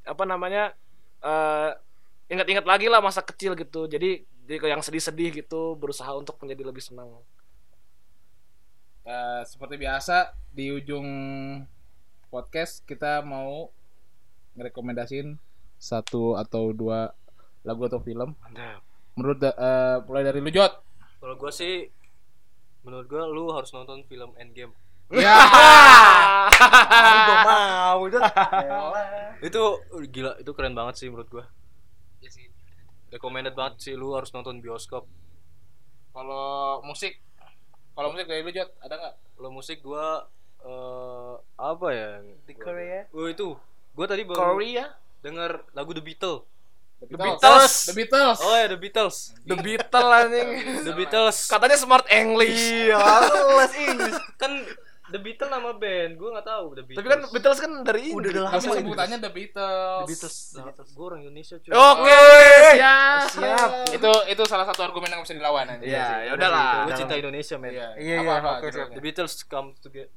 [0.09, 0.73] apa namanya
[1.21, 1.71] eh,
[2.33, 3.85] ingat-ingat lagi lah masa kecil gitu.
[3.85, 7.21] Jadi jadi yang sedih-sedih gitu berusaha untuk menjadi lebih senang.
[9.05, 11.09] Eh, seperti biasa di ujung
[12.29, 13.73] podcast kita mau
[14.57, 15.37] ngerekomendasiin
[15.81, 17.13] satu atau dua
[17.65, 18.33] lagu atau film.
[18.41, 18.81] Mantap.
[19.17, 20.73] Menurut eh, mulai dari lu Jot.
[21.21, 21.89] Kalau gua sih
[22.85, 24.73] menurut gua lu harus nonton film Endgame.
[25.15, 25.37] Ya
[27.29, 28.19] Gua mau itu.
[29.39, 29.63] Itu
[29.95, 31.45] uh, gila, itu keren banget sih menurut gua.
[33.09, 35.09] Recommended banget sih lu harus nonton bioskop.
[36.13, 37.15] kalau musik
[37.95, 40.27] kalau musik dari lu Jot ada nggak Kalau musik gua
[40.67, 42.11] eh apa ya?
[42.45, 43.07] Di Korea.
[43.15, 43.55] Oh itu.
[43.95, 44.93] Gua tadi baru Korea
[45.23, 46.43] denger lagu The Beatles.
[46.99, 47.75] The Beatles.
[47.87, 49.17] The Beatles Oh ya The Beatles.
[49.47, 50.51] The Beatles anjing
[50.83, 51.39] The Beatles.
[51.47, 52.99] katanya smart English Iya,
[53.63, 54.19] les Inggris.
[54.35, 54.53] kan
[55.09, 56.99] The Beatles nama band, gua nggak tahu The Beatles.
[56.99, 60.37] tapi kan Beatles kan dari Udah Inggris dah tapi lama sebutannya The Beatles The Beatles.
[60.53, 61.71] Nah, gua orang Indonesia cuy.
[61.71, 62.23] oke
[62.71, 63.71] siap Siap.
[63.91, 66.71] itu itu salah satu argumen yang bisa dilawan aja Iya, ya udahlah.
[66.85, 67.71] Gua cinta Indonesia, men.
[67.71, 68.85] iya Iya, iya?
[68.91, 70.13] The Beatles come together.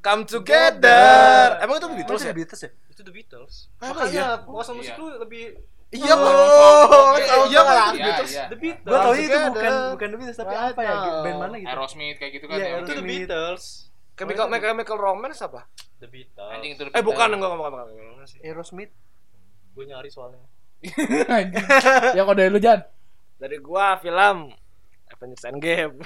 [0.00, 2.70] come together emang itu Itu Beatles ya The Beatles ya?
[2.88, 3.54] Itu The Beatles.
[3.78, 4.26] Ah, Makanya iya?
[4.38, 5.00] penguasa musik Iya.
[5.00, 5.44] lu lebih
[5.92, 8.44] iya Oh, oh, iya oh, iya iya, The Beatles iya.
[8.48, 8.84] The Beatles.
[8.84, 10.94] Gua tahu itu bukan bukan The Beatles tapi apa ya?
[11.22, 11.68] Band mana gitu?
[11.70, 12.76] Aerosmith kayak gitu kan Iya, ya.
[12.82, 13.64] Itu The Beatles.
[14.22, 15.66] Chemical Chemical Romance apa
[15.98, 16.50] The Beatles.
[16.54, 17.36] anjing itu The eh bukan Beatles.
[17.38, 18.42] enggak enggak bukan.
[18.46, 18.92] Aerosmith.
[19.72, 20.42] Gue nyari soalnya.
[21.38, 21.66] anjing
[22.14, 22.80] ya kok dari lu Jan
[23.38, 24.54] dari gua film
[25.10, 25.98] Avengers Endgame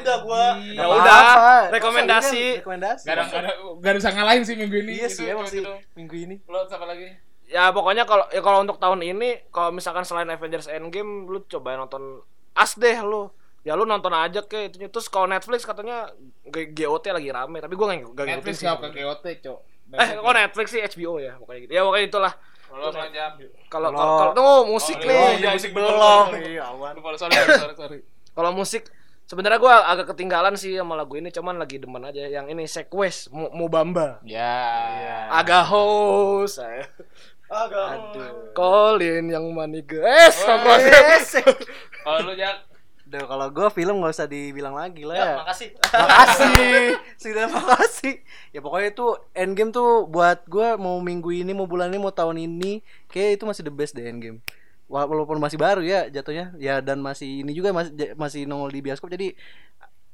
[0.00, 0.46] udah gua.
[0.58, 1.56] ya udah Apa?
[1.74, 3.04] rekomendasi Rekomendasi.
[3.06, 4.92] Gak ada, gak ada, bisa ngalahin sih minggu ini.
[5.02, 5.74] Iya sih emang gitu, sih gitu.
[5.98, 6.36] minggu ini.
[6.46, 7.30] Lo apa lagi?
[7.50, 11.74] ya pokoknya kalau ya kalau untuk tahun ini kalau misalkan selain Avengers Endgame lu coba
[11.74, 12.22] nonton
[12.54, 13.26] as deh lu
[13.60, 16.08] ya lu nonton aja ke itu terus kalau Netflix katanya
[16.48, 19.58] GOT lagi rame tapi gua nggak nggak Netflix ngikutin sih gak ke GOT, cok.
[19.90, 22.34] eh kok Netflix sih HBO ya pokoknya gitu ya pokoknya itulah
[22.70, 22.94] Kalau?
[23.66, 25.10] Kalau kalau tunggu musik Oh, nih.
[25.10, 25.90] iya, iya, musik belum.
[26.38, 26.64] Iya,
[27.18, 27.98] sorry, sorry, sorry, sorry.
[28.38, 28.86] Kalau musik
[29.26, 33.34] sebenarnya gua agak ketinggalan sih sama lagu ini cuman lagi demen aja yang ini Sequest
[33.34, 34.22] Mubamba.
[34.22, 35.26] Ya.
[35.34, 36.86] Agak host saya.
[37.50, 38.54] Aduh.
[38.54, 40.38] Colin yang money guys.
[42.06, 42.69] Kalau lu, Jak?
[43.10, 45.26] Duh, kalau gue film nggak usah dibilang lagi lah ya.
[45.26, 45.68] Ya, makasih.
[45.82, 46.94] makasih.
[47.26, 48.14] Sudah makasih.
[48.54, 52.38] Ya pokoknya itu endgame tuh buat gue mau minggu ini mau bulan ini mau tahun
[52.38, 54.38] ini kayak itu masih the best deh endgame.
[54.86, 56.54] Wa- walaupun masih baru ya jatuhnya.
[56.62, 59.10] Ya dan masih ini juga masih masih nongol di bioskop.
[59.10, 59.34] Jadi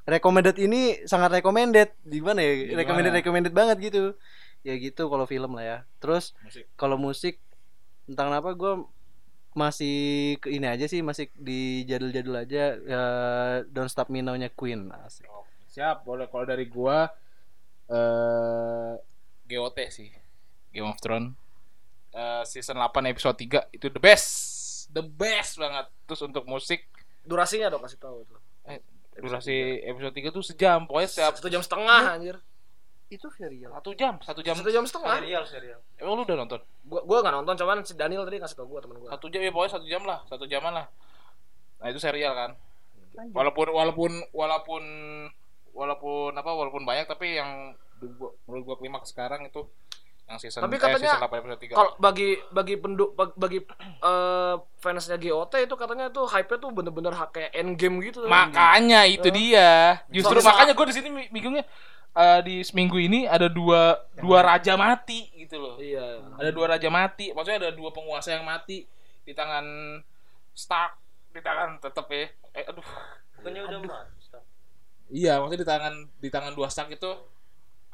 [0.09, 1.93] recommended ini sangat recommended.
[2.01, 2.53] Di mana ya?
[2.65, 2.81] Gimana?
[2.81, 4.17] recommended recommended banget gitu.
[4.65, 5.79] Ya gitu kalau film lah ya.
[6.01, 6.33] Terus
[6.81, 7.45] kalau musik
[8.09, 8.89] entah kenapa gue
[9.57, 13.03] masih ke ini aja sih masih di jadul-jadul aja ya
[13.73, 15.25] Don't Stop Me Now-nya Queen asik.
[15.73, 17.09] Siap, boleh kalau dari gua
[17.89, 18.93] eh
[19.49, 20.13] GOT sih.
[20.77, 21.33] Game of Thrones.
[22.17, 24.29] Eh, season 8 episode 3 itu the best.
[24.93, 25.89] The best banget.
[26.09, 26.85] Terus untuk musik
[27.27, 28.39] Durasinya dong kasih tahu tuh.
[28.71, 28.79] eh,
[29.19, 30.87] durasi episode 3 tuh sejam.
[30.87, 32.37] Pokoknya setiap Satu jam setengah anjir.
[33.07, 34.55] Itu serial satu jam, satu jam.
[34.55, 35.17] Satu jam setengah.
[35.17, 35.79] Serial, serial.
[35.95, 36.59] Emang lu udah nonton?
[36.83, 39.11] Gua gua nggak nonton cuman si Daniel tadi kasih tau gua temen gua.
[39.11, 40.87] Satu jam ya pokoknya satu jam lah, satu jaman lah.
[41.79, 42.51] Nah itu serial kan.
[43.31, 44.83] Walaupun walaupun walaupun
[45.71, 47.73] walaupun apa walaupun banyak tapi yang
[48.17, 49.65] gua- menurut gua klimaks sekarang itu
[50.27, 51.79] yang season Tapi eh, katanya season 8 episode 3.
[51.79, 53.63] Kalau bagi bagi penduk bagi,
[54.03, 58.27] eh, fansnya GOT itu katanya tuh hype-nya tuh bener-bener kayak endgame gitu.
[58.27, 59.33] Makanya itu Eh.
[59.33, 59.71] dia.
[60.11, 61.63] Justru Soalnya- makanya gue di sini bingungnya
[62.17, 65.77] eh, di seminggu ini ada dua dua raja mati gitu loh.
[65.77, 66.25] Iya.
[66.41, 67.31] Ada dua raja mati.
[67.37, 68.89] Maksudnya ada dua penguasa yang mati
[69.23, 69.65] di tangan
[70.57, 70.97] Stark,
[71.37, 72.27] di tangan tetep ya.
[72.57, 72.89] Eh aduh.
[73.41, 74.15] Bukannya udah mati.
[75.07, 77.11] Iya, maksudnya di tangan di tangan dua Stark itu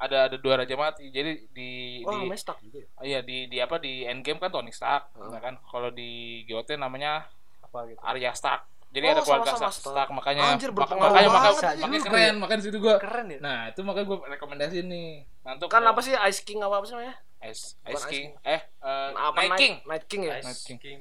[0.00, 1.12] ada ada dua raja mati.
[1.12, 1.70] Jadi di
[2.02, 2.88] Oh, di stuck juga ya?
[3.04, 5.60] iya di di apa di Endgame kan Tony Stark, ya kan?
[5.68, 7.28] Kalau di GOT namanya
[7.62, 8.00] Apa gitu?
[8.02, 8.66] Arya Stark.
[8.92, 9.94] Jadi Oh, ada keluarga sama-sama Stark, Stark.
[9.96, 12.04] Stark, makanya Anjir, makanya makanya, makanya ya.
[12.04, 15.10] keren, makanya situ gua keren ya Nah, itu makanya gue rekomendasi nih.
[15.48, 17.16] Nanti Kan apa sih Ice King apa apa sih namanya?
[17.48, 18.36] Ice, Ice Ice King.
[18.44, 19.74] Eh, eh, Apa Night King.
[19.88, 20.38] Night King ya?
[20.44, 20.78] Night King.
[20.78, 21.00] King.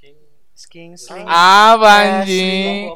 [0.00, 0.16] King.
[0.58, 2.90] Sking sling Apa anjing?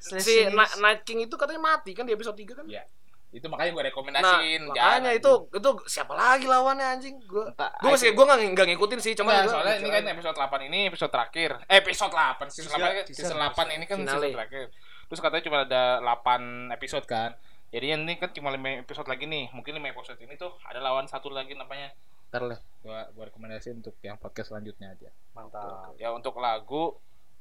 [0.00, 2.64] Si Night King itu katanya mati kan di episode 3 kan?
[2.64, 2.86] Iya.
[3.34, 4.60] Itu makanya gue Nah, rekomendasiin.
[4.70, 5.18] makanya Jangan.
[5.18, 7.18] itu itu siapa lagi lawannya anjing?
[7.26, 10.36] Gua Entah, gua masih gua enggak enggak ngikutin sih, cuma gua soalnya ini kan episode
[10.38, 11.50] 8 ini episode terakhir.
[11.66, 12.46] Eh, episode 8.
[12.46, 14.66] Season 8 kan Season- season 8 ini kan season terakhir.
[15.04, 17.34] Terus katanya cuma ada 8 episode kan.
[17.68, 19.50] Jadi ini kan cuma 5 episode lagi nih.
[19.50, 21.90] Mungkin 5 episode ini tuh ada lawan satu lagi namanya.
[22.30, 25.10] Ntar lah gua gua rekomendasiin untuk yang podcast selanjutnya aja.
[25.34, 25.98] Mantap.
[25.98, 26.94] Ya untuk lagu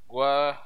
[0.04, 0.58] gua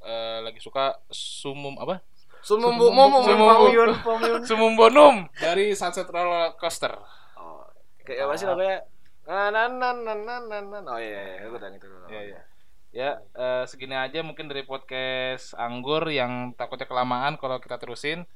[0.00, 2.04] eh, lagi suka Sumum apa?
[2.44, 4.44] Sumum bu mumum Sumum- mumum.
[4.44, 6.92] Sumum Bonum dari Sunset Roller Coaster.
[7.40, 7.64] Oh,
[8.04, 8.84] kayak apa sih namanya?
[9.24, 10.90] Na na na na na na na.
[10.92, 11.88] Oh iya iya, gua tahu itu.
[12.12, 12.40] Iya, iya.
[12.94, 18.28] Ya, eh, segini aja mungkin dari podcast Anggur yang takutnya kelamaan kalau kita terusin.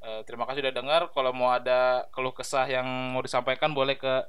[0.00, 1.02] Eh, terima kasih udah dengar.
[1.10, 4.22] Kalau mau ada keluh kesah yang mau disampaikan boleh ke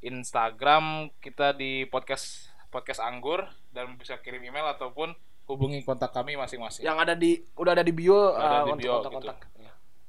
[0.00, 3.44] Instagram kita di podcast podcast Anggur
[3.74, 5.12] dan bisa kirim email ataupun
[5.44, 6.84] hubungi kontak kami masing-masing.
[6.84, 9.36] Yang ada di udah ada di bio, Udah ada ah, di untuk bio, kontak-kontak.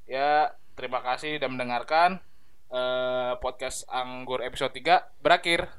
[0.06, 2.22] Ya, terima kasih sudah mendengarkan.
[2.70, 5.70] Eh, podcast Anggur episode 3 berakhir.